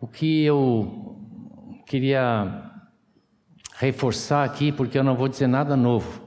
O 0.00 0.06
que 0.06 0.44
eu 0.44 1.16
queria 1.84 2.70
reforçar 3.74 4.44
aqui, 4.44 4.70
porque 4.70 4.96
eu 4.96 5.02
não 5.02 5.16
vou 5.16 5.26
dizer 5.26 5.48
nada 5.48 5.76
novo. 5.76 6.22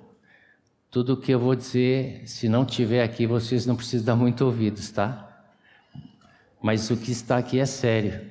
Tudo 0.90 1.14
o 1.14 1.18
que 1.18 1.32
eu 1.32 1.40
vou 1.40 1.56
dizer, 1.56 2.28
se 2.28 2.50
não 2.50 2.66
tiver 2.66 3.02
aqui, 3.02 3.26
vocês 3.26 3.66
não 3.66 3.78
precisam 3.78 4.06
dar 4.06 4.16
muito 4.18 4.44
ouvidos, 4.44 4.92
tá? 4.92 5.46
Mas 6.62 6.90
o 6.92 6.98
que 6.98 7.12
está 7.12 7.38
aqui 7.38 7.60
é 7.60 7.66
sério. 7.66 8.30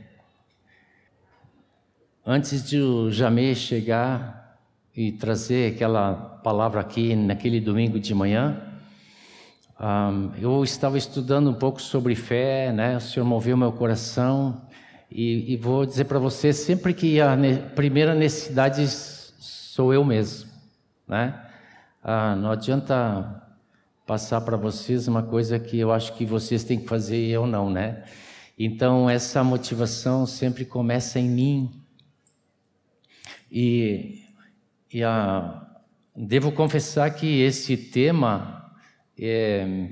Antes 2.24 2.68
de 2.68 2.78
o 2.78 3.10
Jamê 3.10 3.54
chegar 3.54 4.58
e 4.94 5.10
trazer 5.10 5.74
aquela 5.74 6.12
palavra 6.44 6.82
aqui 6.82 7.16
naquele 7.16 7.62
domingo 7.62 7.98
de 7.98 8.14
manhã, 8.14 8.60
um, 9.80 10.32
eu 10.38 10.62
estava 10.62 10.98
estudando 10.98 11.48
um 11.48 11.54
pouco 11.54 11.80
sobre 11.80 12.14
fé, 12.14 12.70
né? 12.72 12.98
O 12.98 13.00
Senhor 13.00 13.24
moveu 13.24 13.56
meu 13.56 13.72
coração 13.72 14.68
e, 15.10 15.52
e 15.52 15.56
vou 15.56 15.84
dizer 15.84 16.04
para 16.04 16.18
você 16.18 16.52
sempre 16.52 16.94
que 16.94 17.20
a 17.20 17.34
ne 17.34 17.56
primeira 17.74 18.14
necessidade 18.14 18.86
sou 18.88 19.92
eu 19.92 20.04
mesmo, 20.04 20.48
né? 21.08 21.48
Ah, 22.02 22.36
não 22.36 22.50
adianta 22.52 23.42
passar 24.06 24.40
para 24.42 24.56
vocês 24.56 25.08
uma 25.08 25.22
coisa 25.22 25.58
que 25.58 25.78
eu 25.78 25.92
acho 25.92 26.14
que 26.14 26.24
vocês 26.24 26.64
têm 26.64 26.78
que 26.78 26.86
fazer 26.86 27.16
e 27.16 27.30
eu 27.30 27.46
não, 27.46 27.70
né? 27.70 28.04
Então 28.58 29.10
essa 29.10 29.42
motivação 29.42 30.26
sempre 30.26 30.64
começa 30.64 31.18
em 31.18 31.28
mim 31.28 31.82
e, 33.50 34.24
e 34.92 35.00
devo 36.14 36.52
confessar 36.52 37.10
que 37.14 37.40
esse 37.40 37.76
tema 37.76 38.72
é, 39.18 39.88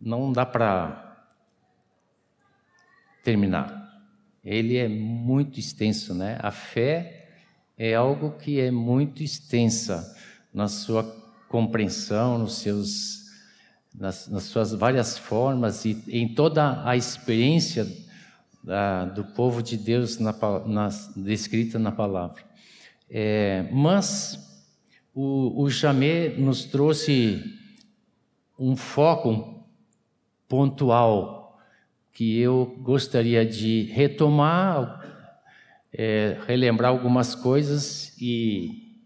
não 0.00 0.32
dá 0.32 0.46
para 0.46 1.26
terminar. 3.24 3.85
Ele 4.46 4.76
é 4.76 4.86
muito 4.86 5.58
extenso, 5.58 6.14
né? 6.14 6.38
A 6.40 6.52
fé 6.52 7.30
é 7.76 7.96
algo 7.96 8.38
que 8.38 8.60
é 8.60 8.70
muito 8.70 9.20
extensa 9.20 10.16
na 10.54 10.68
sua 10.68 11.02
compreensão, 11.48 12.38
nos 12.38 12.58
seus, 12.58 13.24
nas, 13.92 14.28
nas 14.28 14.44
suas 14.44 14.72
várias 14.72 15.18
formas 15.18 15.84
e 15.84 16.00
em 16.06 16.28
toda 16.32 16.88
a 16.88 16.96
experiência 16.96 17.84
da, 18.62 19.04
do 19.06 19.24
povo 19.24 19.60
de 19.60 19.76
Deus 19.76 20.20
na, 20.20 20.32
na, 20.64 20.90
descrita 21.16 21.76
na 21.76 21.90
palavra. 21.90 22.40
É, 23.10 23.68
mas 23.72 24.38
o, 25.12 25.60
o 25.60 25.68
Jamé 25.68 26.28
nos 26.28 26.66
trouxe 26.66 27.42
um 28.56 28.76
foco 28.76 29.66
pontual 30.48 31.35
que 32.16 32.38
eu 32.38 32.64
gostaria 32.80 33.44
de 33.44 33.82
retomar, 33.92 35.36
é, 35.92 36.40
relembrar 36.46 36.90
algumas 36.90 37.34
coisas 37.34 38.16
e, 38.18 38.96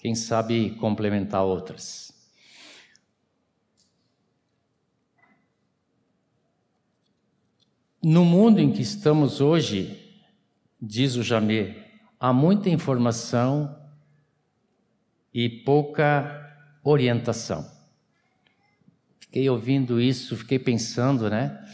quem 0.00 0.14
sabe, 0.14 0.70
complementar 0.76 1.42
outras. 1.42 2.12
No 8.00 8.24
mundo 8.24 8.60
em 8.60 8.70
que 8.70 8.82
estamos 8.82 9.40
hoje, 9.40 10.16
diz 10.80 11.16
o 11.16 11.24
Jamé, 11.24 11.88
há 12.20 12.32
muita 12.32 12.70
informação 12.70 13.76
e 15.34 15.48
pouca 15.48 16.56
orientação. 16.84 17.68
Fiquei 19.18 19.50
ouvindo 19.50 20.00
isso, 20.00 20.36
fiquei 20.36 20.60
pensando, 20.60 21.28
né? 21.28 21.64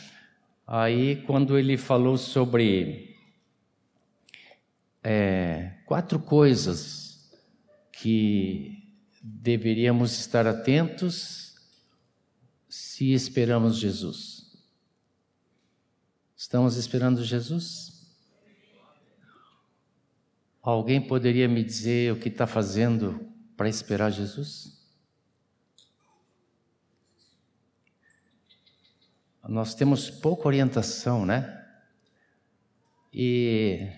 Aí, 0.66 1.16
quando 1.26 1.58
ele 1.58 1.76
falou 1.76 2.16
sobre 2.16 3.14
é, 5.02 5.72
quatro 5.84 6.18
coisas 6.18 7.30
que 7.92 8.82
deveríamos 9.22 10.18
estar 10.18 10.46
atentos 10.46 11.54
se 12.68 13.12
esperamos 13.12 13.76
Jesus. 13.76 14.56
Estamos 16.36 16.76
esperando 16.76 17.22
Jesus? 17.22 17.94
Alguém 20.62 21.00
poderia 21.00 21.46
me 21.46 21.62
dizer 21.62 22.12
o 22.12 22.18
que 22.18 22.28
está 22.28 22.46
fazendo 22.46 23.28
para 23.56 23.68
esperar 23.68 24.10
Jesus? 24.10 24.73
Nós 29.48 29.74
temos 29.74 30.08
pouca 30.08 30.48
orientação, 30.48 31.26
né? 31.26 31.62
E 33.12 33.88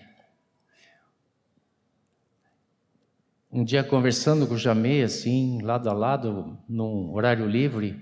um 3.51 3.63
dia 3.63 3.83
conversando 3.83 4.45
com 4.45 4.55
o 4.55 4.57
Jamei, 4.57 5.03
assim, 5.03 5.61
lado 5.61 5.89
a 5.89 5.93
lado, 5.93 6.57
num 6.67 7.13
horário 7.13 7.47
livre, 7.47 7.99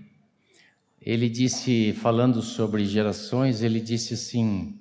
ele 1.00 1.30
disse, 1.30 1.94
falando 1.94 2.42
sobre 2.42 2.84
gerações, 2.84 3.62
ele 3.62 3.80
disse 3.80 4.16
assim, 4.16 4.80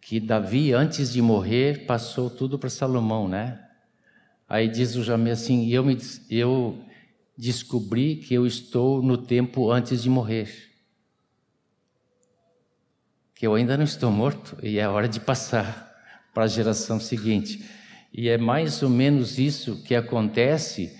que 0.00 0.18
Davi, 0.18 0.72
antes 0.72 1.12
de 1.12 1.20
morrer, 1.20 1.84
passou 1.86 2.30
tudo 2.30 2.58
para 2.58 2.70
Salomão, 2.70 3.28
né? 3.28 3.62
Aí 4.48 4.68
diz 4.68 4.96
o 4.96 5.04
Jamei 5.04 5.32
assim, 5.32 5.68
eu, 5.68 5.84
me, 5.84 5.98
eu 6.30 6.82
descobri 7.36 8.16
que 8.16 8.32
eu 8.32 8.46
estou 8.46 9.02
no 9.02 9.18
tempo 9.18 9.70
antes 9.70 10.02
de 10.02 10.08
morrer 10.08 10.71
que 13.42 13.46
eu 13.48 13.56
ainda 13.56 13.76
não 13.76 13.82
estou 13.82 14.08
morto 14.08 14.56
e 14.62 14.78
é 14.78 14.88
hora 14.88 15.08
de 15.08 15.18
passar 15.18 15.92
para 16.32 16.44
a 16.44 16.46
geração 16.46 17.00
seguinte. 17.00 17.68
E 18.12 18.28
é 18.28 18.38
mais 18.38 18.84
ou 18.84 18.88
menos 18.88 19.36
isso 19.36 19.82
que 19.82 19.96
acontece, 19.96 20.96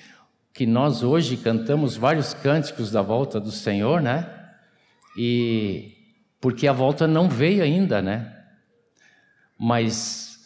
que 0.52 0.66
nós 0.66 1.04
hoje 1.04 1.36
cantamos 1.36 1.96
vários 1.96 2.34
cânticos 2.34 2.90
da 2.90 3.00
volta 3.00 3.38
do 3.38 3.52
Senhor, 3.52 4.02
né? 4.02 4.28
E 5.16 5.96
porque 6.40 6.66
a 6.66 6.72
volta 6.72 7.06
não 7.06 7.28
veio 7.28 7.62
ainda, 7.62 8.02
né? 8.02 8.36
Mas 9.56 10.36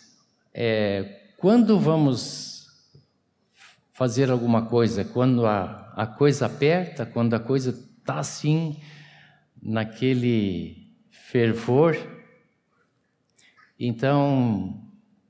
é, 0.52 1.22
quando 1.38 1.80
vamos 1.80 2.66
fazer 3.94 4.30
alguma 4.30 4.66
coisa, 4.66 5.02
quando 5.02 5.46
a, 5.46 5.94
a 5.96 6.06
coisa 6.06 6.44
aperta, 6.44 7.06
quando 7.06 7.32
a 7.32 7.40
coisa 7.40 7.70
está 7.70 8.18
assim, 8.18 8.76
naquele 9.62 10.85
fervor. 11.30 11.96
Então, 13.78 14.80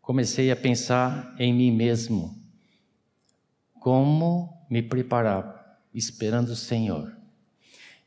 comecei 0.03 0.51
a 0.51 0.57
pensar 0.57 1.35
em 1.39 1.55
mim 1.55 1.73
mesmo. 1.73 2.37
Como 3.81 4.67
me 4.71 4.83
preparar, 4.83 5.81
esperando 5.95 6.51
o 6.51 6.57
Senhor. 6.57 7.17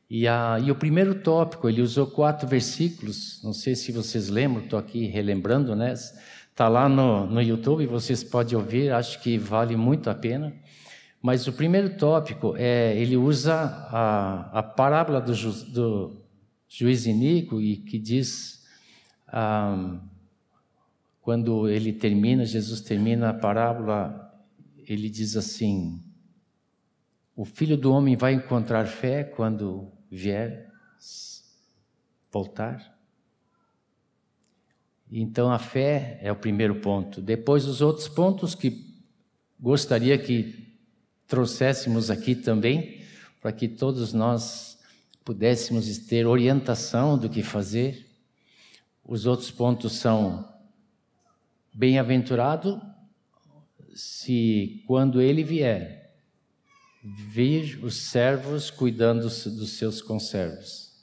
E, 0.10 0.28
a, 0.28 0.60
e 0.64 0.72
o 0.72 0.76
primeiro 0.76 1.16
tópico, 1.16 1.68
ele 1.68 1.82
usou 1.82 2.08
quatro 2.08 2.48
versículos, 2.48 3.42
não 3.44 3.54
sei 3.54 3.76
se 3.76 3.92
vocês 3.92 4.28
lembram, 4.28 4.64
estou 4.64 4.80
aqui 4.80 5.06
relembrando, 5.06 5.76
né? 5.76 5.94
Está 5.94 6.68
lá 6.68 6.90
no, 6.90 7.26
no 7.28 7.42
YouTube, 7.42 7.86
vocês 7.86 8.24
podem 8.24 8.58
ouvir, 8.58 8.92
acho 8.92 9.22
que 9.22 9.38
vale 9.38 9.76
muito 9.76 10.10
a 10.10 10.16
pena. 10.16 10.54
Mas 11.22 11.48
o 11.48 11.54
primeiro 11.54 11.98
tópico, 11.98 12.56
é, 12.58 12.96
ele 12.98 13.18
usa 13.18 13.56
a, 13.56 14.60
a 14.60 14.64
parábola 14.64 15.22
do, 15.22 15.34
do, 15.72 16.29
juiz 16.70 17.08
iníquo 17.08 17.60
e 17.60 17.78
que 17.78 17.98
diz, 17.98 18.64
ah, 19.28 20.00
quando 21.20 21.68
ele 21.68 21.92
termina, 21.92 22.46
Jesus 22.46 22.82
termina 22.82 23.30
a 23.30 23.34
parábola, 23.34 24.30
ele 24.78 25.10
diz 25.10 25.36
assim: 25.36 26.02
O 27.36 27.44
filho 27.44 27.76
do 27.76 27.92
homem 27.92 28.16
vai 28.16 28.34
encontrar 28.34 28.86
fé 28.86 29.24
quando 29.24 29.92
vier 30.10 30.72
voltar? 32.32 32.98
Então 35.12 35.52
a 35.52 35.58
fé 35.58 36.20
é 36.22 36.32
o 36.32 36.36
primeiro 36.36 36.76
ponto. 36.82 37.22
Depois 37.22 37.66
os 37.66 37.82
outros 37.82 38.08
pontos 38.08 38.54
que 38.54 38.88
gostaria 39.60 40.18
que 40.18 40.78
trouxéssemos 41.28 42.10
aqui 42.10 42.36
também, 42.36 43.02
para 43.42 43.52
que 43.52 43.68
todos 43.68 44.14
nós 44.14 44.69
pudéssemos 45.30 45.96
ter 46.08 46.26
orientação 46.26 47.16
do 47.16 47.30
que 47.30 47.44
fazer. 47.44 48.04
Os 49.06 49.28
outros 49.28 49.52
pontos 49.52 49.94
são 50.00 50.52
bem-aventurado 51.72 52.82
se 53.94 54.84
quando 54.88 55.22
ele 55.22 55.44
vier 55.44 56.16
vir 57.04 57.78
os 57.84 58.10
servos 58.10 58.72
cuidando 58.72 59.30
dos 59.30 59.78
seus 59.78 60.02
conservos. 60.02 60.96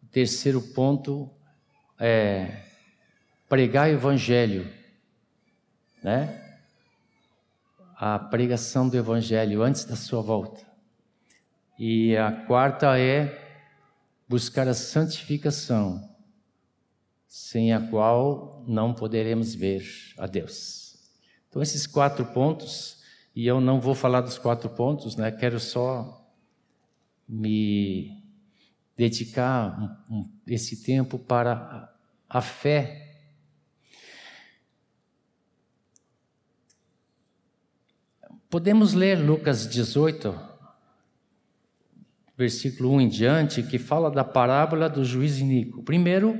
O 0.00 0.06
terceiro 0.06 0.62
ponto 0.62 1.28
é 1.98 2.62
pregar 3.48 3.88
o 3.88 3.94
evangelho, 3.94 4.72
né? 6.04 6.56
A 7.96 8.16
pregação 8.16 8.88
do 8.88 8.96
evangelho 8.96 9.60
antes 9.60 9.84
da 9.84 9.96
sua 9.96 10.22
volta. 10.22 10.67
E 11.78 12.16
a 12.16 12.32
quarta 12.32 12.98
é 12.98 13.46
buscar 14.28 14.66
a 14.66 14.74
santificação, 14.74 16.12
sem 17.28 17.72
a 17.72 17.80
qual 17.80 18.64
não 18.66 18.92
poderemos 18.92 19.54
ver 19.54 19.84
a 20.18 20.26
Deus. 20.26 20.96
Então, 21.48 21.62
esses 21.62 21.86
quatro 21.86 22.26
pontos, 22.26 23.00
e 23.34 23.46
eu 23.46 23.60
não 23.60 23.80
vou 23.80 23.94
falar 23.94 24.22
dos 24.22 24.36
quatro 24.36 24.68
pontos, 24.68 25.14
né? 25.14 25.30
quero 25.30 25.60
só 25.60 26.28
me 27.28 28.22
dedicar 28.96 30.04
esse 30.48 30.82
tempo 30.82 31.16
para 31.16 31.94
a 32.28 32.42
fé. 32.42 33.04
Podemos 38.50 38.94
ler 38.94 39.16
Lucas 39.16 39.68
18, 39.68 40.47
versículo 42.38 42.94
1 42.94 43.00
em 43.00 43.08
diante, 43.08 43.62
que 43.64 43.78
fala 43.78 44.08
da 44.08 44.22
parábola 44.22 44.88
do 44.88 45.04
juiz 45.04 45.40
iníquo. 45.40 45.82
Primeiro, 45.82 46.38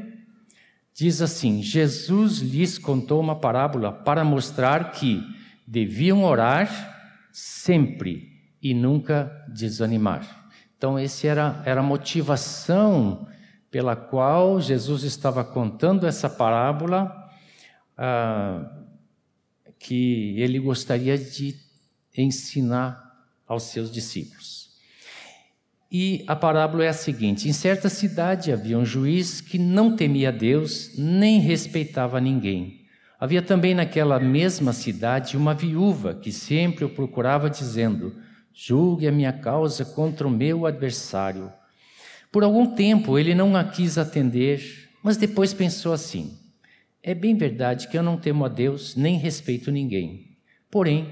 diz 0.95 1.21
assim: 1.21 1.61
Jesus 1.61 2.39
lhes 2.39 2.79
contou 2.79 3.21
uma 3.21 3.35
parábola 3.35 3.93
para 3.93 4.25
mostrar 4.25 4.93
que 4.93 5.21
deviam 5.67 6.23
orar 6.23 7.29
sempre 7.33 8.29
e 8.63 8.73
nunca 8.73 9.45
desanimar. 9.53 10.49
Então, 10.77 10.97
essa 10.97 11.27
era, 11.27 11.63
era 11.67 11.81
a 11.81 11.83
motivação 11.83 13.27
pela 13.69 13.97
qual 13.97 14.61
Jesus 14.61 15.03
estava 15.03 15.45
contando 15.45 16.07
essa 16.07 16.31
parábola, 16.31 17.13
ah, 17.97 18.65
que 19.81 20.41
ele 20.41 20.61
gostaria 20.61 21.19
de 21.19 21.57
ensinar 22.17 23.05
aos 23.47 23.65
seus 23.65 23.91
discípulos. 23.91 24.68
E 25.91 26.23
a 26.27 26.37
parábola 26.37 26.85
é 26.85 26.89
a 26.89 26.93
seguinte: 26.93 27.49
em 27.49 27.53
certa 27.53 27.89
cidade 27.89 28.53
havia 28.53 28.79
um 28.79 28.85
juiz 28.85 29.41
que 29.41 29.59
não 29.59 29.97
temia 29.97 30.31
Deus 30.31 30.93
nem 30.99 31.41
respeitava 31.41 32.21
ninguém. 32.21 32.83
Havia 33.19 33.43
também 33.43 33.75
naquela 33.75 34.21
mesma 34.21 34.73
cidade 34.73 35.37
uma 35.37 35.55
viúva 35.55 36.15
que 36.15 36.31
sempre 36.31 36.85
o 36.85 36.91
procurava, 36.91 37.49
dizendo: 37.49 38.15
Julgue 38.53 39.09
a 39.09 39.13
minha 39.13 39.33
causa 39.33 39.85
contra 39.85 40.29
o 40.29 40.31
meu 40.31 40.67
adversário. 40.67 41.51
Por 42.31 42.45
algum 42.45 42.75
tempo 42.75 43.19
ele 43.19 43.35
não 43.35 43.57
a 43.57 43.65
quis 43.65 43.97
atender, 43.97 44.91
mas 45.03 45.17
depois 45.17 45.55
pensou 45.55 45.95
assim: 45.95 46.39
É 47.03 47.15
bem 47.15 47.35
verdade 47.35 47.89
que 47.89 47.97
eu 47.97 48.03
não 48.03 48.19
temo 48.19 48.45
a 48.45 48.49
Deus 48.49 48.95
nem 48.95 49.17
respeito 49.17 49.71
ninguém. 49.71 50.37
Porém, 50.71 51.09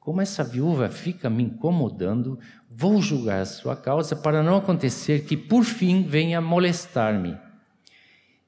como 0.00 0.20
essa 0.22 0.42
viúva 0.42 0.88
fica 0.88 1.28
me 1.28 1.42
incomodando, 1.42 2.38
vou 2.80 3.02
julgar 3.02 3.40
a 3.40 3.44
sua 3.44 3.74
causa 3.74 4.14
para 4.14 4.40
não 4.40 4.56
acontecer 4.56 5.24
que 5.24 5.36
por 5.36 5.64
fim 5.64 6.04
venha 6.04 6.40
molestar-me. 6.40 7.36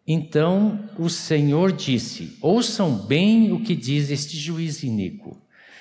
Então 0.07 0.89
o 0.97 1.11
Senhor 1.11 1.73
disse: 1.73 2.39
Ouçam 2.41 2.95
bem 2.95 3.51
o 3.51 3.65
que 3.65 3.75
diz 3.75 4.09
este 4.09 4.37
juiz 4.37 4.85
iníquo. 4.85 5.37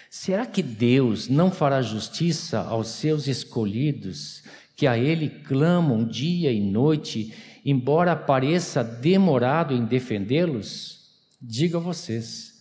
Será 0.10 0.48
que 0.48 0.64
Deus 0.64 1.30
não 1.30 1.52
fará 1.52 1.80
justiça 1.84 2.62
aos 2.62 2.88
seus 2.88 3.28
escolhidos, 3.28 4.44
que 4.76 4.88
a 4.88 4.98
Ele 4.98 5.30
clamam 5.30 6.04
dia 6.04 6.52
e 6.52 6.60
noite, 6.60 7.32
embora 7.64 8.16
pareça 8.16 8.84
demorado 8.84 9.76
em 9.76 9.86
defendê-los? 9.86 11.08
Diga 11.40 11.78
a 11.78 11.82
vocês 11.82 12.56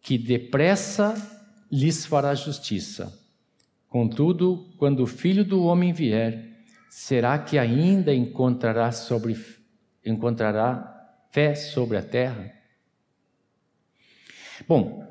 que 0.00 0.16
depressa 0.16 1.14
lhes 1.70 2.06
fará 2.06 2.34
justiça. 2.34 3.19
Contudo, 3.90 4.72
quando 4.78 5.02
o 5.02 5.06
Filho 5.06 5.44
do 5.44 5.64
Homem 5.64 5.92
vier, 5.92 6.48
será 6.88 7.36
que 7.40 7.58
ainda 7.58 8.14
encontrará, 8.14 8.92
sobre, 8.92 9.36
encontrará 10.06 11.18
fé 11.32 11.56
sobre 11.56 11.96
a 11.96 12.02
terra? 12.02 12.52
Bom, 14.68 15.04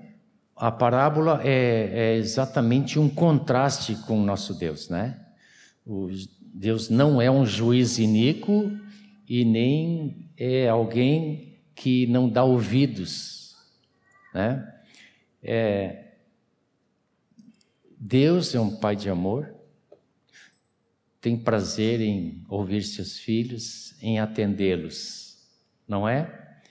a 0.55 0.71
parábola 0.71 1.41
é, 1.43 1.89
é, 1.91 2.15
exatamente 2.15 2.97
um 2.97 3.09
contraste 3.09 3.95
com 4.07 4.17
o 4.17 4.25
nosso 4.25 4.53
Deus, 4.53 4.87
né? 4.87 5.19
O 5.85 6.07
Deus 6.41 6.89
não 6.89 7.21
é 7.21 7.29
um 7.29 7.45
juiz 7.45 7.99
iníquo 7.99 8.71
e 9.27 9.43
nem 9.43 10.31
é 10.37 10.69
alguém 10.69 11.59
que 11.75 12.07
não 12.07 12.29
dá 12.29 12.45
ouvidos, 12.45 13.57
né? 14.33 14.65
É, 15.43 16.08
Deus 18.01 18.55
é 18.55 18.59
um 18.61 18.77
pai 18.79 18.95
de 18.95 19.09
amor, 19.09 19.53
tem 21.19 21.37
prazer 21.37 21.99
em 21.99 22.45
ouvir 22.47 22.81
seus 22.81 23.17
filhos, 23.17 23.93
em 24.01 24.21
atendê-los, 24.21 25.37
não 25.85 26.07
é? 26.07 26.61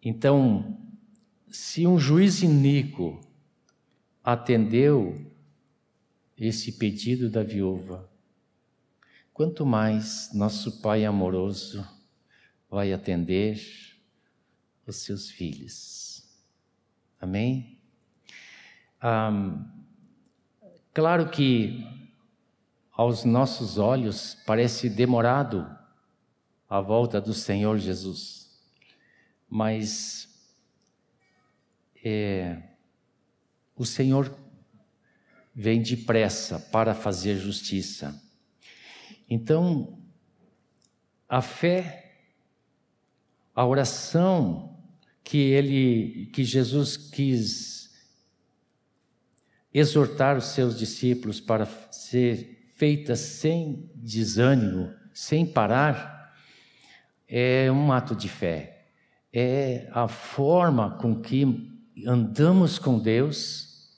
Então, 0.00 0.80
se 1.48 1.84
um 1.84 1.98
juiz 1.98 2.42
iníquo 2.42 3.20
atendeu 4.22 5.34
esse 6.36 6.72
pedido 6.78 7.28
da 7.28 7.42
viúva, 7.42 8.08
quanto 9.32 9.66
mais 9.66 10.32
nosso 10.32 10.80
Pai 10.80 11.04
amoroso 11.04 11.84
vai 12.70 12.92
atender 12.92 13.60
os 14.86 14.96
seus 14.96 15.28
filhos. 15.28 16.24
Amém? 17.20 17.76
Claro 20.98 21.28
que 21.30 21.86
aos 22.90 23.24
nossos 23.24 23.78
olhos 23.78 24.36
parece 24.44 24.90
demorado 24.90 25.64
a 26.68 26.80
volta 26.80 27.20
do 27.20 27.32
Senhor 27.32 27.78
Jesus, 27.78 28.50
mas 29.48 30.28
é, 32.04 32.60
o 33.76 33.86
Senhor 33.86 34.36
vem 35.54 35.80
depressa 35.82 36.58
para 36.58 36.96
fazer 36.96 37.36
justiça. 37.36 38.20
Então, 39.30 40.02
a 41.28 41.40
fé, 41.40 42.24
a 43.54 43.64
oração 43.64 44.76
que 45.22 45.38
ele, 45.38 46.26
que 46.32 46.42
Jesus 46.42 46.96
quis 46.96 47.77
exortar 49.72 50.36
os 50.36 50.46
seus 50.46 50.78
discípulos 50.78 51.40
para 51.40 51.66
ser 51.90 52.72
feita 52.76 53.16
sem 53.16 53.90
desânimo, 53.94 54.92
sem 55.12 55.44
parar, 55.44 56.32
é 57.26 57.70
um 57.70 57.92
ato 57.92 58.14
de 58.14 58.28
fé. 58.28 58.86
É 59.32 59.88
a 59.92 60.08
forma 60.08 60.96
com 60.98 61.20
que 61.20 61.44
andamos 62.06 62.78
com 62.78 62.98
Deus 62.98 63.90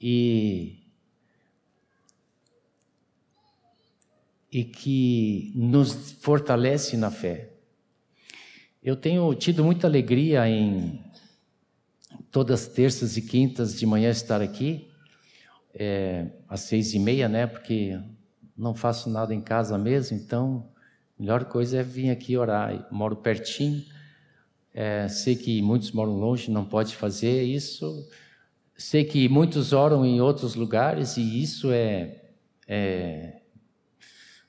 e 0.00 0.76
e 4.52 4.64
que 4.64 5.52
nos 5.54 6.12
fortalece 6.12 6.96
na 6.96 7.10
fé. 7.10 7.52
Eu 8.82 8.96
tenho 8.96 9.32
tido 9.34 9.62
muita 9.62 9.86
alegria 9.86 10.48
em 10.48 11.04
todas 12.30 12.68
terças 12.68 13.16
e 13.16 13.22
quintas 13.22 13.78
de 13.78 13.84
manhã 13.86 14.10
estar 14.10 14.40
aqui, 14.40 14.88
é, 15.74 16.26
às 16.48 16.60
seis 16.60 16.94
e 16.94 16.98
meia, 16.98 17.28
né? 17.28 17.46
Porque 17.46 17.98
não 18.56 18.74
faço 18.74 19.08
nada 19.08 19.34
em 19.34 19.40
casa 19.40 19.76
mesmo, 19.78 20.16
então 20.16 20.68
a 21.18 21.22
melhor 21.22 21.44
coisa 21.44 21.78
é 21.78 21.82
vir 21.82 22.10
aqui 22.10 22.36
orar. 22.36 22.86
moro 22.90 23.16
pertinho. 23.16 23.84
É, 24.72 25.08
sei 25.08 25.34
que 25.34 25.60
muitos 25.60 25.90
moram 25.90 26.12
longe, 26.12 26.50
não 26.50 26.64
pode 26.64 26.94
fazer 26.94 27.42
isso. 27.42 28.08
Sei 28.76 29.04
que 29.04 29.28
muitos 29.28 29.72
oram 29.72 30.06
em 30.06 30.20
outros 30.20 30.54
lugares 30.54 31.16
e 31.16 31.42
isso 31.42 31.70
é, 31.72 32.22
é 32.68 33.40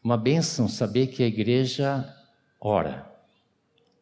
uma 0.04 0.18
bênção 0.18 0.68
saber 0.68 1.08
que 1.08 1.24
a 1.24 1.28
igreja 1.28 2.08
ora. 2.60 3.12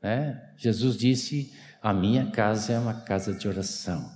Né? 0.02 0.54
Jesus 0.58 0.98
disse: 0.98 1.54
A 1.82 1.94
minha 1.94 2.30
casa 2.32 2.74
é 2.74 2.80
uma 2.80 2.94
casa 2.94 3.34
de 3.34 3.48
oração. 3.48 4.12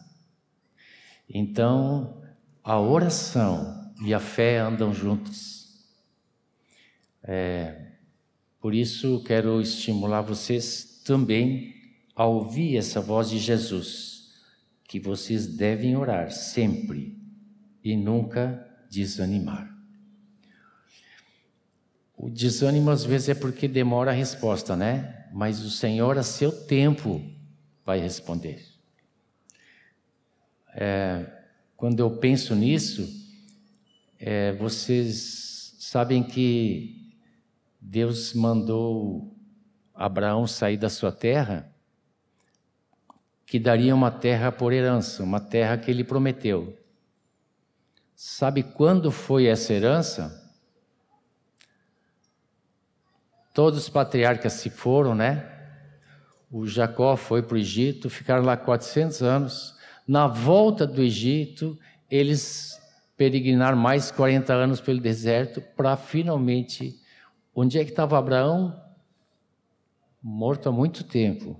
Então, 1.29 2.21
a 2.63 2.79
oração 2.79 3.91
e 4.05 4.13
a 4.13 4.19
fé 4.19 4.59
andam 4.59 4.93
juntos. 4.93 5.63
É, 7.23 7.93
por 8.59 8.73
isso, 8.73 9.23
quero 9.25 9.61
estimular 9.61 10.21
vocês 10.21 11.01
também 11.05 11.73
a 12.15 12.25
ouvir 12.25 12.77
essa 12.77 13.01
voz 13.01 13.29
de 13.29 13.39
Jesus, 13.39 14.29
que 14.87 14.99
vocês 14.99 15.47
devem 15.47 15.95
orar 15.95 16.31
sempre 16.31 17.17
e 17.83 17.95
nunca 17.95 18.65
desanimar. 18.89 19.73
O 22.15 22.29
desânimo 22.29 22.89
às 22.89 23.03
vezes 23.03 23.29
é 23.29 23.33
porque 23.33 23.67
demora 23.67 24.11
a 24.11 24.13
resposta, 24.13 24.75
né? 24.75 25.27
Mas 25.33 25.61
o 25.61 25.69
Senhor, 25.69 26.17
a 26.17 26.23
seu 26.23 26.51
tempo, 26.51 27.21
vai 27.85 27.99
responder. 27.99 28.65
É, 30.75 31.25
quando 31.75 31.99
eu 31.99 32.17
penso 32.17 32.55
nisso, 32.55 33.07
é, 34.19 34.53
vocês 34.53 35.75
sabem 35.79 36.23
que 36.23 37.13
Deus 37.79 38.33
mandou 38.33 39.35
Abraão 39.93 40.47
sair 40.47 40.77
da 40.77 40.89
sua 40.89 41.11
terra, 41.11 41.71
que 43.45 43.59
daria 43.59 43.93
uma 43.93 44.09
terra 44.09 44.51
por 44.51 44.73
herança, 44.73 45.21
uma 45.21 45.39
terra 45.39 45.77
que 45.77 45.91
ele 45.91 46.03
prometeu. 46.03 46.75
Sabe 48.15 48.63
quando 48.63 49.11
foi 49.11 49.45
essa 49.45 49.73
herança? 49.73 50.41
Todos 53.53 53.77
os 53.79 53.89
patriarcas 53.89 54.53
se 54.53 54.69
foram, 54.69 55.13
né? 55.13 55.52
O 56.53 56.67
Jacó 56.67 57.17
foi 57.17 57.41
para 57.41 57.55
o 57.55 57.57
Egito, 57.57 58.11
ficaram 58.11 58.43
lá 58.43 58.55
400 58.55 59.23
anos. 59.23 59.75
Na 60.07 60.27
volta 60.27 60.85
do 60.85 61.01
Egito, 61.01 61.79
eles 62.11 62.79
peregrinaram 63.17 63.75
mais 63.75 64.11
40 64.11 64.53
anos 64.53 64.79
pelo 64.79 64.99
deserto 64.99 65.59
para 65.75 65.97
finalmente. 65.97 67.01
Onde 67.55 67.79
é 67.79 67.83
que 67.83 67.89
estava 67.89 68.19
Abraão? 68.19 68.79
Morto 70.21 70.69
há 70.69 70.71
muito 70.71 71.03
tempo. 71.03 71.59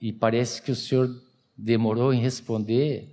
E 0.00 0.14
parece 0.14 0.62
que 0.62 0.70
o 0.70 0.76
Senhor 0.76 1.14
demorou 1.54 2.14
em 2.14 2.22
responder 2.22 3.12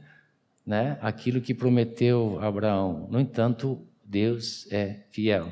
né, 0.65 0.97
aquilo 1.01 1.41
que 1.41 1.53
prometeu 1.53 2.39
a 2.39 2.47
Abraão. 2.47 3.09
No 3.11 3.19
entanto, 3.19 3.85
Deus 4.05 4.71
é 4.71 5.03
fiel. 5.11 5.51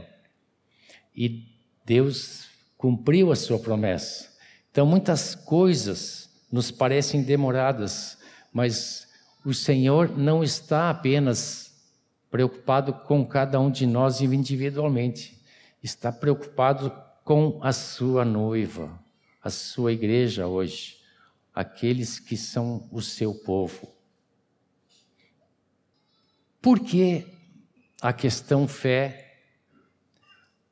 E 1.13 1.45
Deus 1.85 2.47
cumpriu 2.77 3.33
a 3.33 3.35
sua 3.35 3.59
promessa. 3.59 4.32
Então, 4.73 4.87
muitas 4.87 5.35
coisas 5.35 6.27
nos 6.51 6.71
parecem 6.71 7.21
demoradas, 7.21 8.17
mas 8.51 9.07
o 9.45 9.53
Senhor 9.53 10.17
não 10.17 10.43
está 10.43 10.89
apenas 10.89 11.71
preocupado 12.31 12.91
com 12.91 13.23
cada 13.23 13.59
um 13.59 13.69
de 13.69 13.85
nós 13.85 14.19
individualmente, 14.19 15.39
está 15.83 16.11
preocupado 16.11 16.91
com 17.23 17.59
a 17.61 17.71
sua 17.71 18.25
noiva, 18.25 18.99
a 19.43 19.51
sua 19.51 19.93
igreja 19.93 20.47
hoje, 20.47 20.97
aqueles 21.53 22.19
que 22.19 22.35
são 22.35 22.89
o 22.91 22.99
seu 22.99 23.31
povo. 23.31 23.87
Por 26.59 26.79
que 26.79 27.27
a 28.01 28.11
questão 28.11 28.67
fé 28.67 29.37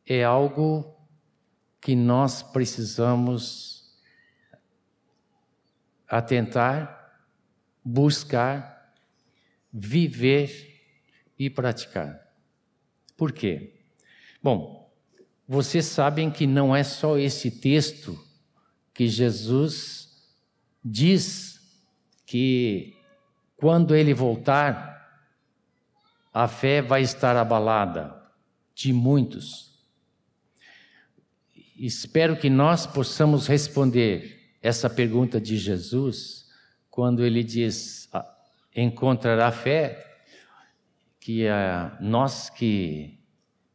é 0.07 0.23
algo 0.23 0.97
que 1.79 1.95
nós 1.95 2.41
precisamos 2.41 3.80
atentar, 6.11 7.23
buscar, 7.83 8.93
viver 9.71 10.83
e 11.39 11.49
praticar. 11.49 12.21
Por 13.17 13.31
quê? 13.31 13.79
Bom, 14.43 14.91
vocês 15.47 15.85
sabem 15.85 16.29
que 16.29 16.45
não 16.45 16.75
é 16.75 16.83
só 16.83 17.17
esse 17.17 17.49
texto 17.49 18.19
que 18.93 19.07
Jesus 19.07 20.29
diz 20.83 21.59
que 22.25 22.93
quando 23.55 23.95
ele 23.95 24.13
voltar, 24.13 24.91
a 26.33 26.47
fé 26.47 26.81
vai 26.81 27.01
estar 27.01 27.35
abalada 27.35 28.21
de 28.75 28.91
muitos 28.91 29.71
espero 31.85 32.37
que 32.37 32.49
nós 32.49 32.85
possamos 32.85 33.47
responder 33.47 34.40
essa 34.61 34.89
pergunta 34.89 35.39
de 35.39 35.57
Jesus 35.57 36.47
quando 36.89 37.25
ele 37.25 37.43
diz: 37.43 38.09
ah, 38.13 38.25
encontrará 38.75 39.51
fé? 39.51 40.07
Que 41.19 41.45
uh, 41.45 41.97
nós 41.99 42.49
que 42.49 43.19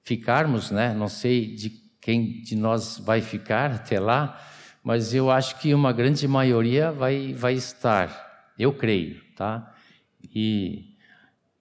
ficarmos, 0.03 0.71
né? 0.71 0.95
Não 0.95 1.09
sei 1.09 1.55
de 1.55 1.71
quem 2.01 2.41
de 2.41 2.55
nós 2.55 2.99
vai 2.99 3.21
ficar 3.21 3.73
até 3.73 3.99
lá, 3.99 4.41
mas 4.83 5.13
eu 5.13 5.31
acho 5.31 5.59
que 5.59 5.75
uma 5.75 5.93
grande 5.93 6.29
maioria 6.29 6.93
vai, 6.93 7.35
vai 7.35 7.55
estar, 7.55 8.55
eu 8.57 8.73
creio, 8.73 9.21
tá? 9.35 9.75
E, 10.23 10.97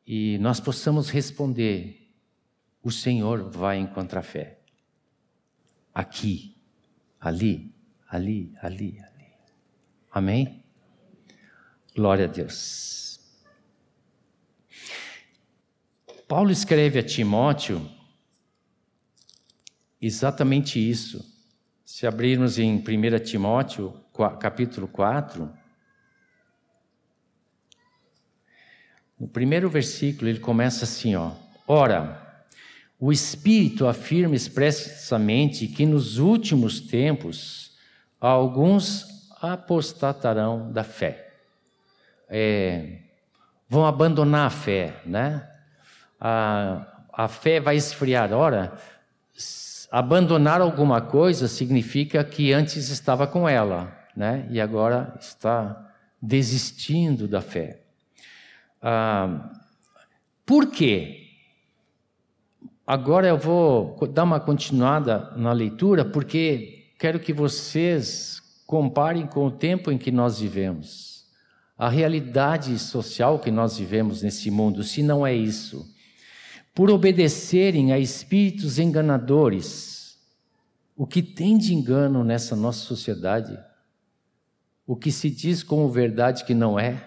e 0.05 0.37
nós 0.39 0.59
possamos 0.59 1.09
responder: 1.09 2.11
o 2.83 2.91
Senhor 2.91 3.49
vai 3.49 3.79
encontrar 3.79 4.21
fé 4.21 4.59
aqui, 5.95 6.55
ali, 7.19 7.73
ali, 8.09 8.53
ali, 8.61 8.99
ali. 8.99 9.14
Amém? 10.15 10.63
Glória 11.93 12.23
a 12.23 12.27
Deus. 12.29 13.19
Paulo 16.25 16.51
escreve 16.51 16.97
a 16.97 17.03
Timóteo 17.03 17.85
exatamente 20.01 20.79
isso. 20.79 21.21
Se 21.83 22.07
abrirmos 22.07 22.57
em 22.57 22.77
1 22.77 23.19
Timóteo, 23.25 23.93
capítulo 24.39 24.87
4, 24.87 25.51
no 29.19 29.27
primeiro 29.27 29.69
versículo 29.69 30.29
ele 30.29 30.39
começa 30.39 30.85
assim, 30.85 31.13
ó: 31.17 31.33
Ora, 31.67 32.45
o 32.97 33.11
Espírito 33.11 33.85
afirma 33.85 34.33
expressamente 34.33 35.67
que 35.67 35.85
nos 35.85 36.19
últimos 36.19 36.79
tempos 36.79 37.77
alguns 38.17 39.14
apostatarão 39.41 40.71
da 40.71 40.83
fé. 40.83 41.33
É, 42.29 42.99
vão 43.67 43.85
abandonar 43.85 44.47
a 44.47 44.49
fé, 44.49 45.01
né? 45.05 45.47
A, 46.19 46.85
a 47.11 47.27
fé 47.27 47.59
vai 47.59 47.75
esfriar. 47.75 48.33
Ora, 48.33 48.77
abandonar 49.91 50.61
alguma 50.61 51.01
coisa 51.01 51.47
significa 51.47 52.23
que 52.23 52.51
antes 52.51 52.89
estava 52.89 53.27
com 53.27 53.47
ela, 53.47 53.95
né? 54.15 54.47
E 54.49 54.59
agora 54.59 55.15
está 55.19 55.91
desistindo 56.21 57.27
da 57.27 57.41
fé. 57.41 57.81
Ah, 58.81 59.51
por 60.45 60.67
quê? 60.67 61.21
Agora 62.85 63.27
eu 63.27 63.37
vou 63.37 63.97
dar 64.07 64.23
uma 64.23 64.39
continuada 64.39 65.31
na 65.35 65.51
leitura, 65.51 66.05
porque 66.05 66.91
quero 66.99 67.19
que 67.19 67.33
vocês 67.33 68.41
comparem 68.65 69.27
com 69.27 69.45
o 69.45 69.51
tempo 69.51 69.91
em 69.91 69.97
que 69.97 70.11
nós 70.11 70.39
vivemos, 70.39 71.25
a 71.77 71.89
realidade 71.89 72.77
social 72.79 73.39
que 73.39 73.51
nós 73.51 73.77
vivemos 73.77 74.21
nesse 74.21 74.49
mundo, 74.49 74.83
se 74.83 75.03
não 75.03 75.25
é 75.25 75.33
isso. 75.33 75.85
Por 76.73 76.89
obedecerem 76.89 77.91
a 77.91 77.99
espíritos 77.99 78.79
enganadores, 78.79 80.17
o 80.95 81.05
que 81.05 81.21
tem 81.21 81.57
de 81.57 81.73
engano 81.73 82.23
nessa 82.23 82.55
nossa 82.55 82.79
sociedade? 82.79 83.57
O 84.87 84.95
que 84.95 85.11
se 85.11 85.29
diz 85.29 85.61
como 85.63 85.89
verdade 85.89 86.45
que 86.45 86.53
não 86.53 86.79
é? 86.79 87.03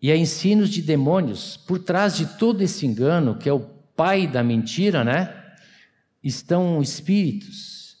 E 0.00 0.12
a 0.12 0.16
ensinos 0.16 0.68
de 0.70 0.82
demônios, 0.82 1.56
por 1.56 1.78
trás 1.78 2.16
de 2.16 2.26
todo 2.38 2.62
esse 2.62 2.86
engano, 2.86 3.36
que 3.36 3.48
é 3.48 3.52
o 3.52 3.60
pai 3.60 4.26
da 4.26 4.44
mentira, 4.44 5.02
né? 5.02 5.34
Estão 6.22 6.80
espíritos, 6.82 7.96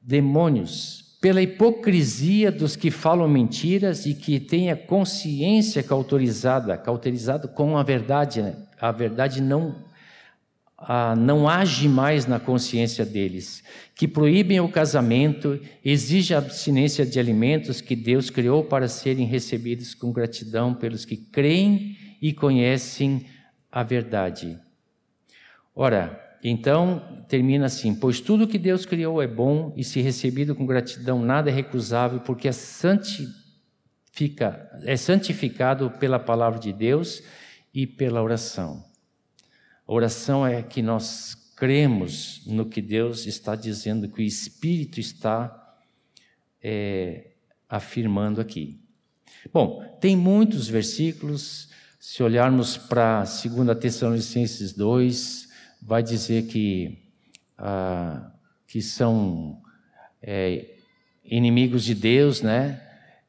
demônios, 0.00 1.09
pela 1.20 1.42
hipocrisia 1.42 2.50
dos 2.50 2.76
que 2.76 2.90
falam 2.90 3.28
mentiras 3.28 4.06
e 4.06 4.14
que 4.14 4.40
têm 4.40 4.70
a 4.70 4.76
consciência 4.76 5.82
cauterizada, 5.82 6.78
cauterizada 6.78 7.46
com 7.46 7.76
a 7.76 7.82
verdade. 7.82 8.40
Né? 8.40 8.56
A 8.80 8.90
verdade 8.90 9.42
não, 9.42 9.84
a, 10.78 11.14
não 11.14 11.46
age 11.46 11.86
mais 11.88 12.24
na 12.24 12.40
consciência 12.40 13.04
deles, 13.04 13.62
que 13.94 14.08
proíbem 14.08 14.60
o 14.60 14.68
casamento, 14.70 15.60
exigem 15.84 16.34
a 16.34 16.38
abstinência 16.38 17.04
de 17.04 17.20
alimentos 17.20 17.82
que 17.82 17.94
Deus 17.94 18.30
criou 18.30 18.64
para 18.64 18.88
serem 18.88 19.26
recebidos 19.26 19.94
com 19.94 20.10
gratidão 20.10 20.72
pelos 20.72 21.04
que 21.04 21.18
creem 21.18 21.98
e 22.22 22.32
conhecem 22.32 23.26
a 23.70 23.82
verdade. 23.82 24.58
Ora, 25.74 26.29
então 26.42 27.24
termina 27.28 27.66
assim: 27.66 27.94
Pois 27.94 28.20
tudo 28.20 28.48
que 28.48 28.58
Deus 28.58 28.86
criou 28.86 29.22
é 29.22 29.26
bom 29.26 29.72
e, 29.76 29.84
se 29.84 30.00
recebido 30.00 30.54
com 30.54 30.66
gratidão, 30.66 31.22
nada 31.22 31.50
é 31.50 31.52
recusável, 31.52 32.20
porque 32.20 32.48
é, 32.48 32.52
santifica, 32.52 33.30
é 34.84 34.96
santificado 34.96 35.90
pela 35.92 36.18
palavra 36.18 36.58
de 36.58 36.72
Deus 36.72 37.22
e 37.72 37.86
pela 37.86 38.22
oração. 38.22 38.84
A 39.86 39.92
oração 39.92 40.46
é 40.46 40.62
que 40.62 40.82
nós 40.82 41.34
cremos 41.56 42.42
no 42.46 42.64
que 42.64 42.80
Deus 42.80 43.26
está 43.26 43.54
dizendo, 43.54 44.08
que 44.08 44.22
o 44.22 44.24
Espírito 44.24 44.98
está 44.98 45.76
é, 46.62 47.32
afirmando 47.68 48.40
aqui. 48.40 48.80
Bom, 49.52 49.82
tem 50.00 50.16
muitos 50.16 50.68
versículos, 50.68 51.68
se 51.98 52.22
olharmos 52.22 52.76
para 52.76 53.24
2 53.24 53.78
Tessalonicenses 53.78 54.72
2, 54.72 55.39
vai 55.82 56.02
dizer 56.02 56.46
que, 56.46 56.98
ah, 57.58 58.30
que 58.66 58.82
são 58.82 59.60
é, 60.22 60.66
inimigos 61.24 61.84
de 61.84 61.94
Deus, 61.94 62.42
né? 62.42 62.80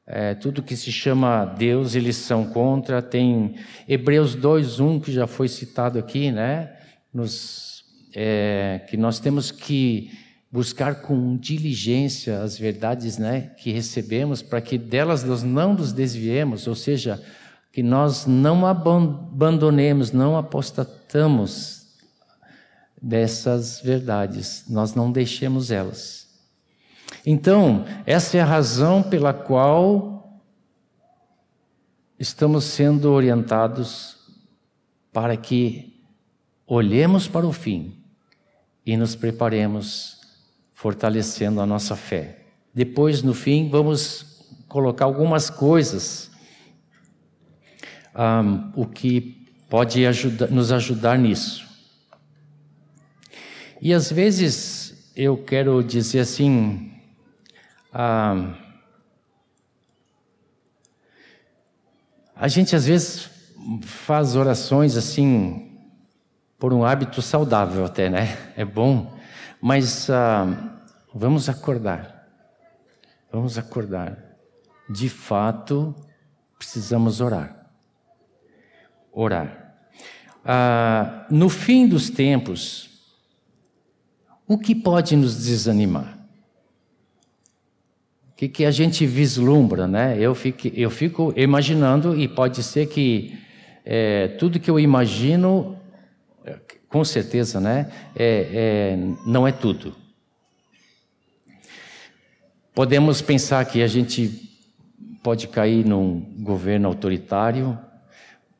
É, 0.05 0.33
tudo 0.33 0.63
que 0.63 0.75
se 0.75 0.91
chama 0.91 1.45
Deus, 1.45 1.95
eles 1.95 2.17
são 2.17 2.45
contra. 2.45 3.01
Tem 3.01 3.55
Hebreus 3.87 4.35
2:1 4.35 4.99
que 4.99 5.11
já 5.11 5.27
foi 5.27 5.47
citado 5.47 5.97
aqui, 5.97 6.31
né? 6.31 6.75
Nos, 7.13 7.83
é, 8.13 8.81
que 8.89 8.97
nós 8.97 9.19
temos 9.19 9.51
que 9.51 10.11
buscar 10.51 10.95
com 10.95 11.37
diligência 11.37 12.41
as 12.41 12.57
verdades 12.57 13.17
né, 13.17 13.51
que 13.57 13.71
recebemos, 13.71 14.41
para 14.41 14.59
que 14.59 14.77
delas 14.77 15.23
nós 15.23 15.43
não 15.43 15.73
nos 15.73 15.93
desviemos, 15.93 16.67
ou 16.67 16.75
seja, 16.75 17.23
que 17.71 17.81
nós 17.81 18.25
não 18.25 18.65
abandonemos, 18.65 20.11
não 20.11 20.35
apostatamos 20.35 21.80
dessas 23.01 23.81
verdades, 23.81 24.65
nós 24.69 24.93
não 24.93 25.11
deixemos 25.11 25.71
elas. 25.71 26.29
Então, 27.25 27.85
essa 28.05 28.37
é 28.37 28.41
a 28.41 28.45
razão 28.45 29.01
pela 29.01 29.33
qual 29.33 30.39
estamos 32.19 32.65
sendo 32.65 33.11
orientados 33.11 34.17
para 35.11 35.35
que 35.35 36.03
olhemos 36.67 37.27
para 37.27 37.45
o 37.45 37.51
fim 37.51 37.97
e 38.85 38.95
nos 38.95 39.15
preparemos 39.15 40.19
fortalecendo 40.73 41.59
a 41.59 41.65
nossa 41.65 41.95
fé. 41.95 42.45
Depois, 42.73 43.21
no 43.21 43.33
fim, 43.33 43.69
vamos 43.69 44.47
colocar 44.67 45.05
algumas 45.05 45.49
coisas, 45.49 46.31
um, 48.15 48.71
o 48.81 48.85
que 48.85 49.45
pode 49.69 50.01
nos 50.49 50.71
ajudar 50.71 51.17
nisso. 51.17 51.70
E 53.81 53.93
às 53.93 54.11
vezes 54.11 55.11
eu 55.15 55.35
quero 55.35 55.83
dizer 55.83 56.19
assim, 56.19 56.93
um, 57.93 58.53
a 62.35 62.47
gente 62.47 62.75
às 62.75 62.85
vezes 62.85 63.29
faz 63.81 64.35
orações 64.35 64.95
assim, 64.95 65.77
por 66.57 66.71
um 66.71 66.85
hábito 66.85 67.21
saudável 67.21 67.83
até, 67.83 68.09
né? 68.09 68.37
É 68.55 68.63
bom, 68.63 69.17
mas 69.59 70.07
uh, 70.09 70.71
Vamos 71.13 71.49
acordar. 71.49 72.25
Vamos 73.31 73.57
acordar. 73.57 74.17
De 74.89 75.09
fato, 75.09 75.93
precisamos 76.57 77.19
orar. 77.19 77.69
Orar. 79.11 79.75
Ah, 80.43 81.27
no 81.29 81.49
fim 81.49 81.87
dos 81.87 82.09
tempos, 82.09 82.89
o 84.51 84.57
que 84.57 84.75
pode 84.75 85.15
nos 85.15 85.45
desanimar? 85.45 86.19
O 88.31 88.35
que, 88.35 88.49
que 88.49 88.65
a 88.65 88.71
gente 88.71 89.05
vislumbra, 89.05 89.87
né? 89.87 90.17
Eu 90.19 90.35
fico, 90.35 90.67
eu 90.73 90.89
fico 90.89 91.33
imaginando, 91.37 92.19
e 92.19 92.27
pode 92.27 92.61
ser 92.61 92.87
que 92.87 93.39
é, 93.85 94.27
tudo 94.27 94.59
que 94.59 94.69
eu 94.69 94.77
imagino, 94.77 95.79
com 96.89 97.05
certeza, 97.05 97.61
né? 97.61 97.89
É, 98.13 98.49
é, 98.53 98.99
não 99.25 99.47
é 99.47 99.53
tudo. 99.53 99.95
Podemos 102.75 103.21
pensar 103.21 103.63
que 103.63 103.81
a 103.81 103.87
gente 103.87 104.49
pode 105.23 105.47
cair 105.47 105.85
num 105.85 106.19
governo 106.39 106.89
autoritário, 106.89 107.79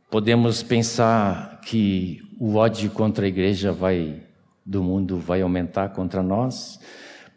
podemos 0.10 0.64
pensar 0.64 1.60
que 1.66 2.24
o 2.40 2.56
ódio 2.56 2.90
contra 2.92 3.26
a 3.26 3.28
igreja 3.28 3.74
vai 3.74 4.31
do 4.66 4.84
mundo 4.84 5.18
vai 5.18 5.42
aumentar 5.42 5.90
contra 5.90 6.22
nós. 6.22 6.80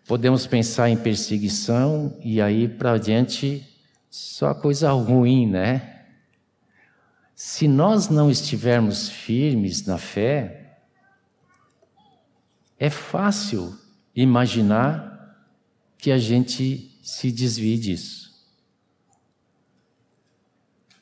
Podemos 0.07 0.47
pensar 0.47 0.91
em 0.91 0.97
perseguição 0.97 2.19
e 2.23 2.41
aí 2.41 2.69
para 2.69 2.99
diante 2.99 3.67
só 4.11 4.55
coisa 4.55 4.91
ruim, 4.93 5.47
né? 5.47 6.05
Se 7.35 7.67
nós 7.67 8.09
não 8.09 8.31
estivermos 8.31 9.09
firmes 9.09 9.85
na 9.87 9.99
fé, 9.99 10.79
é 12.79 12.89
fácil 12.91 13.77
imaginar 14.15 15.15
que 15.99 16.13
a 16.13 16.19
gente 16.19 16.99
se 17.03 17.33
desvie 17.33 17.79
disso. 17.79 18.33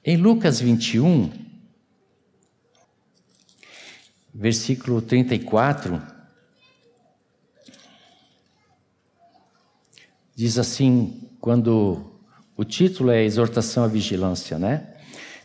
Em 0.05 0.17
Lucas 0.17 0.61
21, 0.61 1.31
versículo 4.35 5.03
34, 5.03 6.01
diz 10.35 10.59
assim, 10.59 11.29
quando 11.41 12.13
o 12.57 12.65
título 12.65 13.11
é 13.11 13.25
Exortação 13.25 13.85
à 13.85 13.87
Vigilância, 13.87 14.59
né? 14.59 14.89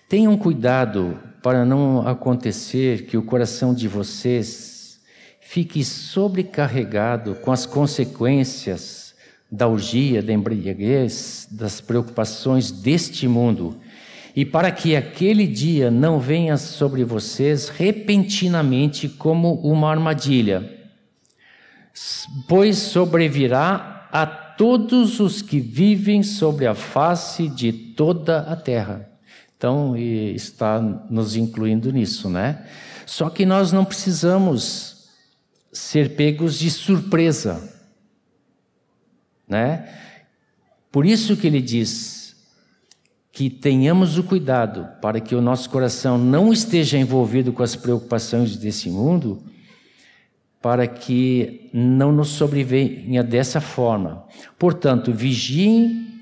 Tenham 0.08 0.38
cuidado 0.38 1.20
para 1.44 1.66
não 1.66 2.08
acontecer 2.08 3.06
que 3.06 3.18
o 3.18 3.24
coração 3.24 3.74
de 3.74 3.88
vocês 3.88 5.00
fique 5.42 5.84
sobrecarregado 5.84 7.36
com 7.36 7.52
as 7.52 7.66
consequências 7.66 9.16
da 9.50 9.68
orgia, 9.68 10.22
da 10.22 10.34
embriaguez, 10.34 11.48
das 11.50 11.80
preocupações 11.80 12.72
deste 12.72 13.28
mundo, 13.28 13.80
e 14.38 14.46
para 14.46 14.70
que 14.72 14.96
aquele 14.96 15.48
dia 15.48 15.90
não 15.90 16.20
venha 16.20 16.58
sobre 16.58 17.04
vocês 17.04 17.70
repentinamente 17.70 19.10
como 19.10 19.56
uma 19.62 19.90
armadilha, 19.90 20.88
pois 22.48 22.78
sobrevirá 22.78 24.08
a 24.12 24.28
todos 24.28 25.20
os 25.20 25.42
que 25.42 25.60
vivem 25.60 26.22
sobre 26.22 26.68
a 26.68 26.76
face 26.76 27.50
de 27.50 27.74
toda 27.74 28.42
a 28.42 28.56
terra. 28.56 29.10
Então, 29.58 29.98
está 29.98 30.80
nos 31.10 31.36
incluindo 31.36 31.92
nisso, 31.92 32.30
né? 32.30 32.64
Só 33.08 33.32
que 33.32 33.44
nós 33.44 33.72
não 33.72 33.84
precisamos 33.84 35.10
ser 35.74 36.16
pegos 36.16 36.60
de 36.60 36.70
surpresa 36.70 37.76
né? 39.48 39.88
Por 40.92 41.06
isso 41.06 41.38
que 41.38 41.48
ele 41.48 41.62
diz 41.62 42.17
que 43.38 43.52
tenhamos 43.52 44.18
o 44.18 44.24
cuidado 44.24 44.88
para 45.00 45.22
que 45.22 45.36
o 45.36 45.42
nosso 45.42 45.70
coração 45.70 46.18
não 46.18 46.52
esteja 46.52 46.98
envolvido 46.98 47.54
com 47.54 47.62
as 47.62 47.76
preocupações 47.76 48.58
desse 48.58 48.90
mundo, 48.90 49.44
para 50.60 50.88
que 50.88 51.70
não 51.72 52.12
nos 52.12 52.30
sobrevenha 52.30 53.24
dessa 53.24 53.62
forma. 53.62 54.26
Portanto, 54.58 55.14
vigiem 55.14 56.20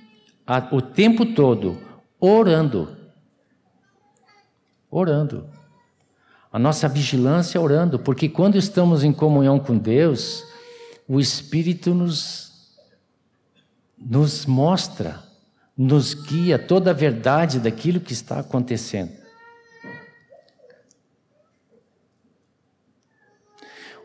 o 0.74 0.82
tempo 0.82 1.26
todo 1.26 1.78
orando. 2.20 2.98
Orando. 4.92 5.50
A 6.52 6.60
nossa 6.60 6.90
vigilância 6.90 7.58
é 7.58 7.62
orando, 7.62 7.98
porque 7.98 8.28
quando 8.28 8.58
estamos 8.58 9.06
em 9.06 9.14
comunhão 9.14 9.58
com 9.58 9.78
Deus, 9.78 10.44
o 11.08 11.18
Espírito 11.18 11.94
nos 11.94 12.44
nos 13.98 14.46
mostra, 14.46 15.25
nos 15.78 16.14
guia 16.14 16.58
toda 16.58 16.92
a 16.92 16.94
verdade 16.94 17.60
daquilo 17.60 18.00
que 18.00 18.14
está 18.14 18.40
acontecendo. 18.40 19.12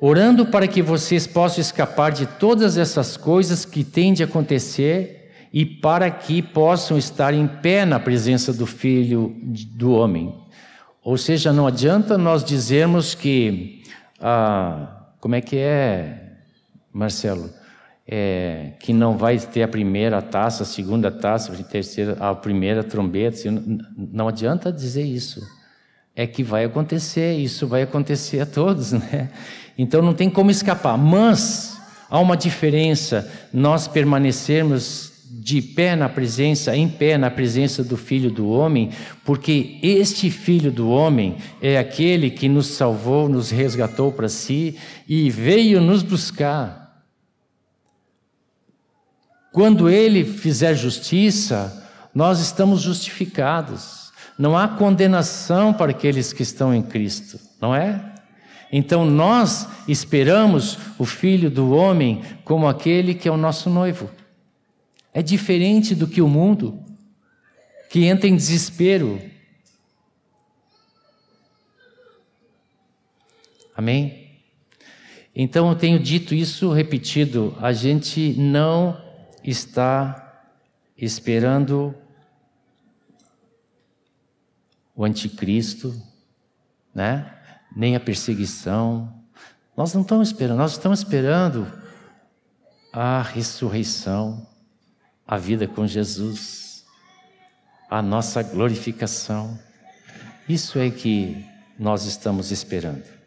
Orando 0.01 0.47
para 0.47 0.67
que 0.67 0.81
vocês 0.81 1.27
possam 1.27 1.61
escapar 1.61 2.11
de 2.11 2.27
todas 2.27 2.79
essas 2.79 3.17
coisas 3.17 3.67
que 3.67 3.85
têm 3.85 4.15
de 4.15 4.23
acontecer 4.23 5.31
e 5.53 5.67
para 5.67 6.11
que 6.11 6.41
possam 6.41 6.97
estar 6.97 7.35
em 7.35 7.47
pé 7.47 7.85
na 7.85 8.01
presença 8.01 8.53
do 8.53 8.67
Filho 8.67 9.37
do 9.73 9.93
Homem. 9.93 10.35
Ou 11.05 11.19
seja, 11.19 11.53
não 11.53 11.67
adianta 11.67 12.17
nós 12.17 12.43
dizermos 12.43 13.15
que, 13.15 13.83
ah, 14.21 15.07
como 15.21 15.35
é 15.35 15.41
que 15.41 15.57
é, 15.57 16.35
Marcelo? 16.93 17.51
É, 18.13 18.73
que 18.81 18.93
não 18.93 19.17
vai 19.17 19.39
ter 19.39 19.63
a 19.63 19.69
primeira 19.69 20.21
taça, 20.21 20.65
a 20.65 20.67
segunda 20.67 21.13
taça, 21.13 21.53
a 21.53 21.63
terceira, 21.63 22.17
a 22.19 22.35
primeira 22.35 22.83
trombeta. 22.83 23.39
Não 23.97 24.27
adianta 24.27 24.73
dizer 24.73 25.05
isso. 25.05 25.47
É 26.17 26.27
que 26.27 26.43
vai 26.43 26.65
acontecer, 26.65 27.37
isso 27.37 27.69
vai 27.69 27.83
acontecer 27.83 28.41
a 28.41 28.47
todos, 28.47 28.91
né? 28.93 29.31
Então 29.79 30.03
não 30.03 30.13
tem 30.13 30.29
como 30.29 30.51
escapar. 30.51 30.99
Mas 30.99 31.79
há 32.11 32.19
uma 32.19 32.37
diferença 32.37 33.31
nós 33.53 33.87
permanecermos 33.87 35.13
de 35.31 35.63
pé 35.63 35.95
na 35.95 36.09
presença, 36.09 36.77
em 36.77 36.89
pé 36.89 37.17
na 37.17 37.31
presença 37.31 37.85
do 37.85 37.97
Filho 37.97 38.29
do 38.29 38.51
Homem, 38.51 38.91
porque 39.25 39.79
este 39.85 40.31
Filho 40.31 40.73
do 40.73 40.91
Homem 40.91 41.37
é 41.63 41.79
aquele 41.79 42.29
que 42.29 42.49
nos 42.49 42.67
salvou, 42.67 43.29
nos 43.29 43.51
resgatou 43.51 44.11
para 44.11 44.29
si 44.29 44.77
e 45.09 45.31
veio 45.31 45.81
nos 45.81 46.03
buscar. 46.03 46.80
Quando 49.53 49.89
ele 49.89 50.25
fizer 50.25 50.75
justiça, 50.75 51.89
nós 52.15 52.41
estamos 52.41 52.81
justificados. 52.81 54.13
Não 54.39 54.57
há 54.57 54.69
condenação 54.69 55.73
para 55.73 55.91
aqueles 55.91 56.33
que 56.33 56.43
estão 56.43 56.75
em 56.75 56.83
Cristo, 56.83 57.39
não 57.61 57.75
é? 57.75 58.15
Então 58.73 59.05
nós 59.05 59.69
esperamos 59.89 60.79
o 60.99 61.05
Filho 61.05 61.51
do 61.51 61.73
Homem 61.73 62.23
como 62.45 62.69
aquele 62.69 63.15
que 63.15 63.29
é 63.29 63.31
o 63.31 63.37
nosso 63.37 63.69
noivo. 63.69 64.09
É 65.13 65.23
diferente 65.23 65.95
do 65.95 66.07
que 66.07 66.23
o 66.23 66.29
mundo, 66.29 66.83
que 67.91 68.05
entra 68.05 68.29
em 68.29 68.37
desespero. 68.37 69.21
Amém? 73.77 74.29
Então 75.35 75.69
eu 75.69 75.75
tenho 75.75 75.99
dito 75.99 76.35
isso 76.35 76.73
repetido, 76.73 77.57
a 77.61 77.73
gente 77.73 78.35
não 78.39 79.10
está 79.43 80.45
esperando 80.97 81.95
o 84.95 85.05
anticristo, 85.05 85.95
né? 86.95 87.39
Nem 87.75 87.97
a 87.97 88.01
perseguição. 88.01 89.13
Nós 89.77 89.95
não 89.95 90.03
estamos 90.03 90.29
esperando, 90.29 90.59
nós 90.59 90.73
estamos 90.73 90.99
esperando 90.99 91.67
a 92.93 93.23
ressurreição, 93.23 94.47
a 95.27 95.37
vida 95.37 95.67
com 95.67 95.87
Jesus, 95.87 96.85
a 97.89 98.03
nossa 98.03 98.43
glorificação. 98.43 99.59
Isso 100.49 100.79
é 100.79 100.91
que 100.91 101.47
nós 101.79 102.05
estamos 102.05 102.51
esperando. 102.51 103.20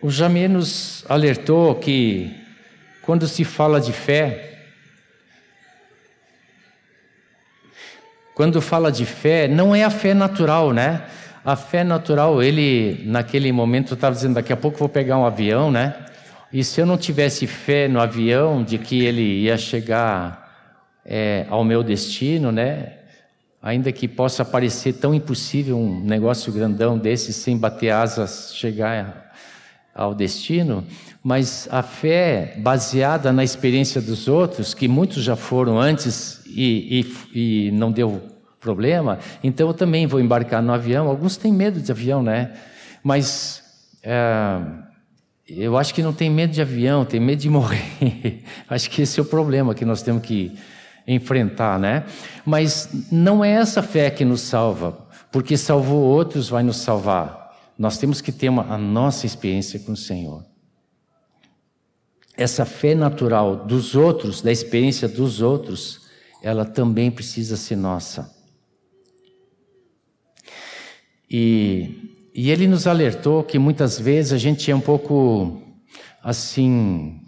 O 0.00 0.10
Jamê 0.10 0.46
nos 0.46 1.04
alertou 1.08 1.74
que 1.74 2.34
quando 3.02 3.26
se 3.26 3.44
fala 3.44 3.80
de 3.80 3.92
fé, 3.92 4.58
quando 8.34 8.60
fala 8.60 8.92
de 8.92 9.06
fé, 9.06 9.48
não 9.48 9.74
é 9.74 9.82
a 9.84 9.90
fé 9.90 10.12
natural, 10.12 10.72
né? 10.72 11.04
A 11.42 11.56
fé 11.56 11.82
natural, 11.82 12.42
ele, 12.42 13.02
naquele 13.06 13.50
momento, 13.52 13.94
estava 13.94 14.14
dizendo: 14.14 14.34
daqui 14.34 14.52
a 14.52 14.56
pouco 14.56 14.76
vou 14.76 14.88
pegar 14.88 15.16
um 15.16 15.24
avião, 15.24 15.70
né? 15.70 15.94
E 16.52 16.62
se 16.62 16.80
eu 16.80 16.86
não 16.86 16.98
tivesse 16.98 17.46
fé 17.46 17.88
no 17.88 18.00
avião 18.00 18.62
de 18.62 18.78
que 18.78 19.04
ele 19.04 19.22
ia 19.22 19.56
chegar 19.56 20.46
é, 21.04 21.46
ao 21.48 21.64
meu 21.64 21.82
destino, 21.82 22.52
né? 22.52 22.92
Ainda 23.62 23.90
que 23.90 24.06
possa 24.06 24.44
parecer 24.44 24.92
tão 24.94 25.14
impossível 25.14 25.78
um 25.78 26.00
negócio 26.00 26.52
grandão 26.52 26.98
desse 26.98 27.32
sem 27.32 27.56
bater 27.56 27.90
asas 27.90 28.52
chegar 28.54 29.25
ao 29.96 30.14
destino, 30.14 30.84
mas 31.22 31.66
a 31.72 31.82
fé 31.82 32.54
baseada 32.58 33.32
na 33.32 33.42
experiência 33.42 34.00
dos 34.00 34.28
outros, 34.28 34.74
que 34.74 34.86
muitos 34.86 35.22
já 35.22 35.34
foram 35.34 35.80
antes 35.80 36.40
e, 36.46 37.04
e, 37.34 37.68
e 37.68 37.70
não 37.72 37.90
deu 37.90 38.22
problema, 38.60 39.18
então 39.42 39.68
eu 39.68 39.74
também 39.74 40.06
vou 40.06 40.20
embarcar 40.20 40.62
no 40.62 40.72
avião. 40.72 41.08
Alguns 41.08 41.36
têm 41.36 41.52
medo 41.52 41.80
de 41.80 41.90
avião, 41.90 42.22
né? 42.22 42.52
Mas 43.02 43.62
é, 44.02 44.60
eu 45.48 45.76
acho 45.78 45.94
que 45.94 46.02
não 46.02 46.12
tem 46.12 46.28
medo 46.28 46.52
de 46.52 46.60
avião, 46.60 47.04
tem 47.04 47.20
medo 47.20 47.40
de 47.40 47.48
morrer. 47.48 48.42
acho 48.68 48.90
que 48.90 49.02
esse 49.02 49.18
é 49.18 49.22
o 49.22 49.26
problema 49.26 49.74
que 49.74 49.84
nós 49.84 50.02
temos 50.02 50.22
que 50.22 50.56
enfrentar, 51.06 51.78
né? 51.78 52.04
Mas 52.44 52.88
não 53.10 53.44
é 53.44 53.52
essa 53.52 53.82
fé 53.82 54.10
que 54.10 54.24
nos 54.24 54.40
salva, 54.40 54.98
porque 55.30 55.56
salvou 55.56 56.02
outros, 56.02 56.48
vai 56.48 56.62
nos 56.62 56.78
salvar. 56.78 57.45
Nós 57.78 57.98
temos 57.98 58.20
que 58.20 58.32
ter 58.32 58.48
uma, 58.48 58.72
a 58.72 58.78
nossa 58.78 59.26
experiência 59.26 59.78
com 59.80 59.92
o 59.92 59.96
Senhor. 59.96 60.44
Essa 62.36 62.64
fé 62.64 62.94
natural 62.94 63.66
dos 63.66 63.94
outros, 63.94 64.42
da 64.42 64.52
experiência 64.52 65.08
dos 65.08 65.40
outros, 65.40 66.06
ela 66.42 66.64
também 66.64 67.10
precisa 67.10 67.56
ser 67.56 67.76
nossa. 67.76 68.34
E, 71.30 72.28
e 72.34 72.50
ele 72.50 72.66
nos 72.66 72.86
alertou 72.86 73.42
que 73.42 73.58
muitas 73.58 73.98
vezes 73.98 74.32
a 74.32 74.38
gente 74.38 74.70
é 74.70 74.76
um 74.76 74.80
pouco 74.80 75.62
assim 76.22 77.20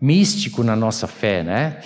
místico 0.00 0.64
na 0.64 0.74
nossa 0.74 1.06
fé, 1.06 1.44
né? 1.44 1.80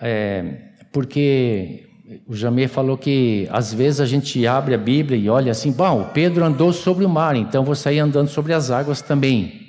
É, 0.00 0.42
porque 0.90 1.87
o 2.26 2.34
Jamê 2.34 2.68
falou 2.68 2.96
que 2.96 3.48
às 3.50 3.72
vezes 3.72 4.00
a 4.00 4.06
gente 4.06 4.46
abre 4.46 4.74
a 4.74 4.78
Bíblia 4.78 5.18
e 5.18 5.28
olha 5.28 5.52
assim, 5.52 5.70
bom, 5.70 6.10
Pedro 6.12 6.44
andou 6.44 6.72
sobre 6.72 7.04
o 7.04 7.08
mar, 7.08 7.36
então 7.36 7.64
vou 7.64 7.74
sair 7.74 7.98
andando 7.98 8.28
sobre 8.28 8.52
as 8.52 8.70
águas 8.70 9.02
também. 9.02 9.66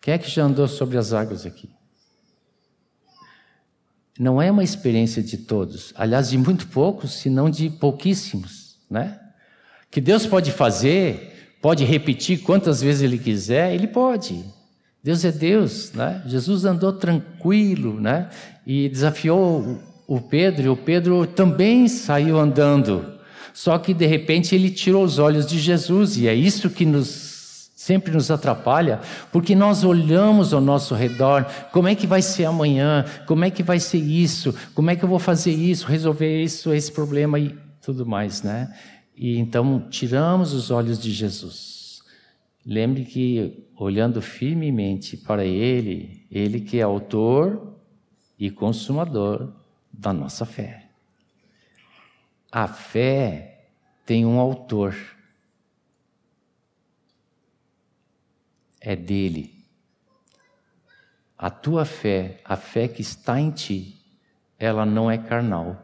Quem 0.00 0.14
é 0.14 0.18
que 0.18 0.30
já 0.30 0.44
andou 0.44 0.68
sobre 0.68 0.96
as 0.98 1.12
águas 1.12 1.46
aqui? 1.46 1.68
não 4.18 4.40
é 4.40 4.50
uma 4.50 4.62
experiência 4.62 5.22
de 5.22 5.38
todos, 5.38 5.92
aliás, 5.96 6.30
de 6.30 6.38
muito 6.38 6.68
poucos, 6.68 7.14
se 7.14 7.28
não 7.28 7.50
de 7.50 7.68
pouquíssimos, 7.68 8.76
né? 8.88 9.20
Que 9.90 10.00
Deus 10.00 10.26
pode 10.26 10.52
fazer, 10.52 11.56
pode 11.60 11.84
repetir 11.84 12.42
quantas 12.42 12.80
vezes 12.80 13.02
Ele 13.02 13.18
quiser, 13.18 13.74
Ele 13.74 13.86
pode. 13.86 14.44
Deus 15.04 15.22
é 15.22 15.30
Deus, 15.30 15.92
né? 15.92 16.22
Jesus 16.24 16.64
andou 16.64 16.90
tranquilo, 16.90 18.00
né? 18.00 18.30
E 18.66 18.88
desafiou 18.88 19.78
o 20.06 20.18
Pedro, 20.18 20.62
e 20.62 20.68
o 20.70 20.76
Pedro 20.76 21.26
também 21.26 21.86
saiu 21.88 22.38
andando. 22.38 23.04
Só 23.52 23.76
que 23.76 23.92
de 23.92 24.06
repente 24.06 24.54
ele 24.54 24.70
tirou 24.70 25.04
os 25.04 25.18
olhos 25.18 25.44
de 25.44 25.58
Jesus, 25.58 26.16
e 26.16 26.26
é 26.26 26.34
isso 26.34 26.70
que 26.70 26.86
nos 26.86 27.34
sempre 27.76 28.14
nos 28.14 28.30
atrapalha, 28.30 28.98
porque 29.30 29.54
nós 29.54 29.84
olhamos 29.84 30.54
ao 30.54 30.60
nosso 30.62 30.94
redor, 30.94 31.44
como 31.70 31.86
é 31.86 31.94
que 31.94 32.06
vai 32.06 32.22
ser 32.22 32.46
amanhã, 32.46 33.04
como 33.26 33.44
é 33.44 33.50
que 33.50 33.62
vai 33.62 33.78
ser 33.78 33.98
isso, 33.98 34.54
como 34.74 34.88
é 34.88 34.96
que 34.96 35.04
eu 35.04 35.08
vou 35.08 35.18
fazer 35.18 35.52
isso, 35.52 35.86
resolver 35.86 36.42
isso, 36.42 36.72
esse 36.72 36.90
problema 36.90 37.38
e 37.38 37.54
tudo 37.82 38.06
mais, 38.06 38.42
né? 38.42 38.74
E 39.14 39.36
então 39.36 39.84
tiramos 39.90 40.54
os 40.54 40.70
olhos 40.70 40.98
de 40.98 41.12
Jesus. 41.12 41.73
Lembre 42.66 43.04
que 43.04 43.68
olhando 43.76 44.22
firmemente 44.22 45.16
para 45.16 45.44
Ele, 45.44 46.26
Ele 46.30 46.60
que 46.60 46.78
é 46.78 46.82
autor 46.82 47.78
e 48.38 48.50
consumador 48.50 49.52
da 49.92 50.12
nossa 50.12 50.46
fé. 50.46 50.88
A 52.50 52.66
fé 52.68 53.68
tem 54.06 54.24
um 54.24 54.38
autor. 54.38 54.94
é 58.84 58.94
dele. 58.94 59.64
A 61.38 61.48
tua 61.48 61.86
fé, 61.86 62.40
a 62.44 62.54
fé 62.54 62.86
que 62.86 63.00
está 63.00 63.40
em 63.40 63.50
ti, 63.50 63.96
ela 64.58 64.84
não 64.84 65.10
é 65.10 65.16
carnal. 65.16 65.82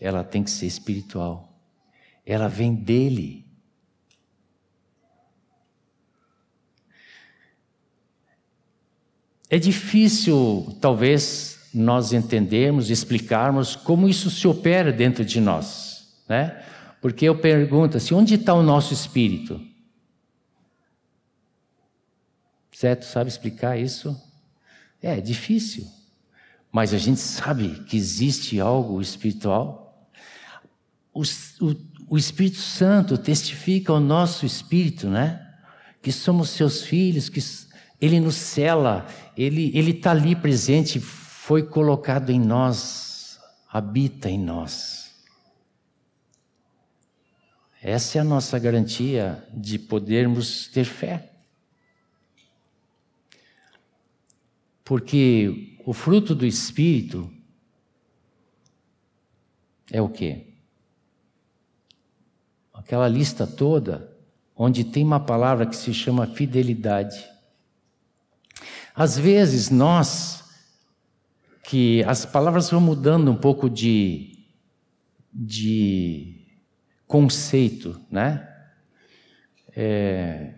Ela 0.00 0.24
tem 0.24 0.42
que 0.42 0.50
ser 0.50 0.66
espiritual. 0.66 1.52
Ela 2.24 2.48
vem 2.48 2.74
dele. 2.74 3.46
É 9.52 9.58
difícil, 9.58 10.78
talvez, 10.80 11.58
nós 11.74 12.12
entendermos, 12.12 12.88
explicarmos 12.88 13.74
como 13.74 14.08
isso 14.08 14.30
se 14.30 14.46
opera 14.46 14.92
dentro 14.92 15.24
de 15.24 15.40
nós, 15.40 16.22
né? 16.28 16.64
Porque 17.00 17.24
eu 17.24 17.36
pergunto 17.36 17.96
assim, 17.96 18.14
onde 18.14 18.36
está 18.36 18.54
o 18.54 18.62
nosso 18.62 18.94
espírito? 18.94 19.60
Certo? 22.72 23.04
Sabe 23.04 23.28
explicar 23.28 23.76
isso? 23.76 24.16
É, 25.02 25.18
é 25.18 25.20
difícil. 25.20 25.84
Mas 26.70 26.94
a 26.94 26.98
gente 26.98 27.18
sabe 27.18 27.82
que 27.84 27.96
existe 27.96 28.60
algo 28.60 29.00
espiritual. 29.00 30.08
O, 31.12 31.22
o, 31.22 31.76
o 32.10 32.18
Espírito 32.18 32.58
Santo 32.58 33.18
testifica 33.18 33.92
ao 33.92 33.98
nosso 33.98 34.46
espírito, 34.46 35.08
né? 35.08 35.44
Que 36.00 36.12
somos 36.12 36.50
seus 36.50 36.82
filhos, 36.82 37.28
que 37.28 37.40
ele 38.00 38.18
nos 38.18 38.36
cela, 38.36 39.06
ele 39.36 39.90
está 39.90 40.12
ali 40.12 40.34
presente, 40.34 40.98
foi 40.98 41.62
colocado 41.62 42.30
em 42.30 42.40
nós, 42.40 43.38
habita 43.70 44.30
em 44.30 44.38
nós. 44.38 45.00
Essa 47.82 48.18
é 48.18 48.20
a 48.20 48.24
nossa 48.24 48.58
garantia 48.58 49.46
de 49.52 49.78
podermos 49.78 50.68
ter 50.68 50.84
fé. 50.84 51.30
Porque 54.84 55.76
o 55.86 55.92
fruto 55.92 56.34
do 56.34 56.44
Espírito 56.44 57.32
é 59.90 60.00
o 60.02 60.08
quê? 60.08 60.46
Aquela 62.72 63.08
lista 63.08 63.46
toda, 63.46 64.14
onde 64.54 64.84
tem 64.84 65.04
uma 65.04 65.20
palavra 65.20 65.64
que 65.66 65.76
se 65.76 65.94
chama 65.94 66.26
fidelidade. 66.26 67.24
Às 69.00 69.18
vezes 69.18 69.70
nós, 69.70 70.44
que 71.64 72.04
as 72.04 72.26
palavras 72.26 72.68
vão 72.68 72.82
mudando 72.82 73.30
um 73.30 73.34
pouco 73.34 73.70
de, 73.70 74.38
de 75.32 76.44
conceito, 77.06 77.98
né? 78.10 78.46
É, 79.74 80.50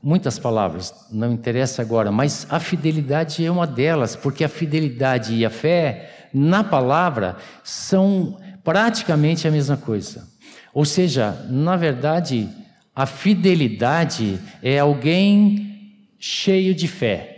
muitas 0.00 0.38
palavras, 0.38 0.94
não 1.10 1.32
interessa 1.32 1.82
agora, 1.82 2.12
mas 2.12 2.46
a 2.48 2.60
fidelidade 2.60 3.44
é 3.44 3.50
uma 3.50 3.66
delas, 3.66 4.14
porque 4.14 4.44
a 4.44 4.48
fidelidade 4.48 5.34
e 5.34 5.44
a 5.44 5.50
fé 5.50 6.28
na 6.32 6.62
palavra 6.62 7.38
são 7.64 8.38
praticamente 8.62 9.48
a 9.48 9.50
mesma 9.50 9.76
coisa. 9.76 10.28
Ou 10.72 10.84
seja, 10.84 11.44
na 11.50 11.74
verdade, 11.74 12.48
a 12.94 13.04
fidelidade 13.04 14.38
é 14.62 14.78
alguém 14.78 16.06
cheio 16.20 16.72
de 16.72 16.86
fé. 16.86 17.31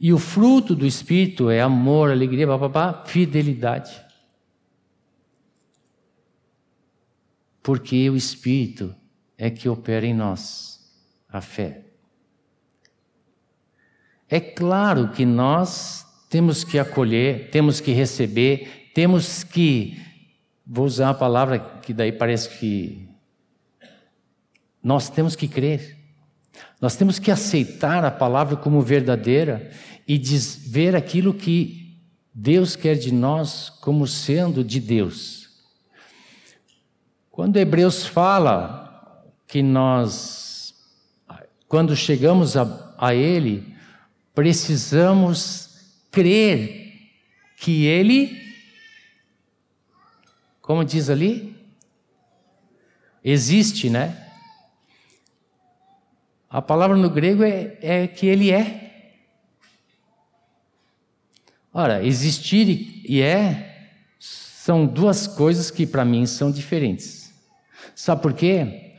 E 0.00 0.12
o 0.12 0.18
fruto 0.18 0.74
do 0.74 0.86
Espírito 0.86 1.50
é 1.50 1.60
amor, 1.60 2.10
alegria, 2.10 2.46
bababá, 2.46 3.04
fidelidade. 3.04 4.08
porque 7.68 8.08
o 8.08 8.16
Espírito 8.16 8.94
é 9.36 9.50
que 9.50 9.68
opera 9.68 10.06
em 10.06 10.14
nós 10.14 10.90
a 11.28 11.38
fé. 11.38 11.82
É 14.26 14.40
claro 14.40 15.10
que 15.10 15.26
nós 15.26 16.02
temos 16.30 16.64
que 16.64 16.78
acolher, 16.78 17.50
temos 17.50 17.78
que 17.78 17.92
receber, 17.92 18.90
temos 18.94 19.44
que. 19.44 20.02
Vou 20.66 20.86
usar 20.86 21.10
a 21.10 21.14
palavra 21.14 21.58
que 21.58 21.92
daí 21.92 22.10
parece 22.10 22.58
que. 22.58 23.06
Nós 24.82 25.10
temos 25.10 25.36
que 25.36 25.46
crer. 25.46 25.97
Nós 26.80 26.96
temos 26.96 27.18
que 27.18 27.30
aceitar 27.30 28.04
a 28.04 28.10
palavra 28.10 28.56
como 28.56 28.80
verdadeira 28.80 29.70
e 30.06 30.16
ver 30.68 30.94
aquilo 30.94 31.34
que 31.34 31.98
Deus 32.32 32.76
quer 32.76 32.94
de 32.94 33.12
nós 33.12 33.68
como 33.68 34.06
sendo 34.06 34.62
de 34.62 34.78
Deus. 34.78 35.48
Quando 37.30 37.56
Hebreus 37.56 38.06
fala 38.06 39.26
que 39.46 39.62
nós, 39.62 40.74
quando 41.66 41.96
chegamos 41.96 42.56
a, 42.56 42.94
a 42.96 43.14
Ele, 43.14 43.74
precisamos 44.34 45.68
crer 46.12 47.10
que 47.56 47.86
Ele, 47.86 48.40
como 50.60 50.84
diz 50.84 51.10
ali, 51.10 51.56
existe, 53.24 53.90
né? 53.90 54.27
A 56.50 56.62
palavra 56.62 56.96
no 56.96 57.10
grego 57.10 57.42
é, 57.42 57.76
é 57.80 58.06
que 58.06 58.26
Ele 58.26 58.50
é. 58.50 59.14
Ora, 61.72 62.02
existir 62.02 63.02
e 63.04 63.20
é 63.20 63.90
são 64.18 64.86
duas 64.86 65.26
coisas 65.26 65.70
que 65.70 65.86
para 65.86 66.04
mim 66.04 66.26
são 66.26 66.50
diferentes. 66.50 67.32
Sabe 67.94 68.20
por 68.22 68.32
quê? 68.32 68.94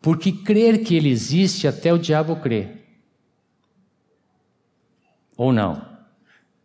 Porque 0.00 0.32
crer 0.32 0.82
que 0.82 0.94
Ele 0.94 1.08
existe 1.08 1.68
até 1.68 1.92
o 1.92 1.98
diabo 1.98 2.36
crê 2.36 2.82
ou 5.36 5.52
não. 5.52 5.84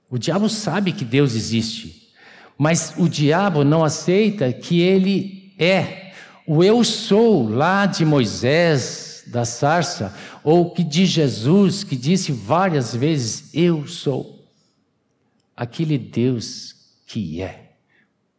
O 0.10 0.18
diabo 0.18 0.48
sabe 0.50 0.92
que 0.92 1.04
Deus 1.04 1.36
existe, 1.36 2.14
mas 2.58 2.94
o 2.98 3.10
diabo 3.10 3.64
não 3.64 3.84
aceita 3.84 4.54
que 4.54 4.80
ele 4.80 5.54
é. 5.58 6.12
O 6.46 6.64
eu 6.64 6.84
sou 6.84 7.50
lá 7.50 7.86
de 7.86 8.06
Moisés, 8.06 9.07
da 9.28 9.46
sarça, 9.46 10.16
ou 10.44 10.72
que 10.72 10.84
de 10.84 11.06
Jesus, 11.06 11.84
que 11.84 11.96
disse 11.96 12.32
várias 12.32 12.96
vezes: 12.96 13.50
Eu 13.54 13.88
sou. 13.88 14.46
Aquele 15.56 15.98
Deus 15.98 16.76
que 17.06 17.42
é, 17.42 17.72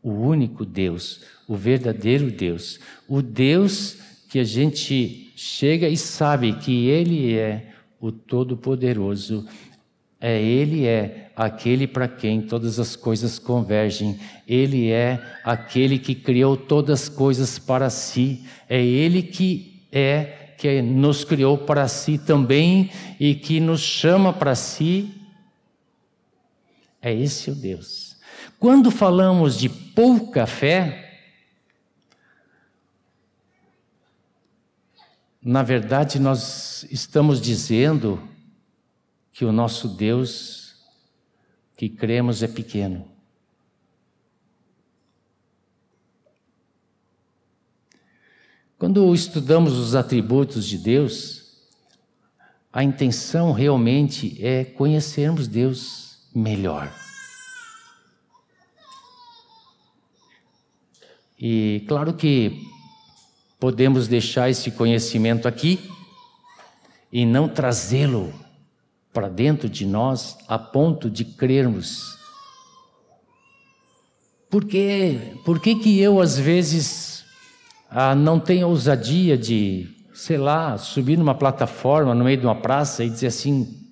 o 0.03 0.11
único 0.11 0.65
Deus, 0.65 1.23
o 1.47 1.57
verdadeiro 1.57 2.31
Deus, 2.31 2.79
o 3.09 3.21
Deus 3.21 3.99
que 4.29 4.39
a 4.39 4.45
gente 4.45 5.33
chega 5.35 5.89
e 5.89 5.97
sabe 5.97 6.53
que 6.55 6.87
Ele 6.87 7.35
é 7.35 7.73
o 8.01 8.13
Todo-Poderoso 8.13 9.47
é 10.21 10.41
Ele 10.43 10.87
é 10.87 11.31
aquele 11.37 11.87
para 11.87 12.09
quem 12.09 12.43
todas 12.43 12.79
as 12.81 12.97
coisas 12.97 13.39
convergem. 13.39 14.19
Ele 14.47 14.91
é 14.91 15.23
aquele 15.45 15.99
que 15.99 16.15
criou 16.15 16.57
todas 16.57 17.03
as 17.03 17.09
coisas 17.09 17.59
para 17.59 17.89
si. 17.89 18.45
É 18.69 18.85
Ele 18.85 19.23
que 19.23 19.87
é 19.93 20.48
que 20.59 20.83
nos 20.83 21.25
criou 21.25 21.57
para 21.57 21.87
si 21.87 22.19
também 22.19 22.91
e 23.19 23.37
que 23.37 23.61
nos 23.61 23.81
chama 23.81 24.33
para 24.33 24.57
si. 24.57 25.15
É 27.01 27.15
esse 27.15 27.49
o 27.53 27.55
Deus. 27.55 28.17
Quando 28.59 28.91
falamos 28.91 29.57
de 29.57 29.69
pouca 29.69 30.49
fé, 30.49 31.23
na 35.41 35.63
verdade 35.63 36.19
nós 36.19 36.85
estamos 36.91 37.41
dizendo 37.41 38.21
que 39.33 39.45
o 39.45 39.53
nosso 39.53 39.87
Deus 39.87 40.75
que 41.77 41.89
cremos 41.89 42.43
é 42.43 42.49
pequeno. 42.49 43.18
Quando 48.79 49.13
estudamos 49.13 49.73
os 49.73 49.97
atributos 49.97 50.65
de 50.65 50.79
Deus, 50.79 51.49
a 52.73 52.85
intenção 52.85 53.51
realmente 53.51 54.39
é 54.41 54.65
conhecermos 54.65 55.49
Deus 55.49 56.21
melhor. 56.33 56.95
E 61.37 61.85
claro 61.89 62.15
que 62.15 62.69
podemos 63.59 64.07
deixar 64.07 64.49
esse 64.49 64.71
conhecimento 64.71 65.49
aqui 65.49 65.81
e 67.13 67.27
não 67.27 67.49
trazê-lo 67.49 68.33
para 69.13 69.29
dentro 69.29 69.69
de 69.69 69.85
nós 69.85 70.39
a 70.47 70.57
ponto 70.57 71.11
de 71.11 71.25
crermos. 71.25 72.17
Por? 74.49 74.65
Por 75.45 75.61
que, 75.61 75.75
que 75.75 75.99
eu, 76.01 76.21
às 76.21 76.39
vezes, 76.39 77.18
ah, 77.91 78.15
não 78.15 78.39
tenho 78.39 78.69
ousadia 78.69 79.39
de, 79.39 79.89
sei 80.13 80.37
lá, 80.37 80.77
subir 80.77 81.17
numa 81.17 81.35
plataforma 81.35 82.15
no 82.15 82.25
meio 82.25 82.37
de 82.39 82.45
uma 82.45 82.55
praça 82.55 83.03
e 83.03 83.09
dizer 83.09 83.29
assim: 83.29 83.89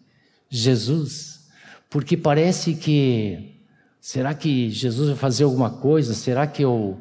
Jesus? 0.51 1.49
Porque 1.89 2.17
parece 2.17 2.75
que. 2.75 3.55
Será 4.01 4.35
que 4.35 4.71
Jesus 4.71 5.09
vai 5.09 5.17
fazer 5.17 5.45
alguma 5.45 5.71
coisa? 5.71 6.13
Será 6.13 6.47
que 6.47 6.63
eu. 6.63 7.01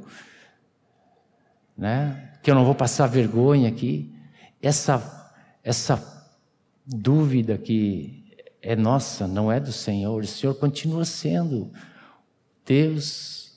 Né? 1.77 2.31
Que 2.41 2.49
eu 2.49 2.55
não 2.55 2.63
vou 2.63 2.75
passar 2.75 3.07
vergonha 3.07 3.67
aqui? 3.67 4.13
Essa, 4.61 5.33
essa 5.63 6.01
dúvida 6.85 7.57
que 7.57 8.25
é 8.61 8.75
nossa, 8.75 9.27
não 9.27 9.51
é 9.51 9.59
do 9.59 9.71
Senhor. 9.71 10.23
O 10.23 10.27
Senhor 10.27 10.55
continua 10.55 11.03
sendo 11.03 11.71
Deus 12.65 13.51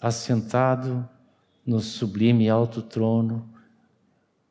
assentado 0.00 1.08
no 1.66 1.80
sublime 1.80 2.48
alto 2.48 2.80
trono. 2.80 3.52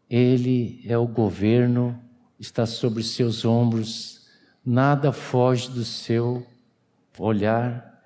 Ele 0.10 0.82
é 0.86 0.98
o 0.98 1.08
governo, 1.08 2.00
está 2.38 2.66
sobre 2.66 3.02
seus 3.02 3.46
ombros, 3.46 4.28
nada 4.64 5.12
foge 5.12 5.70
do 5.70 5.86
seu 5.86 6.46
olhar. 7.18 8.04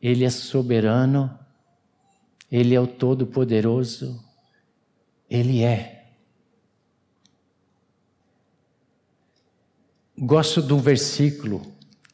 Ele 0.00 0.24
é 0.24 0.30
soberano, 0.30 1.38
ele 2.50 2.74
é 2.74 2.80
o 2.80 2.86
todo-poderoso, 2.86 4.22
ele 5.28 5.62
é. 5.62 6.14
Gosto 10.18 10.62
de 10.62 10.72
um 10.72 10.78
versículo 10.78 11.62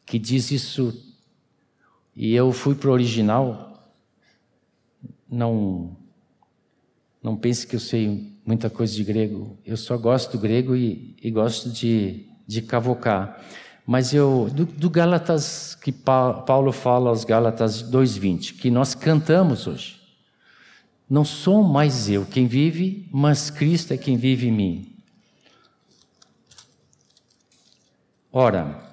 que 0.06 0.18
diz 0.18 0.50
isso, 0.50 1.14
e 2.16 2.34
eu 2.34 2.52
fui 2.52 2.74
para 2.74 2.88
o 2.88 2.92
original. 2.92 3.92
Não, 5.28 5.96
não 7.22 7.36
pense 7.36 7.66
que 7.66 7.76
eu 7.76 7.80
sei 7.80 8.38
muita 8.46 8.70
coisa 8.70 8.94
de 8.94 9.04
grego. 9.04 9.58
Eu 9.64 9.76
só 9.76 9.96
gosto 9.96 10.32
do 10.32 10.38
grego 10.38 10.74
e, 10.74 11.16
e 11.22 11.30
gosto 11.30 11.70
de, 11.70 12.26
de 12.46 12.62
cavocar. 12.62 13.40
Mas 13.86 14.12
eu, 14.12 14.50
do, 14.52 14.66
do 14.66 14.90
Gálatas, 14.90 15.74
que 15.74 15.90
Paulo 15.90 16.72
fala 16.72 17.08
aos 17.08 17.24
Gálatas 17.24 17.82
2,20, 17.82 18.56
que 18.56 18.70
nós 18.70 18.94
cantamos 18.94 19.66
hoje. 19.66 19.98
Não 21.08 21.24
sou 21.24 21.62
mais 21.62 22.08
eu 22.08 22.26
quem 22.26 22.46
vive, 22.46 23.08
mas 23.10 23.50
Cristo 23.50 23.94
é 23.94 23.96
quem 23.96 24.16
vive 24.16 24.48
em 24.48 24.52
mim. 24.52 24.96
Ora, 28.30 28.87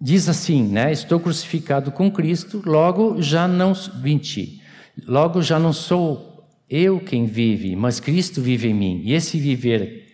diz 0.00 0.28
assim, 0.28 0.62
né? 0.62 0.92
Estou 0.92 1.20
crucificado 1.20 1.90
com 1.92 2.10
Cristo, 2.10 2.62
logo 2.64 3.20
já 3.20 3.46
não 3.46 3.72
20. 3.72 4.62
Logo 5.06 5.42
já 5.42 5.58
não 5.58 5.72
sou 5.72 6.48
eu 6.68 7.00
quem 7.00 7.26
vive, 7.26 7.76
mas 7.76 8.00
Cristo 8.00 8.40
vive 8.40 8.68
em 8.68 8.74
mim. 8.74 9.02
E 9.04 9.12
esse 9.12 9.38
viver 9.38 10.04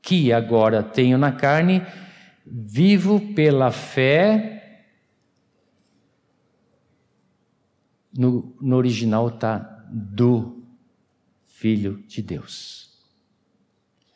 que 0.00 0.32
agora 0.32 0.82
tenho 0.82 1.18
na 1.18 1.32
carne, 1.32 1.82
vivo 2.46 3.20
pela 3.34 3.70
fé. 3.70 4.50
No, 8.16 8.54
no 8.60 8.76
original 8.76 9.28
está 9.28 9.58
do 9.90 10.62
Filho 11.46 12.02
de 12.06 12.22
Deus 12.22 12.84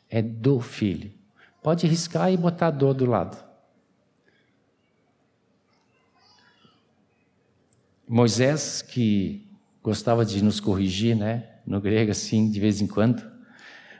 é 0.09 0.21
do 0.21 0.59
filho. 0.59 1.11
Pode 1.61 1.85
riscar 1.85 2.31
e 2.31 2.37
botar 2.37 2.71
do 2.71 2.93
do 2.93 3.05
lado. 3.05 3.48
Moisés, 8.11 8.81
que 8.81 9.45
gostava 9.83 10.25
de 10.25 10.43
nos 10.43 10.59
corrigir, 10.59 11.15
né? 11.15 11.43
No 11.63 11.79
grego, 11.79 12.09
assim, 12.09 12.49
de 12.49 12.59
vez 12.59 12.81
em 12.81 12.87
quando. 12.87 13.21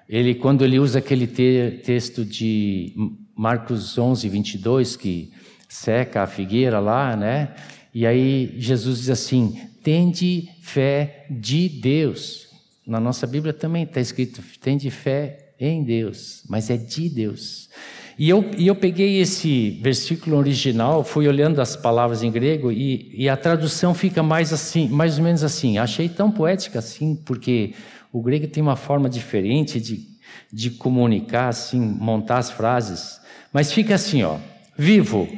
Ele, 0.07 0.33
quando 0.33 0.65
ele 0.65 0.79
usa 0.79 0.97
aquele 0.97 1.27
te 1.27 1.79
texto 1.85 2.25
de 2.25 2.95
Marcos 3.35 3.99
11, 3.99 4.27
22, 4.27 4.95
que 4.95 5.31
seca 5.67 6.23
a 6.23 6.27
figueira 6.27 6.79
lá, 6.79 7.15
né? 7.15 7.53
E 7.93 8.07
aí 8.07 8.55
Jesus 8.57 8.97
diz 8.97 9.11
assim: 9.11 9.61
tende 9.83 10.49
fé 10.59 11.27
de 11.29 11.69
Deus. 11.69 12.49
Na 12.87 12.99
nossa 12.99 13.27
Bíblia 13.27 13.53
também 13.53 13.83
está 13.83 14.01
escrito: 14.01 14.41
tende 14.59 14.89
fé 14.89 15.48
em 15.59 15.83
Deus, 15.83 16.43
mas 16.47 16.69
é 16.69 16.77
de 16.77 17.09
Deus. 17.09 17.69
E 18.17 18.29
eu, 18.29 18.51
e 18.57 18.67
eu 18.67 18.75
peguei 18.75 19.21
esse 19.21 19.79
versículo 19.81 20.35
original, 20.35 21.03
fui 21.05 21.27
olhando 21.27 21.61
as 21.61 21.75
palavras 21.75 22.21
em 22.21 22.29
grego 22.29 22.71
e, 22.71 23.09
e 23.13 23.29
a 23.29 23.37
tradução 23.37 23.93
fica 23.93 24.21
mais 24.21 24.51
assim, 24.51 24.89
mais 24.89 25.17
ou 25.17 25.23
menos 25.23 25.43
assim. 25.43 25.77
Achei 25.77 26.09
tão 26.09 26.29
poética 26.29 26.79
assim, 26.79 27.15
porque 27.15 27.73
o 28.11 28.21
grego 28.21 28.47
tem 28.47 28.61
uma 28.61 28.75
forma 28.75 29.09
diferente 29.09 29.79
de, 29.79 30.05
de 30.51 30.71
comunicar, 30.71 31.47
assim, 31.47 31.79
montar 31.79 32.39
as 32.39 32.51
frases. 32.51 33.21
Mas 33.53 33.71
fica 33.71 33.95
assim, 33.95 34.21
ó: 34.23 34.37
vivo, 34.77 35.29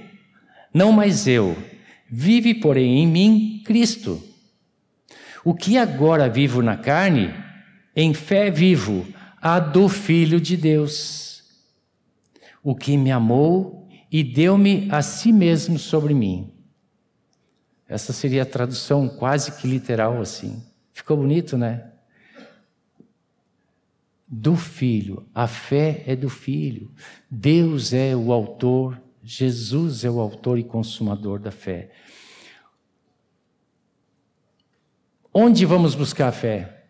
não 0.74 0.92
mais 0.92 1.28
eu, 1.28 1.56
vive, 2.10 2.56
porém, 2.56 3.04
em 3.04 3.08
mim 3.08 3.62
Cristo. 3.64 4.22
O 5.44 5.54
que 5.54 5.78
agora 5.78 6.28
vivo 6.30 6.64
na 6.64 6.78
carne, 6.78 7.32
em 7.96 8.14
fé 8.14 8.50
vivo, 8.50 9.06
a 9.42 9.60
do 9.60 9.90
Filho 9.90 10.40
de 10.40 10.56
Deus 10.56 11.32
o 12.64 12.76
que 12.76 12.96
me 12.98 13.12
amou 13.12 13.88
e 14.12 14.24
deu-me 14.24 14.88
a 14.92 15.02
si 15.02 15.32
mesmo 15.32 15.80
sobre 15.80 16.14
mim. 16.14 16.54
Essa 17.88 18.14
seria 18.14 18.44
a 18.44 18.46
tradução 18.46 19.10
quase 19.10 19.52
que 19.54 19.68
literal 19.68 20.22
assim. 20.22 20.64
Ficou 20.92 21.18
bonito, 21.18 21.58
né? 21.58 21.92
Do 24.28 24.56
filho, 24.56 25.28
a 25.36 25.46
fé 25.46 26.04
é 26.08 26.16
do 26.16 26.30
filho. 26.30 26.92
Deus 27.30 27.92
é 27.92 28.16
o 28.16 28.32
autor, 28.32 29.02
Jesus 29.22 30.06
é 30.06 30.10
o 30.10 30.20
autor 30.20 30.58
e 30.58 30.64
consumador 30.64 31.40
da 31.40 31.52
fé. 31.52 31.92
Onde 35.34 35.66
vamos 35.66 35.96
buscar 35.96 36.30
a 36.30 36.32
fé? 36.32 36.81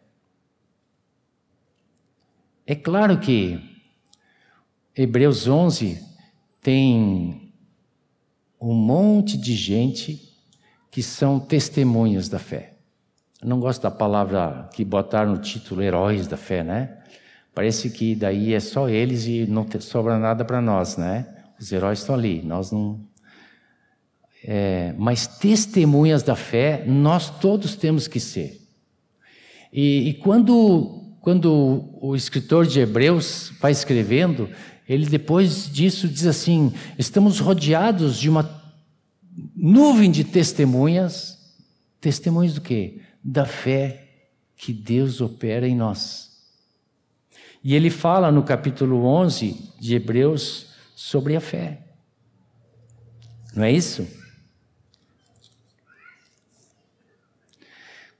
É 2.72 2.76
claro 2.76 3.20
que 3.20 3.60
Hebreus 4.96 5.46
11 5.46 6.02
tem 6.62 7.52
um 8.62 8.74
monte 8.74 9.38
de 9.38 9.58
gente 9.58 10.34
que 10.90 11.04
são 11.04 11.38
testemunhas 11.38 12.30
da 12.30 12.40
fé. 12.40 12.76
Eu 13.42 13.50
não 13.50 13.60
gosto 13.60 13.82
da 13.82 13.92
palavra 13.92 14.70
que 14.74 14.86
botaram 14.86 15.34
no 15.34 15.38
título 15.40 15.82
heróis 15.82 16.28
da 16.28 16.38
fé, 16.38 16.64
né? 16.64 16.98
Parece 17.54 17.90
que 17.90 18.16
daí 18.16 18.54
é 18.54 18.60
só 18.62 18.88
eles 18.88 19.26
e 19.26 19.46
não 19.46 19.68
sobra 19.82 20.18
nada 20.18 20.46
para 20.46 20.62
nós, 20.62 20.96
né? 20.96 21.28
Os 21.60 21.70
heróis 21.74 22.00
estão 22.00 22.16
ali, 22.16 22.42
nós 22.42 22.72
não. 22.72 23.02
É, 24.46 24.96
mas 24.98 25.28
testemunhas 25.28 26.24
da 26.24 26.38
fé, 26.38 26.86
nós 26.88 27.38
todos 27.38 27.76
temos 27.76 28.08
que 28.08 28.22
ser. 28.22 28.62
E, 29.74 30.08
e 30.08 30.14
quando, 30.14 31.11
quando 31.22 31.88
o 32.02 32.16
escritor 32.16 32.66
de 32.66 32.80
Hebreus 32.80 33.54
vai 33.62 33.72
escrevendo, 33.72 34.50
ele 34.90 35.06
depois 35.06 35.72
disso 35.72 36.08
diz 36.08 36.26
assim: 36.26 36.74
estamos 36.98 37.40
rodeados 37.40 38.18
de 38.18 38.30
uma 38.30 38.62
nuvem 39.56 40.10
de 40.10 40.24
testemunhas. 40.24 41.40
Testemunhas 42.02 42.56
do 42.56 42.62
quê? 42.62 43.02
Da 43.24 43.46
fé 43.46 44.08
que 44.58 44.74
Deus 44.74 45.22
opera 45.22 45.68
em 45.68 45.76
nós. 45.76 46.32
E 47.64 47.76
ele 47.76 47.92
fala 47.92 48.32
no 48.32 48.42
capítulo 48.42 49.06
11 49.06 49.74
de 49.80 49.96
Hebreus 49.96 50.68
sobre 50.96 51.36
a 51.36 51.42
fé. 51.42 51.84
Não 53.56 53.64
é 53.64 53.72
isso? 53.72 54.08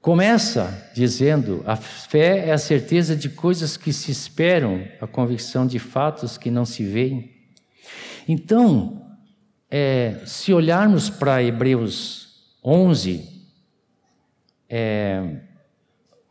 Começa 0.02 0.90
dizendo: 0.96 1.62
a 1.66 1.76
fé 1.76 2.50
é 2.50 2.52
a 2.52 2.58
certeza 2.58 3.16
de 3.16 3.30
coisas 3.30 3.78
que 3.78 3.94
se 3.94 4.12
esperam, 4.12 4.84
a 5.00 5.06
convicção 5.06 5.68
de 5.68 5.78
fatos 5.78 6.40
que 6.40 6.50
não 6.50 6.66
se 6.66 6.84
veem. 6.84 7.30
Então, 8.28 9.06
é, 9.70 10.18
se 10.26 10.52
olharmos 10.52 11.10
para 11.10 11.44
Hebreus 11.44 12.30
11, 12.64 13.30
é, 14.68 15.36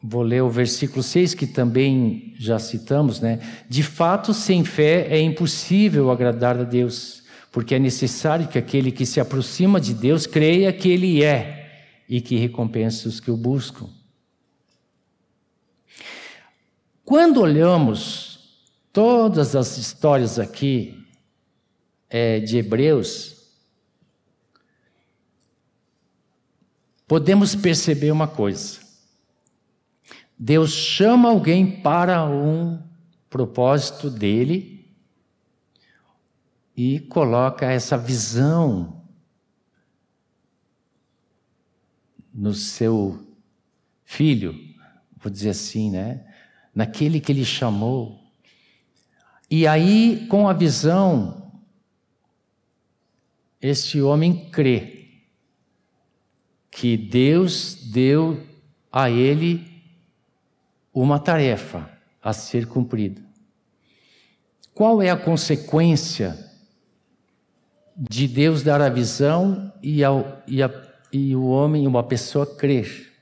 vou 0.02 0.22
ler 0.22 0.42
o 0.42 0.50
versículo 0.50 1.02
6, 1.02 1.34
que 1.34 1.46
também 1.46 2.34
já 2.40 2.58
citamos, 2.58 3.20
né? 3.20 3.38
De 3.68 3.84
fato, 3.84 4.34
sem 4.34 4.64
fé 4.64 5.06
é 5.08 5.20
impossível 5.20 6.10
agradar 6.10 6.58
a 6.58 6.64
Deus, 6.64 7.22
porque 7.52 7.76
é 7.76 7.78
necessário 7.78 8.48
que 8.48 8.58
aquele 8.58 8.90
que 8.90 9.06
se 9.06 9.20
aproxima 9.20 9.80
de 9.80 9.94
Deus 9.94 10.26
creia 10.26 10.72
que 10.72 10.88
Ele 10.88 11.22
é 11.22 11.59
e 12.10 12.20
que 12.20 12.36
recompensa 12.36 13.08
os 13.08 13.20
que 13.20 13.30
o 13.30 13.36
buscam. 13.36 13.88
Quando 17.04 17.40
olhamos 17.40 18.66
todas 18.92 19.54
as 19.54 19.78
histórias 19.78 20.36
aqui 20.36 21.06
é, 22.08 22.40
de 22.40 22.58
Hebreus, 22.58 23.36
podemos 27.06 27.54
perceber 27.54 28.10
uma 28.10 28.26
coisa. 28.26 28.80
Deus 30.36 30.72
chama 30.72 31.28
alguém 31.28 31.80
para 31.80 32.24
um 32.24 32.82
propósito 33.28 34.10
dele 34.10 34.92
e 36.76 36.98
coloca 36.98 37.70
essa 37.70 37.96
visão 37.96 38.99
no 42.32 42.54
seu 42.54 43.26
filho, 44.04 44.58
vou 45.16 45.30
dizer 45.30 45.50
assim, 45.50 45.90
né? 45.90 46.26
Naquele 46.74 47.20
que 47.20 47.32
ele 47.32 47.44
chamou. 47.44 48.20
E 49.50 49.66
aí, 49.66 50.26
com 50.28 50.48
a 50.48 50.52
visão, 50.52 51.52
este 53.60 54.00
homem 54.00 54.48
crê 54.50 55.08
que 56.70 56.96
Deus 56.96 57.74
deu 57.74 58.46
a 58.90 59.10
ele 59.10 59.82
uma 60.94 61.18
tarefa 61.18 61.90
a 62.22 62.32
ser 62.32 62.66
cumprida. 62.66 63.22
Qual 64.74 65.02
é 65.02 65.10
a 65.10 65.16
consequência 65.16 66.50
de 67.96 68.26
Deus 68.26 68.62
dar 68.62 68.80
a 68.80 68.88
visão 68.88 69.72
e, 69.82 70.02
ao, 70.02 70.42
e 70.46 70.62
a 70.62 70.89
e 71.12 71.34
o 71.34 71.46
homem, 71.46 71.86
uma 71.86 72.02
pessoa, 72.02 72.46
crer. 72.46 73.12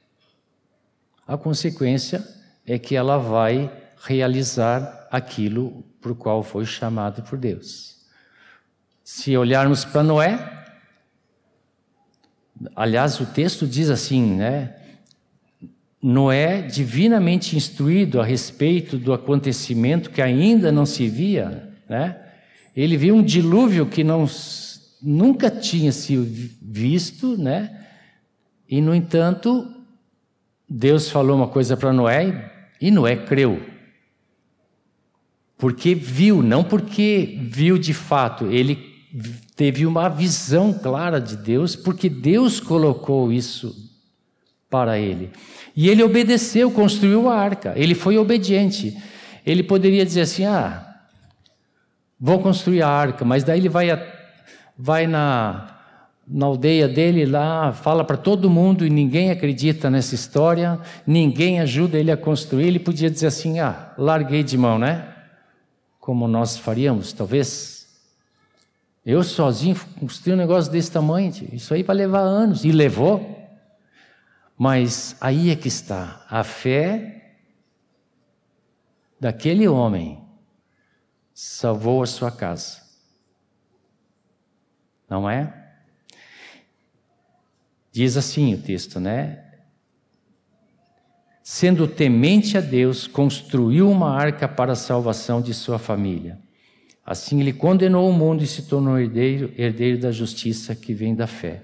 A 1.26 1.36
consequência 1.36 2.26
é 2.66 2.78
que 2.78 2.94
ela 2.94 3.18
vai 3.18 3.70
realizar 4.02 5.08
aquilo 5.10 5.84
por 6.00 6.14
qual 6.14 6.42
foi 6.42 6.64
chamado 6.64 7.22
por 7.22 7.38
Deus. 7.38 7.96
Se 9.02 9.36
olharmos 9.36 9.84
para 9.84 10.02
Noé, 10.02 10.66
aliás, 12.76 13.20
o 13.20 13.26
texto 13.26 13.66
diz 13.66 13.90
assim, 13.90 14.36
né? 14.36 14.74
Noé, 16.00 16.62
divinamente 16.62 17.56
instruído 17.56 18.20
a 18.20 18.24
respeito 18.24 18.96
do 18.96 19.12
acontecimento 19.12 20.10
que 20.10 20.22
ainda 20.22 20.70
não 20.70 20.86
se 20.86 21.08
via, 21.08 21.72
né? 21.88 22.16
Ele 22.76 22.96
viu 22.96 23.16
um 23.16 23.22
dilúvio 23.22 23.86
que 23.86 24.04
não 24.04 24.28
nunca 25.02 25.50
tinha 25.50 25.92
sido 25.92 26.24
visto, 26.60 27.36
né? 27.36 27.86
E 28.68 28.80
no 28.80 28.94
entanto, 28.94 29.66
Deus 30.68 31.08
falou 31.08 31.36
uma 31.36 31.48
coisa 31.48 31.76
para 31.76 31.92
Noé 31.92 32.52
e 32.80 32.90
Noé 32.90 33.16
creu. 33.16 33.62
Porque 35.56 35.94
viu, 35.94 36.42
não 36.42 36.62
porque 36.62 37.38
viu 37.42 37.78
de 37.78 37.94
fato, 37.94 38.46
ele 38.46 38.76
teve 39.56 39.86
uma 39.86 40.08
visão 40.08 40.72
clara 40.72 41.20
de 41.20 41.36
Deus, 41.36 41.74
porque 41.74 42.08
Deus 42.08 42.60
colocou 42.60 43.32
isso 43.32 43.74
para 44.70 44.98
ele. 44.98 45.30
E 45.74 45.88
ele 45.88 46.02
obedeceu, 46.02 46.70
construiu 46.70 47.28
a 47.28 47.36
arca, 47.36 47.72
ele 47.76 47.94
foi 47.94 48.18
obediente. 48.18 48.96
Ele 49.44 49.62
poderia 49.62 50.04
dizer 50.04 50.20
assim: 50.22 50.44
ah, 50.44 50.86
vou 52.20 52.38
construir 52.40 52.82
a 52.82 52.88
arca, 52.88 53.24
mas 53.24 53.42
daí 53.42 53.58
ele 53.58 53.68
vai 53.68 53.90
a 53.90 54.17
vai 54.78 55.08
na, 55.08 55.76
na 56.24 56.46
aldeia 56.46 56.86
dele 56.86 57.26
lá, 57.26 57.72
fala 57.72 58.04
para 58.04 58.16
todo 58.16 58.48
mundo 58.48 58.86
e 58.86 58.90
ninguém 58.90 59.30
acredita 59.30 59.90
nessa 59.90 60.14
história, 60.14 60.78
ninguém 61.04 61.58
ajuda 61.58 61.98
ele 61.98 62.12
a 62.12 62.16
construir. 62.16 62.68
Ele 62.68 62.78
podia 62.78 63.10
dizer 63.10 63.26
assim: 63.26 63.58
ah, 63.58 63.92
larguei 63.98 64.44
de 64.44 64.56
mão, 64.56 64.78
né? 64.78 65.12
Como 65.98 66.28
nós 66.28 66.56
faríamos, 66.56 67.12
talvez. 67.12 67.76
Eu 69.04 69.24
sozinho 69.24 69.74
construí 69.98 70.34
um 70.34 70.36
negócio 70.36 70.70
desse 70.70 70.92
tamanho, 70.92 71.32
isso 71.52 71.72
aí 71.72 71.82
vai 71.82 71.96
levar 71.96 72.20
anos. 72.20 72.64
E 72.64 72.70
levou. 72.70 73.36
Mas 74.56 75.16
aí 75.20 75.50
é 75.50 75.56
que 75.56 75.68
está 75.68 76.26
a 76.28 76.42
fé 76.42 77.32
daquele 79.18 79.68
homem 79.68 80.20
salvou 81.32 82.02
a 82.02 82.06
sua 82.06 82.32
casa 82.32 82.87
não 85.08 85.28
é? 85.28 85.52
Diz 87.92 88.16
assim 88.16 88.54
o 88.54 88.62
texto, 88.62 89.00
né? 89.00 89.44
Sendo 91.42 91.88
temente 91.88 92.58
a 92.58 92.60
Deus, 92.60 93.06
construiu 93.06 93.90
uma 93.90 94.14
arca 94.14 94.46
para 94.46 94.72
a 94.72 94.76
salvação 94.76 95.40
de 95.40 95.54
sua 95.54 95.78
família. 95.78 96.38
Assim 97.04 97.40
ele 97.40 97.54
condenou 97.54 98.08
o 98.10 98.12
mundo 98.12 98.44
e 98.44 98.46
se 98.46 98.68
tornou 98.68 98.98
herdeiro, 98.98 99.52
herdeiro 99.56 99.98
da 99.98 100.12
justiça 100.12 100.74
que 100.76 100.92
vem 100.92 101.14
da 101.14 101.26
fé. 101.26 101.62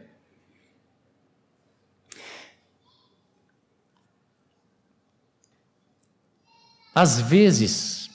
Às 6.94 7.20
vezes, 7.20 8.08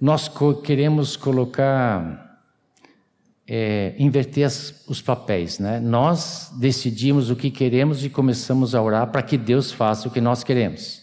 nós 0.00 0.30
queremos 0.64 1.16
colocar, 1.16 2.29
é, 3.52 3.96
inverter 3.98 4.46
as, 4.46 4.84
os 4.86 5.02
papéis, 5.02 5.58
né? 5.58 5.80
Nós 5.80 6.52
decidimos 6.56 7.30
o 7.30 7.36
que 7.36 7.50
queremos 7.50 8.04
e 8.04 8.08
começamos 8.08 8.76
a 8.76 8.80
orar 8.80 9.08
para 9.10 9.24
que 9.24 9.36
Deus 9.36 9.72
faça 9.72 10.06
o 10.06 10.10
que 10.10 10.20
nós 10.20 10.44
queremos. 10.44 11.02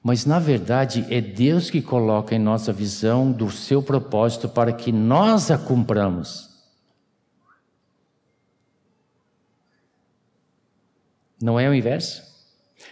Mas, 0.00 0.24
na 0.24 0.38
verdade, 0.38 1.04
é 1.10 1.20
Deus 1.20 1.68
que 1.68 1.82
coloca 1.82 2.32
em 2.32 2.38
nossa 2.38 2.72
visão 2.72 3.32
do 3.32 3.50
seu 3.50 3.82
propósito 3.82 4.48
para 4.48 4.72
que 4.72 4.92
nós 4.92 5.50
a 5.50 5.58
cumpramos. 5.58 6.48
Não 11.42 11.58
é 11.58 11.68
o 11.68 11.74
inverso? 11.74 12.22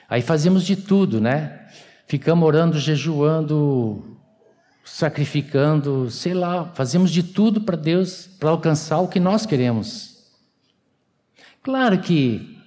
Aí 0.08 0.22
fazemos 0.22 0.64
de 0.64 0.74
tudo, 0.74 1.20
né? 1.20 1.62
ficamos 2.12 2.46
orando, 2.46 2.78
jejuando, 2.78 4.11
sacrificando, 4.84 6.10
sei 6.10 6.34
lá, 6.34 6.72
fazemos 6.74 7.10
de 7.10 7.22
tudo 7.22 7.60
para 7.60 7.76
Deus, 7.76 8.26
para 8.26 8.50
alcançar 8.50 8.98
o 8.98 9.08
que 9.08 9.20
nós 9.20 9.46
queremos. 9.46 10.12
Claro 11.62 12.00
que. 12.00 12.58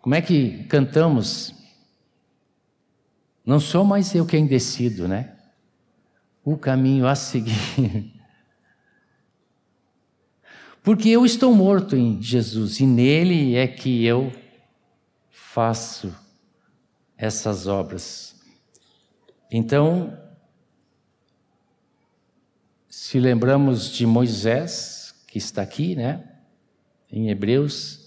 Como 0.00 0.14
é 0.14 0.22
que 0.22 0.64
cantamos? 0.64 1.54
Não 3.44 3.60
sou 3.60 3.84
mais 3.84 4.14
eu 4.14 4.26
quem 4.26 4.46
decido, 4.46 5.08
né? 5.08 5.36
O 6.44 6.56
caminho 6.56 7.06
a 7.06 7.14
seguir. 7.14 8.12
Porque 10.82 11.08
eu 11.08 11.24
estou 11.26 11.54
morto 11.54 11.96
em 11.96 12.22
Jesus 12.22 12.80
e 12.80 12.86
nele 12.86 13.54
é 13.56 13.66
que 13.66 14.04
eu 14.04 14.32
faço 15.30 16.14
essas 17.16 17.66
obras. 17.66 18.27
Então, 19.50 20.18
se 22.88 23.18
lembramos 23.18 23.90
de 23.90 24.06
Moisés, 24.06 25.14
que 25.26 25.38
está 25.38 25.62
aqui, 25.62 25.96
né, 25.96 26.22
em 27.10 27.30
Hebreus, 27.30 28.06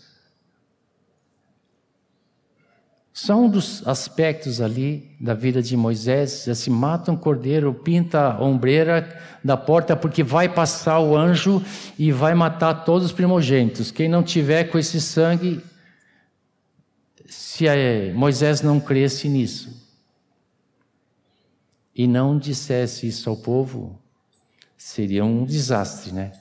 só 3.12 3.36
um 3.36 3.50
dos 3.50 3.86
aspectos 3.88 4.62
ali 4.62 5.16
da 5.20 5.34
vida 5.34 5.62
de 5.62 5.76
Moisés, 5.76 6.48
se 6.54 6.70
mata 6.70 7.12
um 7.12 7.18
cordeiro, 7.18 7.74
pinta 7.74 8.34
a 8.34 8.44
ombreira 8.44 9.20
da 9.44 9.58
porta, 9.58 9.96
porque 9.96 10.24
vai 10.24 10.48
passar 10.48 11.00
o 11.00 11.18
anjo 11.18 11.64
e 11.98 12.12
vai 12.12 12.36
matar 12.36 12.86
todos 12.86 13.08
os 13.08 13.12
primogênitos. 13.12 13.92
Quem 13.92 14.08
não 14.08 14.24
tiver 14.24 14.66
com 14.66 14.78
esse 14.78 15.02
sangue 15.02 15.64
se 17.28 17.66
Moisés 18.14 18.62
não 18.62 18.80
cresce 18.80 19.28
nisso 19.28 19.81
e 22.02 22.08
não 22.08 22.36
dissesse 22.36 23.06
isso 23.08 23.30
ao 23.30 23.38
povo, 23.38 24.02
seria 24.76 25.24
um 25.24 25.46
desastre, 25.46 26.12
né? 26.12 26.32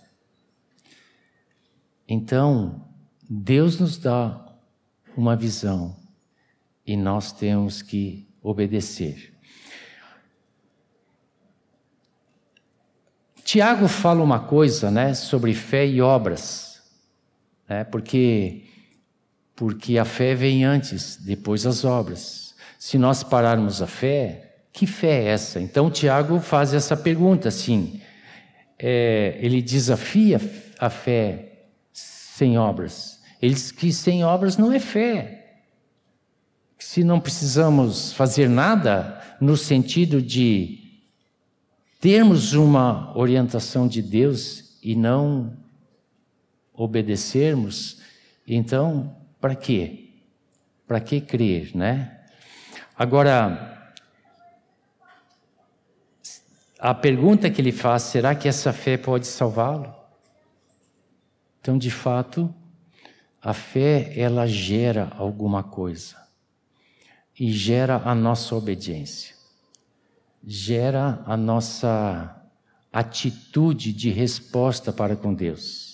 Então, 2.09 2.89
Deus 3.29 3.79
nos 3.79 3.99
dá 3.99 4.43
uma 5.15 5.37
visão 5.37 5.95
e 6.87 6.97
nós 6.97 7.31
temos 7.31 7.83
que 7.83 8.27
obedecer. 8.43 9.35
Tiago 13.45 13.87
fala 13.87 14.25
uma 14.25 14.41
coisa, 14.41 14.91
né, 14.91 15.13
sobre 15.13 15.53
fé 15.53 15.87
e 15.87 16.01
obras, 16.01 16.83
né, 17.69 17.85
porque 17.85 18.65
porque 19.55 19.99
a 19.99 20.07
fé 20.07 20.35
vem 20.35 20.65
antes, 20.65 21.17
depois 21.17 21.67
as 21.67 21.85
obras. 21.85 22.55
Se 22.79 22.97
nós 22.97 23.23
pararmos 23.23 23.83
a 23.83 23.87
fé, 23.87 24.50
que 24.73 24.87
fé 24.87 25.25
é 25.25 25.29
essa? 25.29 25.61
Então 25.61 25.91
Tiago 25.91 26.41
faz 26.41 26.73
essa 26.75 26.97
pergunta 26.97 27.49
assim. 27.49 28.01
É, 28.79 29.37
ele 29.41 29.61
desafia 29.61 30.41
a 30.79 30.89
fé 30.89 31.67
sem 31.93 32.57
obras. 32.57 33.21
Ele 33.43 33.55
diz 33.55 33.73
que 33.73 33.93
sem 33.93 34.25
obras 34.25 34.57
não 34.57 34.73
é 34.73 34.79
fé. 34.79 35.63
Se 36.79 37.05
não 37.05 37.21
precisamos 37.21 38.13
fazer 38.13 38.49
nada 38.49 39.21
no 39.41 39.57
sentido 39.57 40.23
de 40.23 40.79
termos 42.01 42.55
uma 42.55 43.17
orientação 43.17 43.87
de 43.87 44.01
Deus 44.01 44.79
e 44.83 44.97
não 44.97 45.57
obedecermos, 46.73 48.01
então 48.47 49.15
para 49.39 49.55
quê? 49.55 50.09
Para 50.87 51.01
que 51.01 51.21
crer, 51.21 51.77
né? 51.77 52.19
Agora, 52.97 53.80
a 56.81 56.95
pergunta 56.95 57.51
que 57.51 57.61
ele 57.61 57.73
faz, 57.73 58.05
será 58.05 58.35
que 58.35 58.49
essa 58.49 58.73
fé 58.73 58.97
pode 58.97 59.27
salvá-lo? 59.27 59.95
Então, 61.61 61.77
de 61.77 61.91
fato, 61.91 62.53
a 63.43 63.53
fé 63.53 64.19
ela 64.19 64.47
gera 64.47 65.13
alguma 65.15 65.63
coisa 65.63 66.17
e 67.39 67.53
gera 67.53 67.97
a 68.03 68.15
nossa 68.15 68.57
obediência, 68.57 69.35
gera 70.43 71.23
a 71.27 71.37
nossa 71.37 72.35
atitude 72.91 73.93
de 73.93 74.09
resposta 74.09 74.91
para 74.91 75.15
com 75.15 75.35
Deus. 75.35 75.91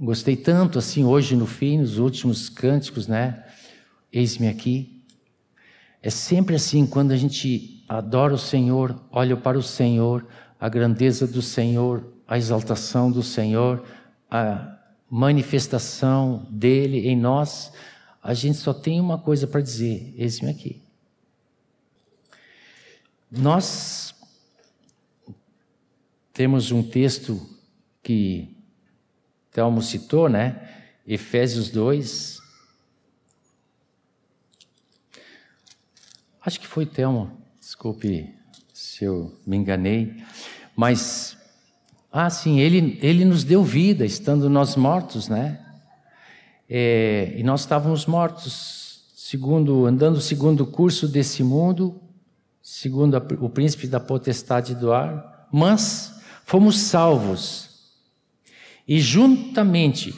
Gostei 0.00 0.34
tanto 0.34 0.80
assim 0.80 1.04
hoje 1.04 1.36
no 1.36 1.46
fim, 1.46 1.78
nos 1.78 1.98
últimos 1.98 2.48
cânticos, 2.48 3.06
né? 3.06 3.46
Eis-me 4.12 4.48
aqui. 4.48 5.04
É 6.02 6.10
sempre 6.10 6.56
assim 6.56 6.86
quando 6.86 7.12
a 7.12 7.16
gente 7.16 7.79
adora 7.90 8.32
o 8.32 8.38
Senhor, 8.38 8.94
olha 9.10 9.36
para 9.36 9.58
o 9.58 9.62
Senhor, 9.62 10.24
a 10.60 10.68
grandeza 10.68 11.26
do 11.26 11.42
Senhor, 11.42 12.06
a 12.26 12.38
exaltação 12.38 13.10
do 13.10 13.20
Senhor, 13.20 13.84
a 14.30 14.78
manifestação 15.10 16.46
dele 16.48 17.08
em 17.08 17.16
nós, 17.16 17.72
a 18.22 18.32
gente 18.32 18.58
só 18.58 18.72
tem 18.72 19.00
uma 19.00 19.18
coisa 19.18 19.44
para 19.48 19.60
dizer: 19.60 20.14
eis-me 20.16 20.48
aqui. 20.48 20.80
Nós 23.28 24.14
temos 26.32 26.70
um 26.70 26.84
texto 26.84 27.44
que 28.04 28.56
Telmo 29.50 29.82
citou, 29.82 30.28
né? 30.28 30.86
Efésios 31.04 31.70
2. 31.70 32.38
Acho 36.40 36.60
que 36.60 36.68
foi 36.68 36.86
Telmo, 36.86 37.39
desculpe 37.70 38.34
se 38.74 39.04
eu 39.04 39.32
me 39.46 39.56
enganei, 39.56 40.24
mas, 40.74 41.36
ah, 42.10 42.28
sim, 42.28 42.58
ele, 42.58 42.98
ele 43.00 43.24
nos 43.24 43.44
deu 43.44 43.62
vida, 43.62 44.04
estando 44.04 44.50
nós 44.50 44.74
mortos, 44.74 45.28
né? 45.28 45.64
É, 46.68 47.32
e 47.36 47.44
nós 47.44 47.60
estávamos 47.60 48.06
mortos, 48.06 49.04
segundo, 49.14 49.86
andando 49.86 50.20
segundo 50.20 50.64
o 50.64 50.66
curso 50.66 51.06
desse 51.06 51.44
mundo, 51.44 52.00
segundo 52.60 53.16
a, 53.16 53.22
o 53.38 53.48
príncipe 53.48 53.86
da 53.86 54.00
potestade 54.00 54.74
do 54.74 54.92
ar, 54.92 55.48
mas 55.52 56.20
fomos 56.44 56.76
salvos 56.76 57.70
e 58.86 58.98
juntamente, 59.00 60.12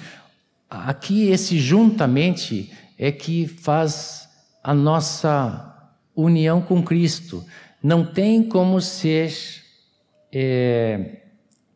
aqui 0.70 1.28
esse 1.28 1.58
juntamente 1.58 2.72
é 2.96 3.12
que 3.12 3.46
faz 3.46 4.26
a 4.64 4.72
nossa 4.72 5.71
união 6.14 6.60
com 6.60 6.82
Cristo. 6.82 7.44
Não 7.82 8.04
tem 8.04 8.42
como 8.42 8.80
ser 8.80 9.34
é, 10.32 11.22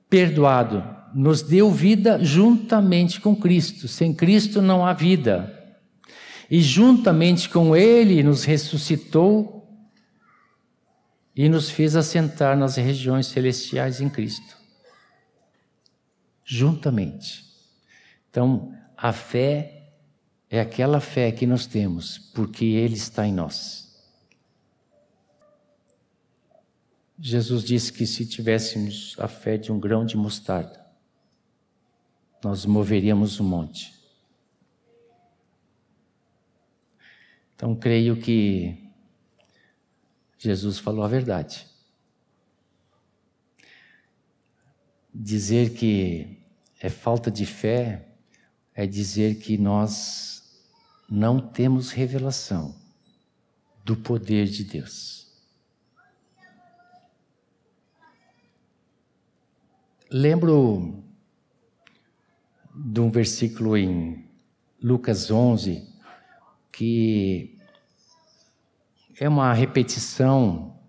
perdoado. 0.09 0.85
Nos 1.15 1.43
deu 1.43 1.71
vida 1.71 2.23
juntamente 2.23 3.21
com 3.21 3.35
Cristo. 3.35 3.89
Sem 3.89 4.15
Cristo 4.15 4.61
não 4.61 4.85
há 4.85 4.93
vida. 4.93 5.53
E 6.51 6.61
juntamente 6.61 7.49
com 7.49 7.75
Ele 7.75 8.23
nos 8.23 8.45
ressuscitou 8.45 9.67
e 11.35 11.49
nos 11.49 11.69
fez 11.71 11.97
assentar 11.97 12.57
nas 12.57 12.77
regiões 12.77 13.27
celestiais 13.27 14.01
em 14.01 14.09
Cristo 14.09 14.57
juntamente. 16.47 17.45
Então, 18.31 18.73
a 18.97 19.13
fé 19.13 19.91
é 20.49 20.61
aquela 20.61 21.01
fé 21.01 21.33
que 21.33 21.45
nós 21.45 21.67
temos 21.67 22.19
porque 22.33 22.65
Ele 22.65 22.95
está 22.95 23.27
em 23.27 23.33
nós. 23.33 23.86
Jesus 27.19 27.65
disse 27.65 27.93
que 27.93 28.07
se 28.07 28.27
tivéssemos 28.27 29.15
a 29.19 29.27
fé 29.27 29.57
de 29.57 29.73
um 29.73 29.81
grão 29.81 30.05
de 30.05 30.17
mostarda, 30.17 30.85
nós 32.45 32.67
moveríamos 32.67 33.41
um 33.41 33.45
monte. 33.45 33.95
Então, 37.55 37.75
creio 37.75 38.17
que 38.21 38.87
Jesus 40.39 40.79
falou 40.79 41.03
a 41.03 41.09
verdade. 41.09 41.67
Dizer 45.13 45.73
que 45.73 46.39
é 46.79 46.91
falta 46.91 47.31
de 47.31 47.47
fé 47.47 48.07
é 48.75 48.87
dizer 48.87 49.37
que 49.39 49.57
nós 49.57 50.61
não 51.09 51.41
temos 51.41 51.91
revelação 51.91 52.77
do 53.83 53.97
poder 53.97 54.47
de 54.47 54.65
Deus. 54.65 55.26
Lembro 60.19 61.05
de 62.75 63.01
um 63.01 63.11
versículo 63.11 63.77
em 63.77 64.27
Lucas 64.83 65.31
11 65.31 65.87
que 66.73 67.59
é 69.21 69.29
uma 69.29 69.53
repetição 69.53 70.81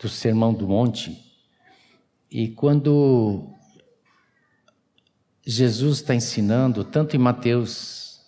do 0.00 0.08
Sermão 0.08 0.52
do 0.52 0.66
Monte. 0.66 1.16
E 2.28 2.48
quando 2.48 3.54
Jesus 5.46 5.98
está 5.98 6.12
ensinando, 6.12 6.82
tanto 6.82 7.14
em 7.14 7.20
Mateus 7.20 8.20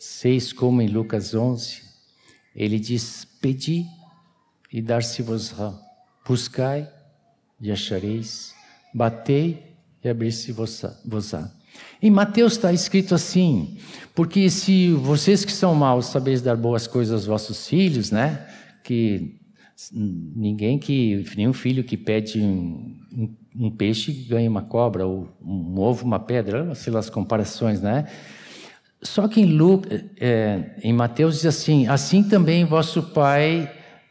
6 0.00 0.52
como 0.52 0.82
em 0.82 0.88
Lucas 0.88 1.32
11, 1.32 1.80
ele 2.56 2.80
diz: 2.80 3.24
Pedi 3.24 3.86
e 4.72 4.82
dar-se-vos-á, 4.82 5.80
buscai 6.26 6.95
e 7.60 7.70
achareis, 7.70 8.54
batei 8.92 9.76
e 10.02 10.08
abrir-se-vos-á. 10.08 11.50
Em 12.00 12.10
Mateus 12.10 12.54
está 12.54 12.72
escrito 12.72 13.14
assim: 13.14 13.78
porque 14.14 14.48
se 14.50 14.92
vocês 14.92 15.44
que 15.44 15.52
são 15.52 15.74
maus 15.74 16.06
sabeis 16.06 16.42
dar 16.42 16.56
boas 16.56 16.86
coisas 16.86 17.14
aos 17.14 17.26
vossos 17.26 17.66
filhos, 17.68 18.10
né? 18.10 18.46
Que 18.82 19.38
ninguém 19.92 20.78
que 20.78 21.24
nenhum 21.36 21.52
filho 21.52 21.84
que 21.84 21.96
pede 21.96 22.40
um, 22.40 22.96
um, 23.12 23.36
um 23.66 23.70
peixe 23.70 24.12
ganha 24.12 24.48
uma 24.48 24.62
cobra 24.62 25.06
ou 25.06 25.28
um 25.42 25.78
ovo 25.78 26.04
uma 26.04 26.18
pedra, 26.18 26.74
sei 26.74 26.92
lá 26.92 26.98
as 26.98 27.10
comparações, 27.10 27.80
né? 27.80 28.06
Só 29.02 29.28
que 29.28 29.40
em, 29.40 29.46
Lucas, 29.46 30.02
é, 30.18 30.76
em 30.82 30.92
Mateus 30.92 31.36
diz 31.36 31.46
assim: 31.46 31.86
assim 31.86 32.22
também 32.22 32.64
vosso 32.64 33.02
Pai 33.02 33.70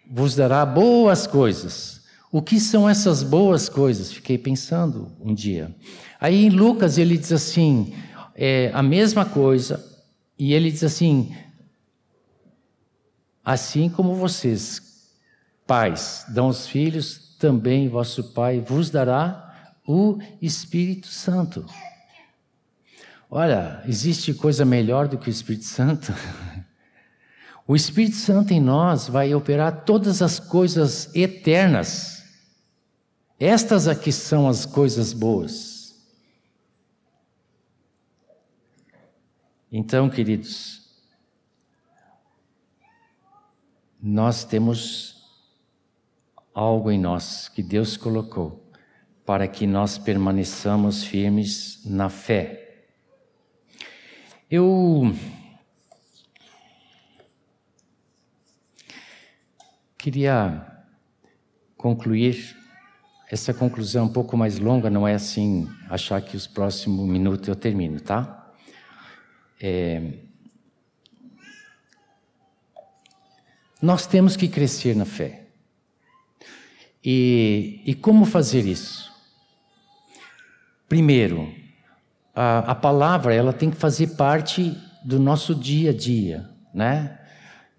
vos 0.09 0.35
dará 0.35 0.65
boas 0.65 1.25
coisas. 1.25 1.94
O 2.35 2.41
que 2.41 2.59
são 2.59 2.89
essas 2.89 3.23
boas 3.23 3.69
coisas? 3.69 4.11
Fiquei 4.11 4.37
pensando 4.37 5.09
um 5.21 5.33
dia. 5.33 5.73
Aí 6.19 6.43
em 6.43 6.49
Lucas 6.49 6.97
ele 6.97 7.17
diz 7.17 7.31
assim, 7.31 7.95
é, 8.35 8.69
a 8.73 8.83
mesma 8.83 9.23
coisa, 9.23 9.81
e 10.37 10.53
ele 10.53 10.69
diz 10.69 10.83
assim: 10.83 11.33
assim 13.41 13.87
como 13.87 14.15
vocês, 14.15 15.13
pais, 15.65 16.25
dão 16.27 16.49
os 16.49 16.67
filhos, 16.67 17.37
também 17.39 17.87
vosso 17.87 18.21
Pai 18.33 18.59
vos 18.59 18.89
dará 18.89 19.71
o 19.87 20.19
Espírito 20.41 21.07
Santo. 21.07 21.65
Olha, 23.31 23.81
existe 23.87 24.33
coisa 24.33 24.65
melhor 24.65 25.07
do 25.07 25.17
que 25.17 25.29
o 25.29 25.31
Espírito 25.31 25.63
Santo? 25.63 26.13
O 27.67 27.75
Espírito 27.75 28.17
Santo 28.17 28.53
em 28.53 28.61
nós 28.61 29.07
vai 29.07 29.33
operar 29.33 29.85
todas 29.85 30.21
as 30.21 30.39
coisas 30.39 31.09
eternas. 31.15 32.14
Estas 33.39 33.87
aqui 33.87 34.13
são 34.13 34.47
as 34.47 34.65
coisas 34.65 35.11
boas. 35.11 35.75
Então, 39.69 40.09
queridos, 40.09 40.81
nós 44.01 44.45
temos 44.45 45.21
algo 46.53 46.89
em 46.89 46.97
nós 46.97 47.49
que 47.49 47.61
Deus 47.61 47.97
colocou 47.97 48.63
para 49.25 49.49
que 49.49 49.67
nós 49.67 49.97
permaneçamos 49.97 51.03
firmes 51.03 51.81
na 51.83 52.09
fé. 52.09 52.85
Eu 54.49 55.13
queria 59.97 60.85
concluir 61.75 62.64
essa 63.29 63.53
conclusão 63.53 64.03
é 64.03 64.05
um 64.05 64.13
pouco 64.13 64.37
mais 64.37 64.59
longa, 64.59 64.89
não 64.89 65.07
é 65.07 65.15
assim 65.15 65.67
achar 65.89 66.21
que 66.21 66.37
os 66.37 66.45
próximos 66.45 67.07
minutos 67.07 67.47
eu 67.47 67.55
termino, 67.55 67.99
tá? 67.99 68.53
É, 69.59 70.01
nós 73.81 74.05
temos 74.05 74.35
que 74.35 74.47
crescer 74.47 74.95
na 74.95 75.05
fé. 75.05 75.47
E, 77.03 77.81
e 77.85 77.93
como 77.93 78.25
fazer 78.25 78.65
isso? 78.65 79.11
Primeiro, 80.87 81.53
a, 82.33 82.59
a, 82.71 82.75
palavra 82.75 83.33
ela 83.33 83.53
tem 83.53 83.69
que 83.69 83.77
fazer 83.77 84.15
parte 84.15 84.75
do 85.03 85.19
nosso 85.19 85.53
dia 85.53 85.91
a 85.91 85.93
dia, 85.93 86.49
né? 86.73 87.19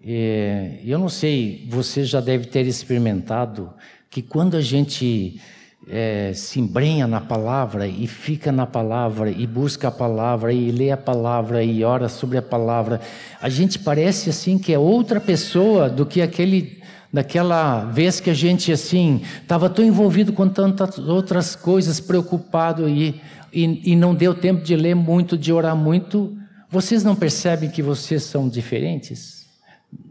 E, 0.01 0.81
eu 0.85 0.99
não 0.99 1.09
sei, 1.09 1.67
você 1.69 2.03
já 2.03 2.21
deve 2.21 2.47
ter 2.47 2.65
experimentado 2.65 3.73
que 4.09 4.21
quando 4.21 4.55
a 4.55 4.61
gente 4.61 5.39
é, 5.87 6.31
se 6.33 6.59
embrenha 6.59 7.07
na 7.07 7.21
palavra 7.21 7.87
e 7.87 8.07
fica 8.07 8.51
na 8.51 8.65
palavra 8.65 9.29
e 9.29 9.47
busca 9.47 9.87
a 9.87 9.91
palavra 9.91 10.51
e 10.51 10.71
lê 10.71 10.91
a 10.91 10.97
palavra 10.97 11.63
e 11.63 11.83
ora 11.83 12.09
sobre 12.09 12.37
a 12.37 12.41
palavra, 12.41 12.99
a 13.41 13.49
gente 13.49 13.79
parece 13.79 14.29
assim 14.29 14.57
que 14.57 14.73
é 14.73 14.79
outra 14.79 15.19
pessoa 15.19 15.89
do 15.89 16.05
que 16.05 16.21
aquele 16.21 16.77
daquela 17.11 17.85
vez 17.85 18.19
que 18.19 18.29
a 18.29 18.33
gente 18.33 18.71
assim 18.71 19.21
estava 19.41 19.69
tão 19.69 19.83
envolvido 19.83 20.33
com 20.33 20.47
tantas 20.47 20.99
outras 20.99 21.55
coisas, 21.55 22.01
preocupado 22.01 22.87
e, 22.87 23.21
e, 23.53 23.93
e 23.93 23.95
não 23.95 24.13
deu 24.13 24.33
tempo 24.33 24.61
de 24.61 24.75
ler 24.75 24.93
muito, 24.93 25.37
de 25.37 25.53
orar 25.53 25.75
muito. 25.75 26.37
Vocês 26.69 27.05
não 27.05 27.15
percebem 27.15 27.69
que 27.69 27.81
vocês 27.81 28.23
são 28.23 28.49
diferentes 28.49 29.47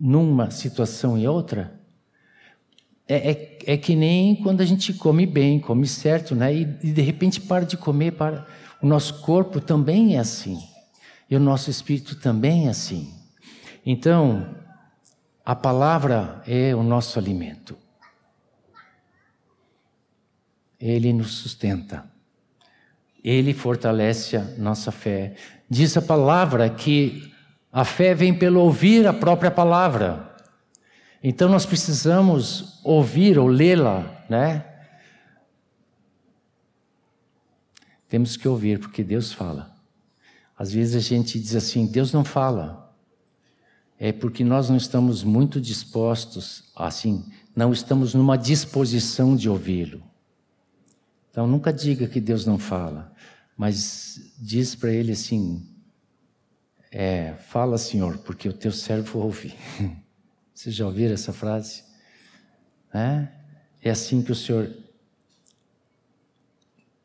numa 0.00 0.50
situação 0.50 1.18
e 1.18 1.28
outra? 1.28 1.75
É, 3.08 3.30
é, 3.30 3.58
é, 3.66 3.76
que 3.76 3.94
nem 3.94 4.34
quando 4.34 4.60
a 4.60 4.64
gente 4.64 4.92
come 4.92 5.26
bem, 5.26 5.60
come 5.60 5.86
certo, 5.86 6.34
né? 6.34 6.52
E, 6.52 6.62
e, 6.82 6.92
de 6.92 7.02
repente 7.02 7.40
para 7.40 7.64
de 7.64 7.76
comer, 7.76 8.12
para 8.12 8.46
o 8.82 8.86
nosso 8.86 9.20
corpo 9.20 9.60
também 9.60 10.16
é 10.16 10.18
assim. 10.18 10.58
E 11.30 11.36
o 11.36 11.40
nosso 11.40 11.70
espírito 11.70 12.16
também 12.16 12.66
é 12.66 12.70
assim. 12.70 13.12
Então, 13.84 14.56
a 15.44 15.54
palavra 15.54 16.42
é 16.46 16.74
o 16.74 16.82
nosso 16.82 17.18
alimento. 17.18 17.76
Ele 20.80 21.12
nos 21.12 21.34
sustenta. 21.34 22.04
Ele 23.22 23.54
fortalece 23.54 24.36
a 24.36 24.42
nossa 24.58 24.90
fé. 24.90 25.34
Diz 25.70 25.96
a 25.96 26.02
palavra 26.02 26.68
que 26.68 27.32
a 27.72 27.84
fé 27.84 28.14
vem 28.14 28.34
pelo 28.34 28.60
ouvir 28.60 29.06
a 29.06 29.12
própria 29.12 29.50
palavra. 29.50 30.25
Então 31.22 31.48
nós 31.48 31.66
precisamos 31.66 32.80
ouvir 32.84 33.38
ou 33.38 33.48
lê-la, 33.48 34.24
né? 34.28 34.64
Temos 38.08 38.36
que 38.36 38.46
ouvir, 38.46 38.78
porque 38.78 39.02
Deus 39.02 39.32
fala. 39.32 39.74
Às 40.56 40.72
vezes 40.72 40.94
a 40.94 41.00
gente 41.00 41.38
diz 41.38 41.54
assim: 41.54 41.86
Deus 41.86 42.12
não 42.12 42.24
fala. 42.24 42.94
É 43.98 44.12
porque 44.12 44.44
nós 44.44 44.68
não 44.68 44.76
estamos 44.76 45.24
muito 45.24 45.60
dispostos, 45.60 46.64
assim, 46.76 47.24
não 47.54 47.72
estamos 47.72 48.12
numa 48.12 48.36
disposição 48.36 49.34
de 49.34 49.48
ouvi-lo. 49.48 50.02
Então 51.30 51.46
nunca 51.46 51.72
diga 51.72 52.06
que 52.06 52.20
Deus 52.20 52.44
não 52.44 52.58
fala, 52.58 53.12
mas 53.56 54.32
diz 54.38 54.74
para 54.74 54.92
ele 54.92 55.12
assim: 55.12 55.66
é, 56.90 57.34
fala, 57.48 57.78
Senhor, 57.78 58.18
porque 58.18 58.48
o 58.48 58.52
teu 58.52 58.72
servo 58.72 59.20
ouve. 59.20 59.54
Vocês 60.56 60.74
já 60.74 60.86
ouviram 60.86 61.12
essa 61.12 61.34
frase? 61.34 61.84
É, 62.94 63.28
é 63.82 63.90
assim 63.90 64.22
que 64.22 64.32
o 64.32 64.34
Senhor 64.34 64.74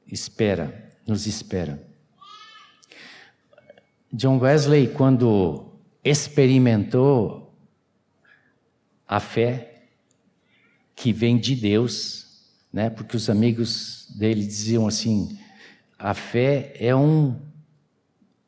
espera, 0.07 0.89
nos 1.05 1.27
espera. 1.27 1.85
John 4.09 4.39
Wesley, 4.39 4.87
quando 4.87 5.65
experimentou 6.01 7.53
a 9.05 9.19
fé 9.19 9.83
que 10.95 11.11
vem 11.11 11.37
de 11.37 11.53
Deus, 11.53 12.45
né? 12.71 12.89
Porque 12.89 13.17
os 13.17 13.29
amigos 13.29 14.07
dele 14.15 14.45
diziam 14.45 14.87
assim: 14.87 15.37
a 15.99 16.13
fé 16.13 16.73
é 16.79 16.95
um 16.95 17.37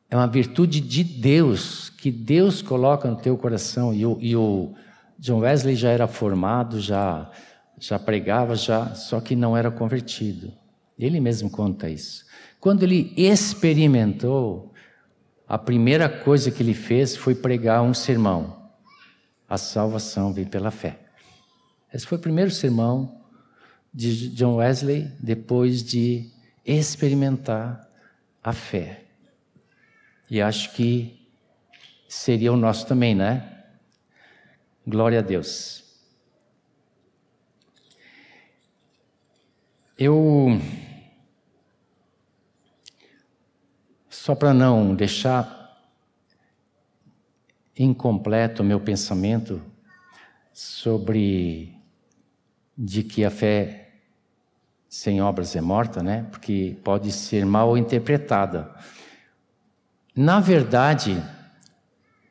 é 0.10 0.16
uma 0.16 0.28
virtude 0.28 0.80
de 0.80 1.04
Deus 1.04 1.90
que 1.90 2.10
Deus 2.10 2.62
coloca 2.62 3.10
no 3.10 3.18
teu 3.18 3.38
coração 3.38 3.94
e 3.94 4.06
o, 4.06 4.18
e 4.22 4.34
o 4.34 4.74
John 5.24 5.40
Wesley 5.40 5.78
já 5.78 5.90
era 5.90 6.06
formado, 6.06 6.82
já, 6.82 7.32
já 7.80 7.98
pregava, 7.98 8.58
já, 8.58 8.94
só 8.94 9.22
que 9.22 9.38
não 9.38 9.56
era 9.56 9.72
convertido. 9.72 10.52
Ele 11.00 11.22
mesmo 11.22 11.50
conta 11.50 11.90
isso. 11.90 12.26
Quando 12.60 12.84
ele 12.84 13.14
experimentou, 13.16 14.74
a 15.48 15.58
primeira 15.58 16.10
coisa 16.10 16.52
que 16.52 16.62
ele 16.62 16.74
fez 16.74 17.16
foi 17.16 17.34
pregar 17.34 17.82
um 17.84 17.94
sermão. 17.94 18.70
A 19.48 19.58
salvação 19.58 20.34
vem 20.34 20.44
pela 20.44 20.70
fé. 20.70 21.00
Esse 21.94 22.06
foi 22.06 22.18
o 22.18 22.22
primeiro 22.22 22.52
sermão 22.52 23.22
de 23.94 24.28
John 24.28 24.56
Wesley 24.56 25.10
depois 25.22 25.82
de 25.86 26.30
experimentar 26.66 27.90
a 28.44 28.52
fé. 28.52 29.06
E 30.30 30.42
acho 30.42 30.74
que 30.74 31.18
seria 32.10 32.52
o 32.52 32.58
nosso 32.58 32.86
também, 32.86 33.16
né? 33.16 33.53
Glória 34.86 35.20
a 35.20 35.22
Deus. 35.22 35.84
Eu. 39.98 40.60
Só 44.10 44.36
para 44.36 44.54
não 44.54 44.94
deixar 44.94 45.64
incompleto 47.78 48.62
o 48.62 48.66
meu 48.66 48.80
pensamento 48.80 49.62
sobre 50.54 51.76
de 52.78 53.04
que 53.04 53.24
a 53.24 53.32
fé 53.32 53.84
sem 54.88 55.22
obras 55.22 55.56
é 55.56 55.62
morta, 55.62 56.04
né? 56.04 56.28
Porque 56.30 56.78
pode 56.84 57.12
ser 57.12 57.46
mal 57.46 57.78
interpretada. 57.78 58.72
Na 60.16 60.40
verdade, 60.40 61.22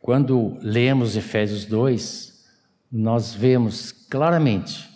quando 0.01 0.57
lemos 0.61 1.17
Efésios 1.17 1.65
2, 1.65 2.32
nós 2.93 3.33
vemos 3.33 3.91
claramente 3.91 4.91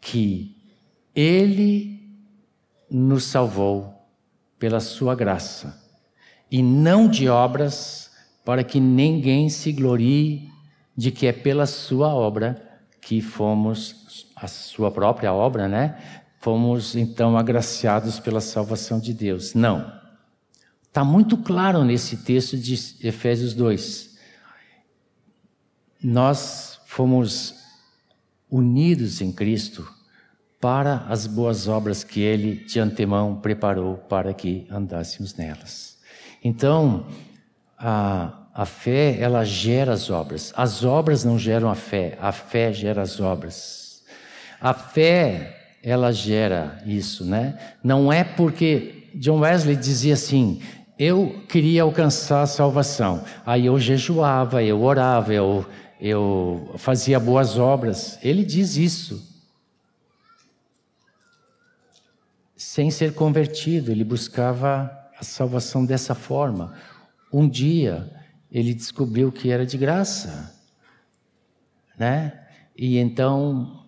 que 0.00 0.56
ele 1.14 2.02
nos 2.90 3.24
salvou 3.24 3.94
pela 4.58 4.80
sua 4.80 5.14
graça 5.14 5.80
e 6.50 6.60
não 6.60 7.08
de 7.08 7.28
obras 7.28 8.10
para 8.44 8.64
que 8.64 8.80
ninguém 8.80 9.48
se 9.48 9.70
glorie 9.70 10.50
de 10.96 11.12
que 11.12 11.26
é 11.26 11.32
pela 11.32 11.66
sua 11.66 12.08
obra 12.08 12.64
que 13.00 13.20
fomos, 13.20 14.26
a 14.34 14.48
sua 14.48 14.90
própria 14.90 15.32
obra, 15.32 15.68
né? 15.68 16.26
Fomos 16.40 16.96
então 16.96 17.38
agraciados 17.38 18.18
pela 18.18 18.40
salvação 18.40 18.98
de 18.98 19.14
Deus. 19.14 19.54
Não. 19.54 19.92
Está 20.82 21.04
muito 21.04 21.36
claro 21.36 21.84
nesse 21.84 22.16
texto 22.18 22.56
de 22.56 22.74
Efésios 23.06 23.54
2. 23.54 24.18
Nós 26.02 26.77
fomos 26.88 27.54
unidos 28.50 29.20
em 29.20 29.30
Cristo 29.30 29.86
para 30.58 31.04
as 31.06 31.26
boas 31.26 31.68
obras 31.68 32.02
que 32.02 32.20
Ele 32.20 32.64
de 32.64 32.80
antemão 32.80 33.36
preparou 33.36 33.98
para 33.98 34.32
que 34.32 34.66
andássemos 34.70 35.36
nelas. 35.36 35.98
Então, 36.42 37.06
a, 37.78 38.48
a 38.54 38.64
fé, 38.64 39.18
ela 39.20 39.44
gera 39.44 39.92
as 39.92 40.08
obras. 40.08 40.50
As 40.56 40.82
obras 40.82 41.24
não 41.24 41.38
geram 41.38 41.68
a 41.68 41.74
fé, 41.74 42.16
a 42.18 42.32
fé 42.32 42.72
gera 42.72 43.02
as 43.02 43.20
obras. 43.20 44.02
A 44.58 44.72
fé, 44.72 45.76
ela 45.82 46.10
gera 46.10 46.82
isso, 46.86 47.22
né? 47.22 47.58
Não 47.84 48.10
é 48.10 48.24
porque 48.24 49.10
John 49.14 49.40
Wesley 49.40 49.76
dizia 49.76 50.14
assim: 50.14 50.62
eu 50.98 51.44
queria 51.48 51.82
alcançar 51.82 52.42
a 52.42 52.46
salvação. 52.46 53.22
Aí 53.44 53.66
eu 53.66 53.78
jejuava, 53.78 54.62
eu 54.62 54.82
orava, 54.82 55.34
eu, 55.34 55.66
eu 56.00 56.74
fazia 56.78 57.18
boas 57.18 57.58
obras. 57.58 58.18
Ele 58.22 58.44
diz 58.44 58.76
isso. 58.76 59.26
Sem 62.56 62.90
ser 62.90 63.14
convertido, 63.14 63.90
ele 63.90 64.04
buscava 64.04 64.90
a 65.18 65.24
salvação 65.24 65.84
dessa 65.84 66.14
forma. 66.14 66.74
Um 67.32 67.48
dia, 67.48 68.10
ele 68.50 68.72
descobriu 68.72 69.32
que 69.32 69.50
era 69.50 69.66
de 69.66 69.76
graça, 69.76 70.54
né? 71.98 72.46
E 72.76 72.98
então 72.98 73.84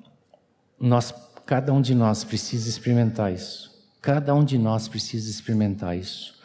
nós, 0.79 1.15
cada 1.47 1.73
um 1.73 1.81
de 1.81 1.95
nós 1.95 2.25
precisa 2.25 2.69
experimentar 2.69 3.33
isso. 3.33 3.71
Cada 4.01 4.35
um 4.35 4.45
de 4.45 4.59
nós 4.59 4.89
precisa 4.89 5.31
experimentar 5.31 5.97
isso. 5.97 6.39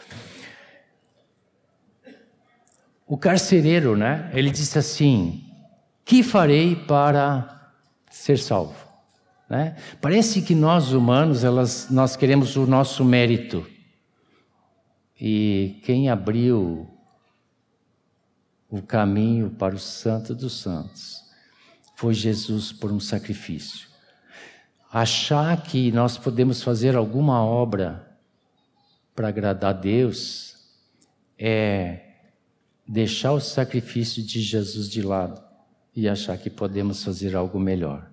O 3.07 3.17
carcereiro, 3.17 3.95
né? 3.95 4.29
Ele 4.33 4.49
disse 4.49 4.77
assim: 4.77 5.44
"Que 6.05 6.23
farei 6.23 6.75
para 6.75 7.73
ser 8.09 8.37
salvo?" 8.37 8.85
Né? 9.49 9.75
Parece 10.01 10.41
que 10.41 10.55
nós 10.55 10.91
humanos, 10.91 11.43
elas, 11.43 11.89
nós 11.89 12.15
queremos 12.15 12.55
o 12.55 12.65
nosso 12.65 13.05
mérito. 13.05 13.65
E 15.19 15.79
quem 15.83 16.09
abriu 16.09 16.89
o 18.69 18.81
caminho 18.81 19.51
para 19.51 19.75
o 19.75 19.79
Santo 19.79 20.33
dos 20.33 20.59
Santos 20.59 21.23
foi 21.95 22.13
Jesus 22.13 22.71
por 22.71 22.91
um 22.91 22.99
sacrifício. 22.99 23.87
Achar 24.91 25.61
que 25.61 25.91
nós 25.91 26.17
podemos 26.17 26.63
fazer 26.63 26.95
alguma 26.95 27.43
obra 27.43 28.17
para 29.15 29.29
agradar 29.29 29.69
a 29.69 29.77
Deus 29.77 30.55
é 31.37 32.01
deixar 32.87 33.33
o 33.33 33.39
sacrifício 33.39 34.23
de 34.23 34.41
Jesus 34.41 34.89
de 34.89 35.01
lado 35.01 35.44
e 35.95 36.09
achar 36.09 36.37
que 36.37 36.49
podemos 36.49 37.03
fazer 37.03 37.35
algo 37.35 37.59
melhor. 37.59 38.09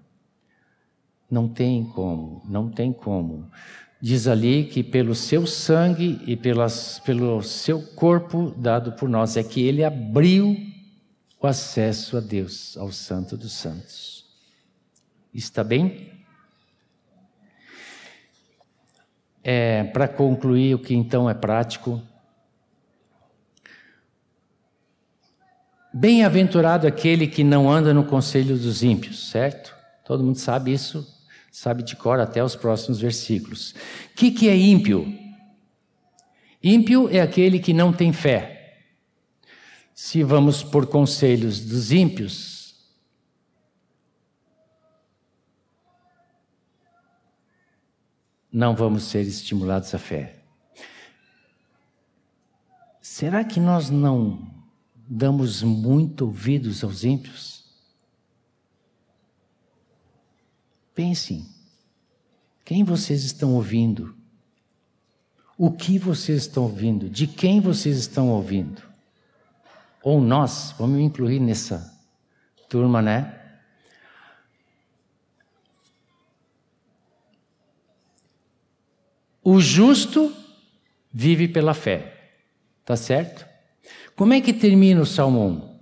Não 1.30 1.48
tem 1.48 1.84
como, 1.84 2.42
não 2.48 2.70
tem 2.70 2.92
como. 2.92 3.50
Diz 4.00 4.26
ali 4.26 4.64
que 4.64 4.82
pelo 4.82 5.14
seu 5.14 5.46
sangue 5.46 6.20
e 6.26 6.36
pelas, 6.36 6.98
pelo 7.00 7.42
seu 7.42 7.80
corpo 7.80 8.54
dado 8.56 8.92
por 8.92 9.08
nós, 9.08 9.36
é 9.36 9.42
que 9.42 9.62
ele 9.62 9.82
abriu 9.84 10.56
o 11.40 11.46
acesso 11.46 12.16
a 12.16 12.20
Deus, 12.20 12.76
ao 12.76 12.92
Santo 12.92 13.36
dos 13.36 13.52
Santos. 13.52 14.26
Está 15.34 15.64
bem? 15.64 16.10
É, 19.42 19.84
Para 19.84 20.06
concluir, 20.06 20.74
o 20.74 20.78
que 20.78 20.94
então 20.94 21.28
é 21.28 21.34
prático. 21.34 22.00
Bem-aventurado 25.94 26.86
aquele 26.86 27.26
que 27.26 27.44
não 27.44 27.70
anda 27.70 27.92
no 27.92 28.04
conselho 28.04 28.56
dos 28.56 28.82
ímpios, 28.82 29.30
certo? 29.30 29.74
Todo 30.04 30.24
mundo 30.24 30.38
sabe 30.38 30.72
isso 30.72 31.06
sabe 31.52 31.82
de 31.82 31.94
cor 31.94 32.18
até 32.18 32.42
os 32.42 32.56
próximos 32.56 32.98
versículos. 32.98 33.72
O 34.10 34.14
que, 34.16 34.30
que 34.30 34.48
é 34.48 34.56
ímpio? 34.56 35.06
Ímpio 36.62 37.10
é 37.10 37.20
aquele 37.20 37.60
que 37.60 37.74
não 37.74 37.92
tem 37.92 38.10
fé. 38.10 38.80
Se 39.94 40.22
vamos 40.24 40.62
por 40.62 40.86
conselhos 40.86 41.60
dos 41.60 41.92
ímpios, 41.92 42.74
não 48.50 48.74
vamos 48.74 49.04
ser 49.04 49.20
estimulados 49.20 49.94
à 49.94 49.98
fé. 49.98 50.36
Será 53.02 53.44
que 53.44 53.60
nós 53.60 53.90
não 53.90 54.51
damos 55.08 55.62
muito 55.62 56.26
ouvidos 56.26 56.82
aos 56.82 57.04
ímpios? 57.04 57.64
Pensem. 60.94 61.46
Quem 62.64 62.84
vocês 62.84 63.24
estão 63.24 63.54
ouvindo? 63.54 64.16
O 65.56 65.70
que 65.70 65.98
vocês 65.98 66.42
estão 66.42 66.64
ouvindo? 66.64 67.08
De 67.08 67.26
quem 67.26 67.60
vocês 67.60 67.98
estão 67.98 68.30
ouvindo? 68.30 68.82
Ou 70.02 70.20
nós, 70.20 70.74
vamos 70.78 70.96
me 70.96 71.02
incluir 71.02 71.40
nessa 71.40 71.92
turma, 72.68 73.00
né? 73.00 73.38
O 79.44 79.60
justo 79.60 80.34
vive 81.12 81.48
pela 81.48 81.74
fé. 81.74 82.32
Tá 82.84 82.96
certo? 82.96 83.51
Como 84.16 84.34
é 84.34 84.40
que 84.40 84.52
termina 84.52 85.00
o 85.00 85.06
Salmo 85.06 85.40
1? 85.40 85.72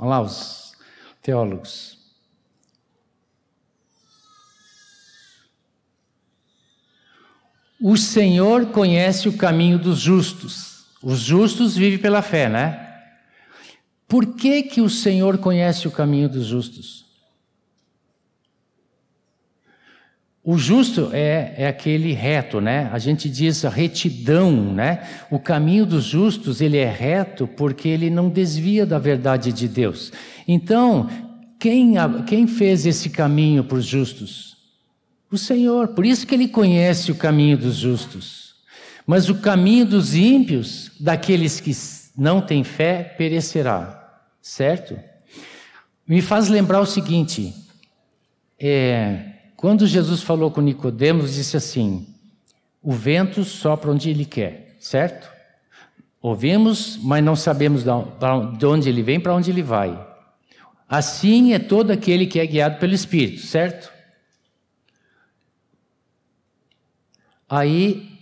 Olha 0.00 0.08
lá 0.08 0.20
os 0.22 0.72
teólogos. 1.22 1.98
O 7.80 7.96
Senhor 7.96 8.66
conhece 8.66 9.28
o 9.28 9.36
caminho 9.36 9.78
dos 9.78 9.98
justos. 9.98 10.84
Os 11.02 11.20
justos 11.20 11.76
vivem 11.76 11.98
pela 11.98 12.20
fé, 12.20 12.48
né? 12.48 12.86
Por 14.06 14.34
que, 14.34 14.62
que 14.64 14.80
o 14.80 14.90
Senhor 14.90 15.38
conhece 15.38 15.88
o 15.88 15.90
caminho 15.90 16.28
dos 16.28 16.46
justos? 16.46 17.09
O 20.42 20.56
justo 20.56 21.10
é, 21.12 21.54
é 21.56 21.68
aquele 21.68 22.12
reto, 22.12 22.62
né? 22.62 22.88
A 22.92 22.98
gente 22.98 23.28
diz 23.28 23.62
a 23.64 23.68
retidão, 23.68 24.72
né? 24.72 25.06
O 25.30 25.38
caminho 25.38 25.84
dos 25.84 26.04
justos, 26.04 26.62
ele 26.62 26.78
é 26.78 26.90
reto 26.90 27.46
porque 27.46 27.88
ele 27.88 28.08
não 28.08 28.30
desvia 28.30 28.86
da 28.86 28.98
verdade 28.98 29.52
de 29.52 29.68
Deus. 29.68 30.10
Então, 30.48 31.08
quem, 31.58 31.94
quem 32.26 32.46
fez 32.46 32.86
esse 32.86 33.10
caminho 33.10 33.62
para 33.62 33.76
os 33.76 33.84
justos? 33.84 34.56
O 35.30 35.36
Senhor. 35.36 35.88
Por 35.88 36.06
isso 36.06 36.26
que 36.26 36.34
ele 36.34 36.48
conhece 36.48 37.12
o 37.12 37.16
caminho 37.16 37.58
dos 37.58 37.76
justos. 37.76 38.54
Mas 39.06 39.28
o 39.28 39.36
caminho 39.36 39.84
dos 39.84 40.14
ímpios, 40.14 40.90
daqueles 40.98 41.60
que 41.60 41.72
não 42.16 42.40
têm 42.40 42.64
fé, 42.64 43.02
perecerá. 43.02 44.22
Certo? 44.40 44.98
Me 46.08 46.22
faz 46.22 46.48
lembrar 46.48 46.80
o 46.80 46.86
seguinte: 46.86 47.54
é, 48.58 49.29
quando 49.60 49.86
Jesus 49.86 50.22
falou 50.22 50.50
com 50.50 50.62
Nicodemos, 50.62 51.34
disse 51.34 51.54
assim: 51.54 52.06
o 52.82 52.94
vento 52.94 53.44
sopra 53.44 53.90
onde 53.90 54.08
ele 54.08 54.24
quer, 54.24 54.74
certo? 54.80 55.30
Ouvimos, 56.22 56.96
mas 56.96 57.22
não 57.22 57.36
sabemos 57.36 57.84
de 57.84 58.64
onde 58.66 58.88
ele 58.88 59.02
vem, 59.02 59.20
para 59.20 59.34
onde 59.34 59.50
ele 59.50 59.62
vai. 59.62 60.08
Assim 60.88 61.52
é 61.52 61.58
todo 61.58 61.90
aquele 61.90 62.26
que 62.26 62.40
é 62.40 62.46
guiado 62.46 62.78
pelo 62.78 62.94
Espírito, 62.94 63.42
certo? 63.42 63.92
Aí, 67.46 68.18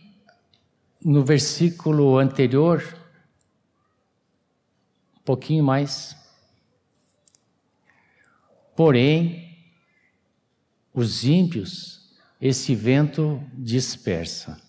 no 1.01 1.25
versículo 1.25 2.19
anterior, 2.19 2.83
um 5.17 5.21
pouquinho 5.25 5.63
mais. 5.63 6.17
Porém, 8.75 9.48
os 10.99 11.25
ímpios, 11.25 12.01
esse 12.41 12.75
vento 12.75 13.41
dispersa. 13.55 14.61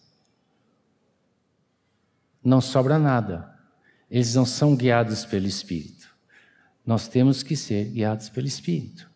Não 2.44 2.62
sobra 2.62 3.00
nada. 3.00 3.50
Eles 4.12 4.36
não 4.36 4.46
são 4.46 4.76
guiados 4.76 5.26
pelo 5.26 5.48
Espírito. 5.48 6.08
Nós 6.86 7.08
temos 7.08 7.42
que 7.42 7.56
ser 7.56 7.86
guiados 7.86 8.30
pelo 8.30 8.46
Espírito. 8.46 9.10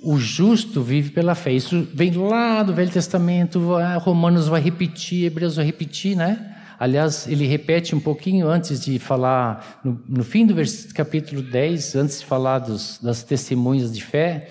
O 0.00 0.18
justo 0.18 0.82
vive 0.82 1.10
pela 1.10 1.36
fé. 1.36 1.52
Isso 1.52 1.86
vem 1.94 2.12
lá 2.12 2.62
do 2.64 2.74
Velho 2.74 2.90
Testamento, 2.90 3.60
Romanos 4.00 4.48
vai 4.48 4.60
repetir, 4.60 5.26
Hebreus 5.26 5.56
vai 5.56 5.64
repetir, 5.64 6.16
né? 6.16 6.56
Aliás, 6.78 7.26
ele 7.28 7.46
repete 7.46 7.94
um 7.94 8.00
pouquinho 8.00 8.48
antes 8.48 8.84
de 8.84 8.98
falar, 8.98 9.80
no, 9.84 10.00
no 10.08 10.24
fim 10.24 10.46
do 10.46 10.54
capítulo 10.94 11.42
10, 11.42 11.96
antes 11.96 12.20
de 12.20 12.26
falar 12.26 12.60
dos, 12.60 12.98
das 13.00 13.24
testemunhas 13.24 13.92
de 13.92 14.04
fé, 14.04 14.48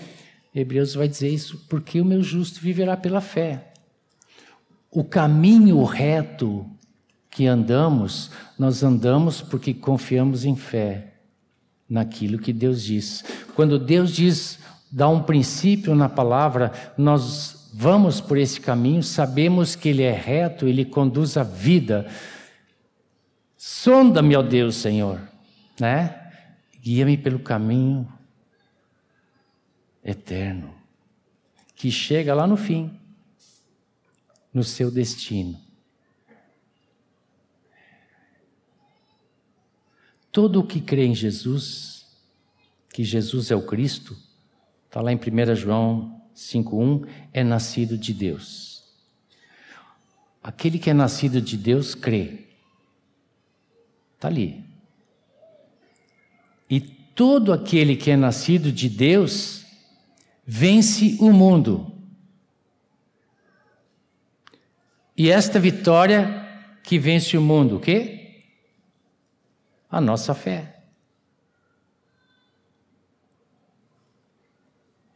Hebreus 0.59 0.95
vai 0.95 1.07
dizer 1.07 1.29
isso, 1.29 1.65
porque 1.69 2.01
o 2.01 2.05
meu 2.05 2.23
justo 2.23 2.59
viverá 2.59 2.97
pela 2.97 3.21
fé. 3.21 3.73
O 4.89 5.03
caminho 5.03 5.83
reto 5.83 6.65
que 7.29 7.45
andamos, 7.45 8.31
nós 8.57 8.81
andamos 8.81 9.39
porque 9.39 9.71
confiamos 9.71 10.45
em 10.45 10.55
fé 10.55 11.13
naquilo 11.87 12.39
que 12.39 12.51
Deus 12.51 12.83
diz. 12.83 13.23
Quando 13.53 13.77
Deus 13.77 14.11
diz, 14.11 14.57
dá 14.91 15.07
um 15.07 15.21
princípio 15.21 15.93
na 15.93 16.09
palavra, 16.09 16.71
nós 16.97 17.69
vamos 17.71 18.19
por 18.19 18.35
esse 18.35 18.59
caminho, 18.59 19.03
sabemos 19.03 19.75
que 19.75 19.89
ele 19.89 20.01
é 20.01 20.11
reto, 20.11 20.67
ele 20.67 20.83
conduz 20.83 21.37
a 21.37 21.43
vida. 21.43 22.07
Sonda-me, 23.55 24.35
ó 24.35 24.41
Deus, 24.41 24.75
Senhor, 24.75 25.21
né? 25.79 26.15
Guia-me 26.81 27.15
pelo 27.15 27.37
caminho 27.37 28.07
eterno, 30.07 30.73
que 31.75 31.91
chega 31.91 32.33
lá 32.33 32.47
no 32.47 32.55
fim, 32.55 32.97
no 34.53 34.63
seu 34.63 34.89
destino. 34.89 35.59
Todo 40.31 40.61
o 40.61 40.65
que 40.65 40.79
crê 40.79 41.05
em 41.05 41.13
Jesus, 41.13 42.05
que 42.93 43.03
Jesus 43.03 43.51
é 43.51 43.55
o 43.55 43.65
Cristo, 43.65 44.17
está 44.85 45.01
lá 45.01 45.11
em 45.11 45.17
1 45.17 45.55
João 45.55 46.21
5,1, 46.33 47.07
é 47.33 47.43
nascido 47.43 47.97
de 47.97 48.13
Deus. 48.13 48.83
Aquele 50.41 50.79
que 50.79 50.89
é 50.89 50.93
nascido 50.93 51.41
de 51.41 51.57
Deus 51.57 51.93
crê. 51.93 52.45
Está 54.15 54.29
ali. 54.29 54.63
E 56.69 56.79
todo 56.79 57.51
aquele 57.51 57.95
que 57.95 58.09
é 58.09 58.15
nascido 58.15 58.71
de 58.71 58.87
Deus 58.87 59.66
vence 60.47 61.17
o 61.19 61.31
mundo. 61.31 61.93
E 65.15 65.29
esta 65.29 65.59
vitória 65.59 66.47
que 66.83 66.97
vence 66.97 67.37
o 67.37 67.41
mundo, 67.41 67.75
o 67.75 67.79
quê? 67.79 68.17
a 69.89 70.01
nossa 70.01 70.33
fé. 70.33 70.83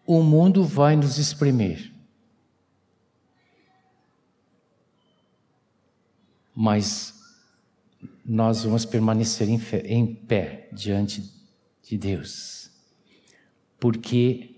O 0.05 0.21
mundo 0.23 0.63
vai 0.63 0.95
nos 0.95 1.17
espremer. 1.17 1.93
Mas 6.53 7.13
nós 8.25 8.63
vamos 8.63 8.85
permanecer 8.85 9.49
em, 9.49 9.57
fé, 9.57 9.81
em 9.85 10.13
pé 10.13 10.69
diante 10.71 11.31
de 11.83 11.97
Deus, 11.97 12.69
porque 13.79 14.50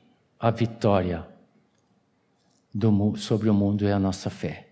a 0.43 0.51
vitória 0.51 1.25
do, 2.73 3.15
sobre 3.15 3.49
o 3.49 3.53
mundo 3.53 3.87
é 3.87 3.93
a 3.93 3.99
nossa 3.99 4.29
fé. 4.29 4.67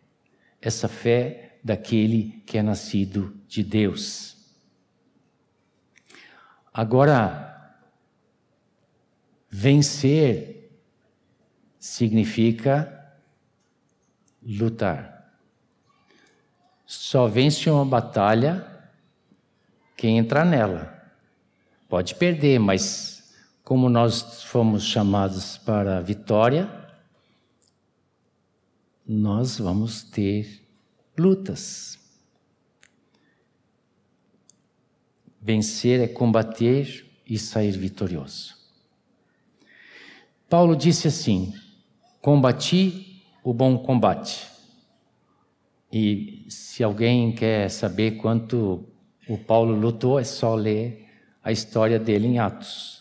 Essa 0.61 0.89
fé 0.89 1.59
daquele 1.63 2.43
que 2.45 2.57
é 2.57 2.61
nascido 2.61 3.34
de 3.47 3.63
Deus. 3.63 4.36
Agora, 6.74 7.74
vencer 9.49 10.78
significa 11.80 13.15
lutar. 14.43 15.39
Só 16.86 17.28
vence 17.28 17.69
uma 17.69 17.86
batalha 17.86 18.67
quem 19.95 20.17
entrar 20.17 20.45
nela. 20.45 21.01
Pode 21.88 22.15
perder, 22.15 22.59
mas 22.59 23.20
como 23.72 23.88
nós 23.88 24.43
fomos 24.43 24.84
chamados 24.84 25.57
para 25.57 25.99
a 25.99 26.01
vitória, 26.01 26.69
nós 29.07 29.59
vamos 29.59 30.03
ter 30.03 30.67
lutas. 31.17 31.97
Vencer 35.41 36.01
é 36.01 36.07
combater 36.09 37.09
e 37.26 37.39
sair 37.39 37.72
vitorioso. 37.72 38.57
Paulo 40.49 40.76
disse 40.76 41.07
assim: 41.07 41.53
Combati 42.19 43.24
o 43.41 43.53
bom 43.53 43.78
combate. 43.78 44.49
E 45.89 46.45
se 46.49 46.84
alguém 46.84 47.34
quer 47.34 47.69
saber 47.69 48.17
quanto 48.17 48.86
o 49.30 49.38
Paulo 49.38 49.74
lutou, 49.74 50.19
é 50.19 50.26
só 50.26 50.55
ler 50.55 51.07
a 51.41 51.53
história 51.53 51.97
dele 51.97 52.28
em 52.28 52.38
Atos. 52.38 53.01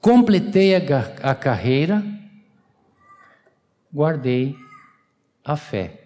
Completei 0.00 0.76
a, 0.76 0.80
a 1.22 1.34
carreira, 1.34 2.04
guardei 3.92 4.56
a 5.44 5.56
fé. 5.56 6.04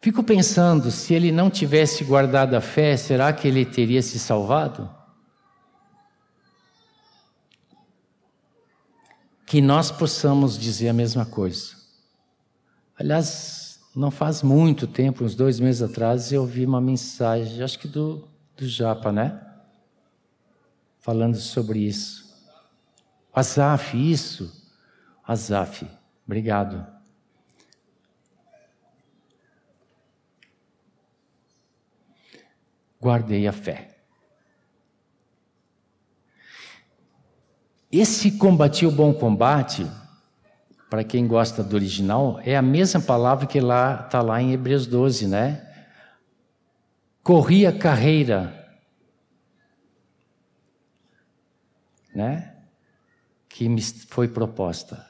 Fico 0.00 0.22
pensando, 0.22 0.90
se 0.90 1.14
ele 1.14 1.32
não 1.32 1.50
tivesse 1.50 2.04
guardado 2.04 2.54
a 2.54 2.60
fé, 2.60 2.96
será 2.96 3.32
que 3.32 3.48
ele 3.48 3.64
teria 3.64 4.02
se 4.02 4.18
salvado? 4.18 4.88
Que 9.44 9.60
nós 9.60 9.90
possamos 9.90 10.58
dizer 10.58 10.88
a 10.88 10.92
mesma 10.92 11.24
coisa. 11.24 11.76
Aliás, 12.98 13.80
não 13.94 14.10
faz 14.10 14.42
muito 14.42 14.86
tempo, 14.86 15.24
uns 15.24 15.34
dois 15.34 15.60
meses 15.60 15.82
atrás, 15.82 16.32
eu 16.32 16.42
ouvi 16.42 16.64
uma 16.64 16.80
mensagem, 16.80 17.62
acho 17.62 17.78
que 17.78 17.88
do, 17.88 18.28
do 18.56 18.66
Japa, 18.66 19.12
né? 19.12 19.45
Falando 21.06 21.36
sobre 21.36 21.78
isso. 21.78 22.26
Azaf, 23.32 23.96
isso. 23.96 24.52
Azaf, 25.26 25.88
obrigado. 26.26 26.96
guardei 33.06 33.46
a 33.46 33.52
fé. 33.52 33.88
Esse 37.90 38.32
combati 38.32 38.84
o 38.84 38.90
bom 38.90 39.14
combate, 39.14 39.86
para 40.90 41.04
quem 41.04 41.24
gosta 41.24 41.62
do 41.62 41.76
original, 41.76 42.40
é 42.44 42.56
a 42.56 42.62
mesma 42.62 43.00
palavra 43.00 43.46
que 43.46 43.60
lá 43.60 44.02
está 44.04 44.20
lá 44.20 44.42
em 44.42 44.52
Hebreus 44.52 44.88
12, 44.88 45.28
né? 45.28 45.62
Corri 47.22 47.64
a 47.64 47.72
carreira, 47.72 48.65
né? 52.16 52.56
Que 53.48 53.68
me 53.68 53.82
foi 53.82 54.26
proposta. 54.26 55.06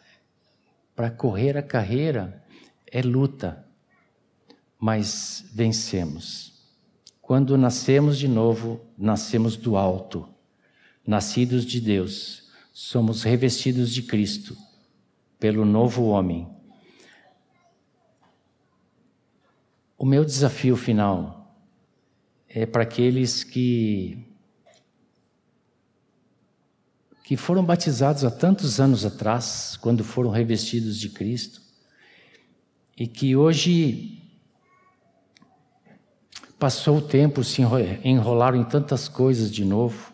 Para 0.95 1.11
correr 1.11 1.57
a 1.57 1.63
carreira 1.63 2.45
é 2.91 3.01
luta, 3.01 3.65
mas 4.79 5.45
vencemos. 5.53 6.53
Quando 7.23 7.57
nascemos 7.57 8.19
de 8.19 8.29
novo, 8.29 8.85
nascemos 8.99 9.57
do 9.57 9.77
alto, 9.77 10.29
nascidos 11.07 11.65
de 11.65 11.81
Deus, 11.81 12.51
somos 12.73 13.23
revestidos 13.23 13.93
de 13.93 14.03
Cristo. 14.03 14.57
pelo 15.39 15.67
novo 15.67 16.07
homem. 16.07 16.49
O 19.99 20.07
meu 20.07 20.25
desafio 20.25 20.75
final 20.77 21.55
é 22.49 22.65
para 22.65 22.85
aqueles 22.85 23.45
que 23.45 24.27
que 27.27 27.37
foram 27.37 27.65
batizados 27.65 28.25
há 28.25 28.31
tantos 28.31 28.79
anos 28.79 29.05
atrás, 29.05 29.77
quando 29.81 30.05
foram 30.05 30.31
revestidos 30.31 30.97
de 30.97 31.09
Cristo, 31.09 31.61
e 32.97 33.09
que 33.09 33.35
hoje 33.35 34.23
passou 36.57 36.99
o 36.99 37.03
tempo, 37.03 37.43
se 37.43 37.63
enrolaram 38.05 38.61
em 38.61 38.65
tantas 38.65 39.09
coisas 39.09 39.51
de 39.51 39.65
novo. 39.65 40.13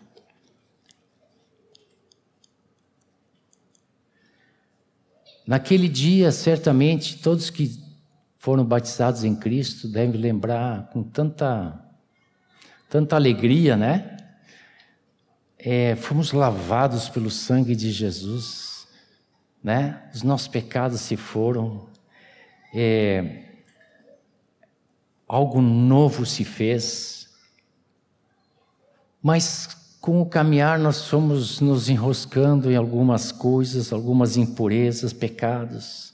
Naquele 5.47 5.91
dia, 5.91 6.33
certamente, 6.33 7.19
todos 7.19 7.51
que 7.51 7.79
foram 8.39 8.65
batizados 8.65 9.23
em 9.23 9.37
Cristo 9.37 9.87
devem 9.87 10.19
lembrar 10.19 10.89
com 10.89 11.03
tanta, 11.03 11.79
tanta 12.89 13.17
alegria, 13.17 13.77
né? 13.77 14.17
É, 15.65 15.95
fomos 15.95 16.33
lavados 16.33 17.09
pelo 17.09 17.31
sangue 17.31 17.77
de 17.77 17.93
Jesus, 17.93 18.89
né? 19.63 20.11
Os 20.13 20.25
nossos 20.25 20.49
pecados 20.49 21.01
se 21.03 21.17
foram. 21.17 21.87
É, 22.75 23.45
algo 25.29 25.63
novo 25.63 26.27
se 26.27 26.45
fez. 26.45 27.29
Mas 29.23 29.69
com 30.01 30.21
o 30.21 30.27
caminhar 30.27 30.81
nós 30.81 31.07
fomos 31.07 31.61
nos 31.61 31.89
enroscando 31.89 32.69
em 32.69 32.75
algumas 32.75 33.31
coisas, 33.31 33.93
algumas 33.93 34.37
impurezas, 34.37 35.13
pecados. 35.13 36.13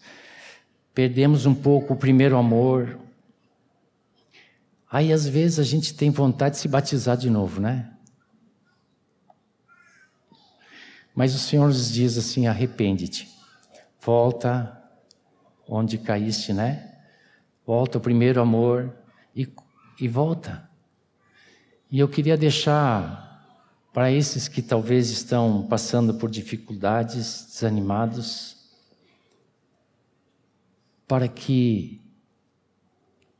Perdemos 0.92 1.46
um 1.46 1.54
pouco 1.54 1.94
o 1.94 1.96
primeiro 1.96 2.36
amor. 2.36 2.98
Aí 4.90 5.10
às 5.10 5.26
vezes 5.26 5.58
a 5.58 5.64
gente 5.64 5.94
tem 5.94 6.10
vontade 6.10 6.56
de 6.56 6.60
se 6.60 6.68
batizar 6.68 7.16
de 7.16 7.30
novo, 7.30 7.62
né? 7.62 7.94
Mas 11.18 11.34
o 11.34 11.38
Senhor 11.40 11.66
nos 11.66 11.90
diz 11.90 12.16
assim: 12.16 12.46
arrepende-te, 12.46 13.28
volta 14.00 14.80
onde 15.68 15.98
caíste, 15.98 16.52
né? 16.52 16.96
Volta 17.66 17.98
ao 17.98 18.00
primeiro 18.00 18.40
amor, 18.40 18.94
e, 19.34 19.52
e 20.00 20.06
volta. 20.06 20.70
E 21.90 21.98
eu 21.98 22.08
queria 22.08 22.36
deixar 22.36 23.58
para 23.92 24.12
esses 24.12 24.46
que 24.46 24.62
talvez 24.62 25.10
estão 25.10 25.66
passando 25.66 26.14
por 26.14 26.30
dificuldades, 26.30 27.46
desanimados, 27.46 28.56
para 31.04 31.26
que 31.26 32.00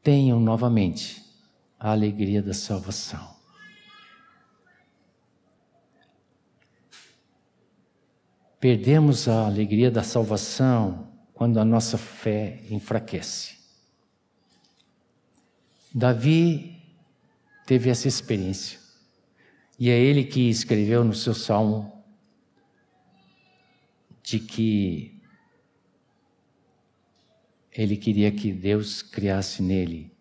tenham 0.03 0.41
novamente 0.41 1.25
a 1.79 1.93
alegria 1.93 2.43
da 2.43 2.55
salvação. 2.55 3.38
Perdemos 8.61 9.29
a 9.29 9.47
alegria 9.47 9.91
da 9.91 10.03
salvação 10.03 11.13
quando 11.33 11.61
a 11.61 11.65
nossa 11.65 11.97
fé 11.97 12.61
enfraquece. 12.69 13.57
Davi 15.95 16.83
teve 17.65 17.89
essa 17.89 18.09
experiência. 18.09 18.79
E 19.79 19.91
é 19.91 19.99
ele 19.99 20.25
que 20.25 20.49
escreveu 20.49 21.05
no 21.05 21.15
seu 21.15 21.35
salmo 21.35 22.05
de 24.23 24.41
que 24.41 25.23
ele 27.73 27.97
queria 27.97 28.33
que 28.33 28.53
Deus 28.53 29.03
criasse 29.03 29.63
nele 29.63 30.13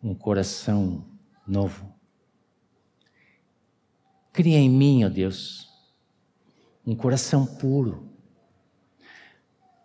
um 0.00 0.14
coração 0.14 1.04
novo. 1.46 1.92
Cria 4.32 4.58
em 4.58 4.70
mim, 4.70 5.04
ó 5.04 5.08
Deus, 5.08 5.63
um 6.86 6.94
coração 6.94 7.46
puro. 7.46 8.10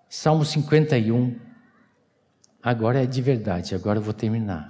Salmo 0.10 0.44
51, 0.44 1.50
Agora 2.62 3.04
é 3.04 3.06
de 3.06 3.22
verdade, 3.22 3.74
agora 3.74 4.00
eu 4.00 4.04
vou 4.04 4.14
terminar. 4.14 4.68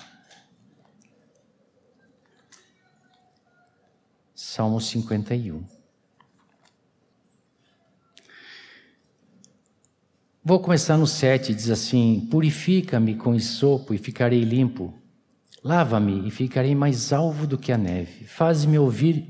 Salmo 4.36 4.80
51. 4.80 5.64
Vou 10.44 10.60
começar 10.60 10.98
no 10.98 11.08
7, 11.08 11.54
diz 11.54 11.70
assim: 11.70 12.28
Purifica-me 12.30 13.16
com 13.16 13.34
isopo 13.34 13.94
e 13.94 13.98
ficarei 13.98 14.44
limpo. 14.44 14.94
Lava-me 15.64 16.28
e 16.28 16.32
ficarei 16.32 16.76
mais 16.76 17.12
alvo 17.12 17.48
do 17.48 17.58
que 17.58 17.72
a 17.72 17.78
neve. 17.78 18.26
Faz-me 18.26 18.78
ouvir 18.78 19.28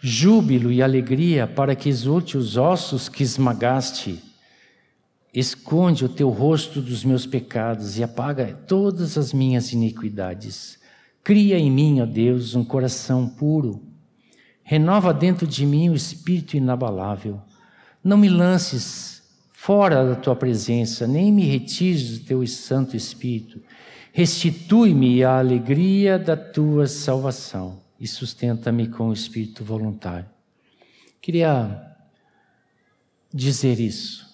júbilo 0.00 0.72
e 0.72 0.82
alegria 0.82 1.46
para 1.46 1.76
que 1.76 1.88
exulte 1.88 2.36
os 2.38 2.56
ossos 2.56 3.08
que 3.08 3.22
esmagaste. 3.22 4.22
Esconde 5.32 6.04
o 6.04 6.08
teu 6.08 6.30
rosto 6.30 6.80
dos 6.80 7.04
meus 7.04 7.26
pecados 7.26 7.98
e 7.98 8.02
apaga 8.02 8.46
todas 8.66 9.16
as 9.18 9.32
minhas 9.32 9.72
iniquidades. 9.72 10.78
Cria 11.22 11.58
em 11.58 11.70
mim, 11.70 12.00
ó 12.00 12.06
Deus, 12.06 12.54
um 12.54 12.64
coração 12.64 13.28
puro. 13.28 13.82
Renova 14.62 15.12
dentro 15.12 15.46
de 15.46 15.66
mim 15.66 15.90
o 15.90 15.94
espírito 15.94 16.56
inabalável. 16.56 17.40
Não 18.02 18.16
me 18.16 18.28
lances 18.28 19.22
fora 19.52 20.04
da 20.04 20.14
tua 20.14 20.34
presença, 20.34 21.06
nem 21.06 21.30
me 21.30 21.44
retires 21.44 22.18
do 22.18 22.24
teu 22.24 22.46
santo 22.46 22.96
espírito. 22.96 23.60
Restitui-me 24.12 25.22
a 25.22 25.38
alegria 25.38 26.18
da 26.18 26.36
tua 26.36 26.86
salvação 26.86 27.89
e 28.00 28.08
sustenta-me 28.08 28.88
com 28.88 29.10
o 29.10 29.12
espírito 29.12 29.62
voluntário. 29.62 30.28
Queria 31.20 31.94
dizer 33.32 33.78
isso 33.78 34.30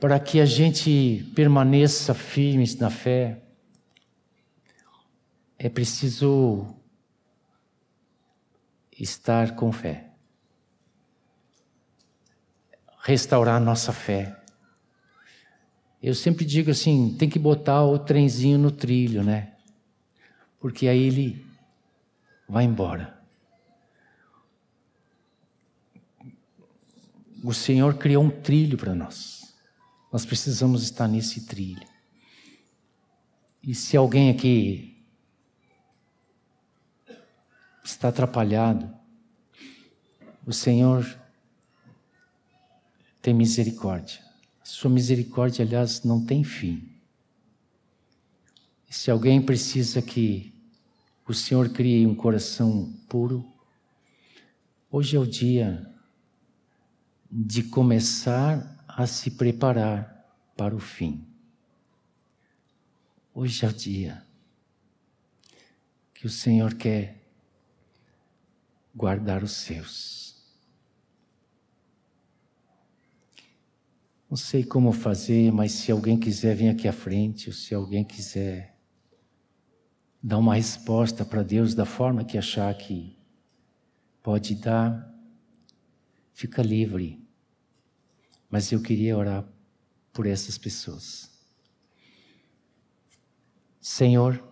para 0.00 0.18
que 0.18 0.40
a 0.40 0.46
gente 0.46 1.30
permaneça 1.34 2.14
firmes 2.14 2.74
na 2.76 2.88
fé, 2.88 3.42
é 5.58 5.68
preciso 5.68 6.74
estar 8.98 9.54
com 9.54 9.70
fé. 9.70 10.08
Restaurar 13.02 13.60
nossa 13.60 13.92
fé. 13.92 14.34
Eu 16.02 16.14
sempre 16.14 16.46
digo 16.46 16.70
assim, 16.70 17.14
tem 17.18 17.28
que 17.28 17.38
botar 17.38 17.84
o 17.84 17.98
trenzinho 17.98 18.56
no 18.56 18.70
trilho, 18.70 19.22
né? 19.22 19.52
Porque 20.58 20.88
aí 20.88 21.02
ele 21.02 21.44
vai 22.50 22.64
embora. 22.64 23.16
O 27.44 27.54
Senhor 27.54 27.96
criou 27.96 28.24
um 28.24 28.30
trilho 28.30 28.76
para 28.76 28.94
nós. 28.94 29.54
Nós 30.12 30.26
precisamos 30.26 30.82
estar 30.82 31.06
nesse 31.06 31.46
trilho. 31.46 31.88
E 33.62 33.72
se 33.72 33.96
alguém 33.96 34.30
aqui 34.30 35.00
está 37.84 38.08
atrapalhado, 38.08 38.92
o 40.44 40.52
Senhor 40.52 41.06
tem 43.22 43.32
misericórdia. 43.32 44.18
Sua 44.64 44.90
misericórdia, 44.90 45.64
aliás, 45.64 46.02
não 46.02 46.24
tem 46.26 46.42
fim. 46.42 46.90
E 48.88 48.94
se 48.94 49.08
alguém 49.10 49.40
precisa 49.40 50.02
que 50.02 50.52
o 51.30 51.34
Senhor 51.34 51.68
crie 51.68 52.04
um 52.08 52.14
coração 52.14 52.92
puro, 53.08 53.48
hoje 54.90 55.16
é 55.16 55.20
o 55.20 55.24
dia 55.24 55.88
de 57.30 57.62
começar 57.62 58.84
a 58.88 59.06
se 59.06 59.30
preparar 59.30 60.28
para 60.56 60.74
o 60.74 60.80
fim. 60.80 61.24
Hoje 63.32 63.64
é 63.64 63.68
o 63.68 63.72
dia 63.72 64.26
que 66.12 66.26
o 66.26 66.28
Senhor 66.28 66.74
quer 66.74 67.24
guardar 68.92 69.44
os 69.44 69.52
seus. 69.52 70.34
Não 74.28 74.36
sei 74.36 74.64
como 74.64 74.90
fazer, 74.90 75.52
mas 75.52 75.70
se 75.70 75.92
alguém 75.92 76.18
quiser 76.18 76.56
vir 76.56 76.70
aqui 76.70 76.88
à 76.88 76.92
frente, 76.92 77.48
ou 77.48 77.54
se 77.54 77.72
alguém 77.72 78.02
quiser 78.02 78.79
dar 80.22 80.38
uma 80.38 80.54
resposta 80.54 81.24
para 81.24 81.42
Deus 81.42 81.74
da 81.74 81.84
forma 81.84 82.24
que 82.24 82.36
achar 82.36 82.72
que 82.74 83.16
pode 84.22 84.54
dar, 84.54 85.12
fica 86.32 86.62
livre. 86.62 87.18
Mas 88.50 88.70
eu 88.72 88.82
queria 88.82 89.16
orar 89.16 89.44
por 90.12 90.26
essas 90.26 90.58
pessoas. 90.58 91.30
Senhor, 93.80 94.42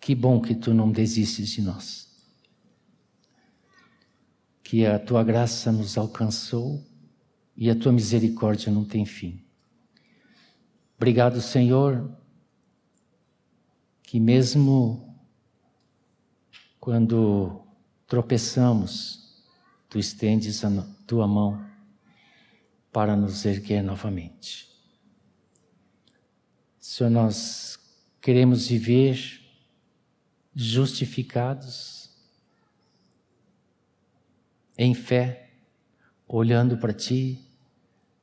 que 0.00 0.14
bom 0.14 0.40
que 0.40 0.54
tu 0.54 0.74
não 0.74 0.90
desistes 0.90 1.50
de 1.50 1.62
nós. 1.62 2.08
Que 4.62 4.84
a 4.84 4.98
tua 4.98 5.22
graça 5.22 5.70
nos 5.70 5.96
alcançou 5.96 6.84
e 7.56 7.70
a 7.70 7.74
tua 7.76 7.92
misericórdia 7.92 8.72
não 8.72 8.84
tem 8.84 9.04
fim. 9.04 9.44
Obrigado, 10.96 11.40
Senhor, 11.40 12.10
que 14.08 14.18
mesmo 14.18 15.22
quando 16.80 17.60
tropeçamos, 18.06 19.44
tu 19.86 19.98
estendes 19.98 20.64
a 20.64 20.70
tua 21.06 21.26
mão 21.26 21.62
para 22.90 23.14
nos 23.14 23.44
erguer 23.44 23.82
novamente. 23.82 24.66
Senhor, 26.80 27.10
nós 27.10 27.78
queremos 28.18 28.68
viver 28.68 29.42
justificados 30.54 32.08
em 34.78 34.94
fé, 34.94 35.50
olhando 36.26 36.78
para 36.78 36.94
Ti, 36.94 37.46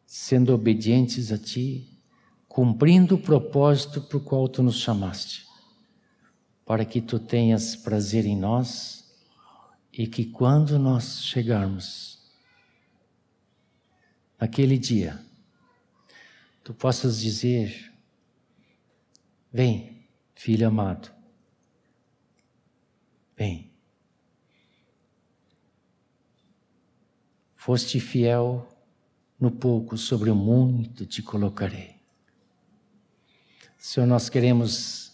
sendo 0.04 0.52
obedientes 0.52 1.32
a 1.32 1.38
Ti, 1.38 2.02
cumprindo 2.48 3.14
o 3.14 3.22
propósito 3.22 4.02
para 4.02 4.18
o 4.18 4.22
qual 4.22 4.50
Tu 4.50 4.64
nos 4.64 4.80
chamaste, 4.80 5.45
para 6.66 6.84
que 6.84 7.00
Tu 7.00 7.20
tenhas 7.20 7.76
prazer 7.76 8.26
em 8.26 8.36
nós 8.36 9.06
e 9.94 10.08
que 10.08 10.26
quando 10.26 10.80
nós 10.80 11.24
chegarmos 11.24 12.20
naquele 14.40 14.78
dia, 14.78 15.24
Tu 16.64 16.74
possas 16.74 17.20
dizer: 17.20 17.94
Vem, 19.54 20.08
filho 20.34 20.68
amado, 20.68 21.12
vem. 23.38 23.72
Foste 27.54 28.00
fiel 28.00 28.68
no 29.40 29.52
pouco, 29.52 29.98
sobre 29.98 30.30
o 30.30 30.36
muito 30.36 31.06
te 31.06 31.22
colocarei. 31.22 31.96
Senhor, 33.78 34.08
nós 34.08 34.30
queremos 34.30 35.05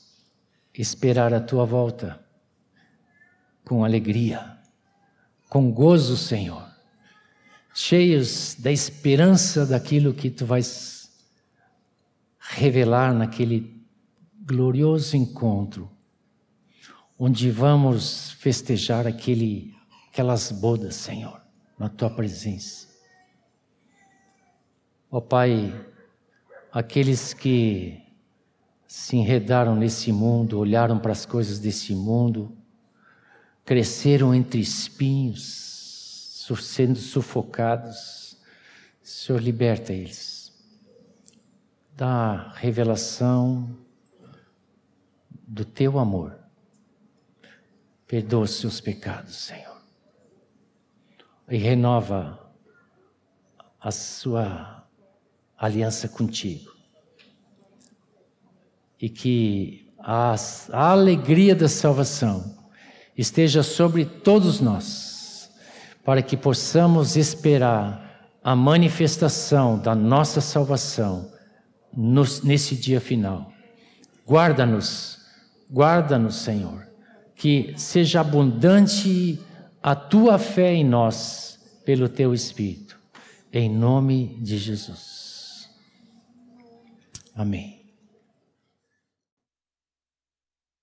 esperar 0.73 1.33
a 1.33 1.41
tua 1.41 1.65
volta 1.65 2.23
com 3.65 3.83
alegria, 3.83 4.57
com 5.49 5.71
gozo, 5.71 6.15
Senhor, 6.17 6.67
cheios 7.73 8.55
da 8.59 8.71
esperança 8.71 9.65
daquilo 9.65 10.13
que 10.13 10.29
tu 10.29 10.45
vais 10.45 11.11
revelar 12.39 13.13
naquele 13.13 13.81
glorioso 14.41 15.15
encontro, 15.15 15.89
onde 17.17 17.51
vamos 17.51 18.31
festejar 18.31 19.07
aquele, 19.07 19.73
aquelas 20.09 20.51
bodas, 20.51 20.95
Senhor, 20.95 21.41
na 21.77 21.87
tua 21.87 22.09
presença. 22.09 22.87
Ó 25.09 25.17
oh, 25.17 25.21
Pai, 25.21 25.73
aqueles 26.71 27.33
que 27.33 28.00
se 28.91 29.15
enredaram 29.15 29.73
nesse 29.73 30.11
mundo, 30.11 30.59
olharam 30.59 30.99
para 30.99 31.13
as 31.13 31.25
coisas 31.25 31.59
desse 31.59 31.95
mundo, 31.95 32.53
cresceram 33.63 34.35
entre 34.35 34.59
espinhos, 34.59 36.45
sendo 36.59 36.97
sufocados, 36.99 38.37
Senhor, 39.01 39.41
liberta 39.41 39.93
eles. 39.93 40.51
Dá 41.95 42.49
revelação 42.49 43.77
do 45.47 45.63
teu 45.63 45.97
amor. 45.97 46.37
Perdoa 48.05 48.43
os 48.43 48.51
seus 48.51 48.81
pecados, 48.81 49.35
Senhor. 49.37 49.81
E 51.49 51.55
renova 51.55 52.51
a 53.79 53.89
sua 53.89 54.85
aliança 55.57 56.09
contigo 56.09 56.70
e 59.01 59.09
que 59.09 59.91
a, 59.99 60.35
alegria 60.71 61.55
da 61.55 61.67
salvação 61.67 62.55
esteja 63.17 63.63
sobre 63.63 64.05
todos 64.05 64.61
nós, 64.61 65.49
para 66.05 66.21
que 66.21 66.37
possamos 66.37 67.15
esperar 67.15 68.29
a 68.43 68.55
manifestação 68.55 69.77
da 69.77 69.95
nossa 69.95 70.39
salvação 70.39 71.31
nos, 71.95 72.41
nesse 72.41 72.75
dia 72.75 73.01
final. 73.01 73.51
Guarda-nos, 74.25 75.19
guarda-nos, 75.71 76.35
Senhor, 76.35 76.87
que 77.35 77.73
seja 77.77 78.21
abundante 78.21 79.39
a 79.81 79.95
tua 79.95 80.37
fé 80.37 80.73
em 80.73 80.85
nós 80.85 81.59
pelo 81.83 82.07
teu 82.07 82.33
Espírito, 82.33 82.99
em 83.51 83.69
nome 83.69 84.37
de 84.41 84.57
Jesus. 84.57 85.69
Amém. 87.35 87.80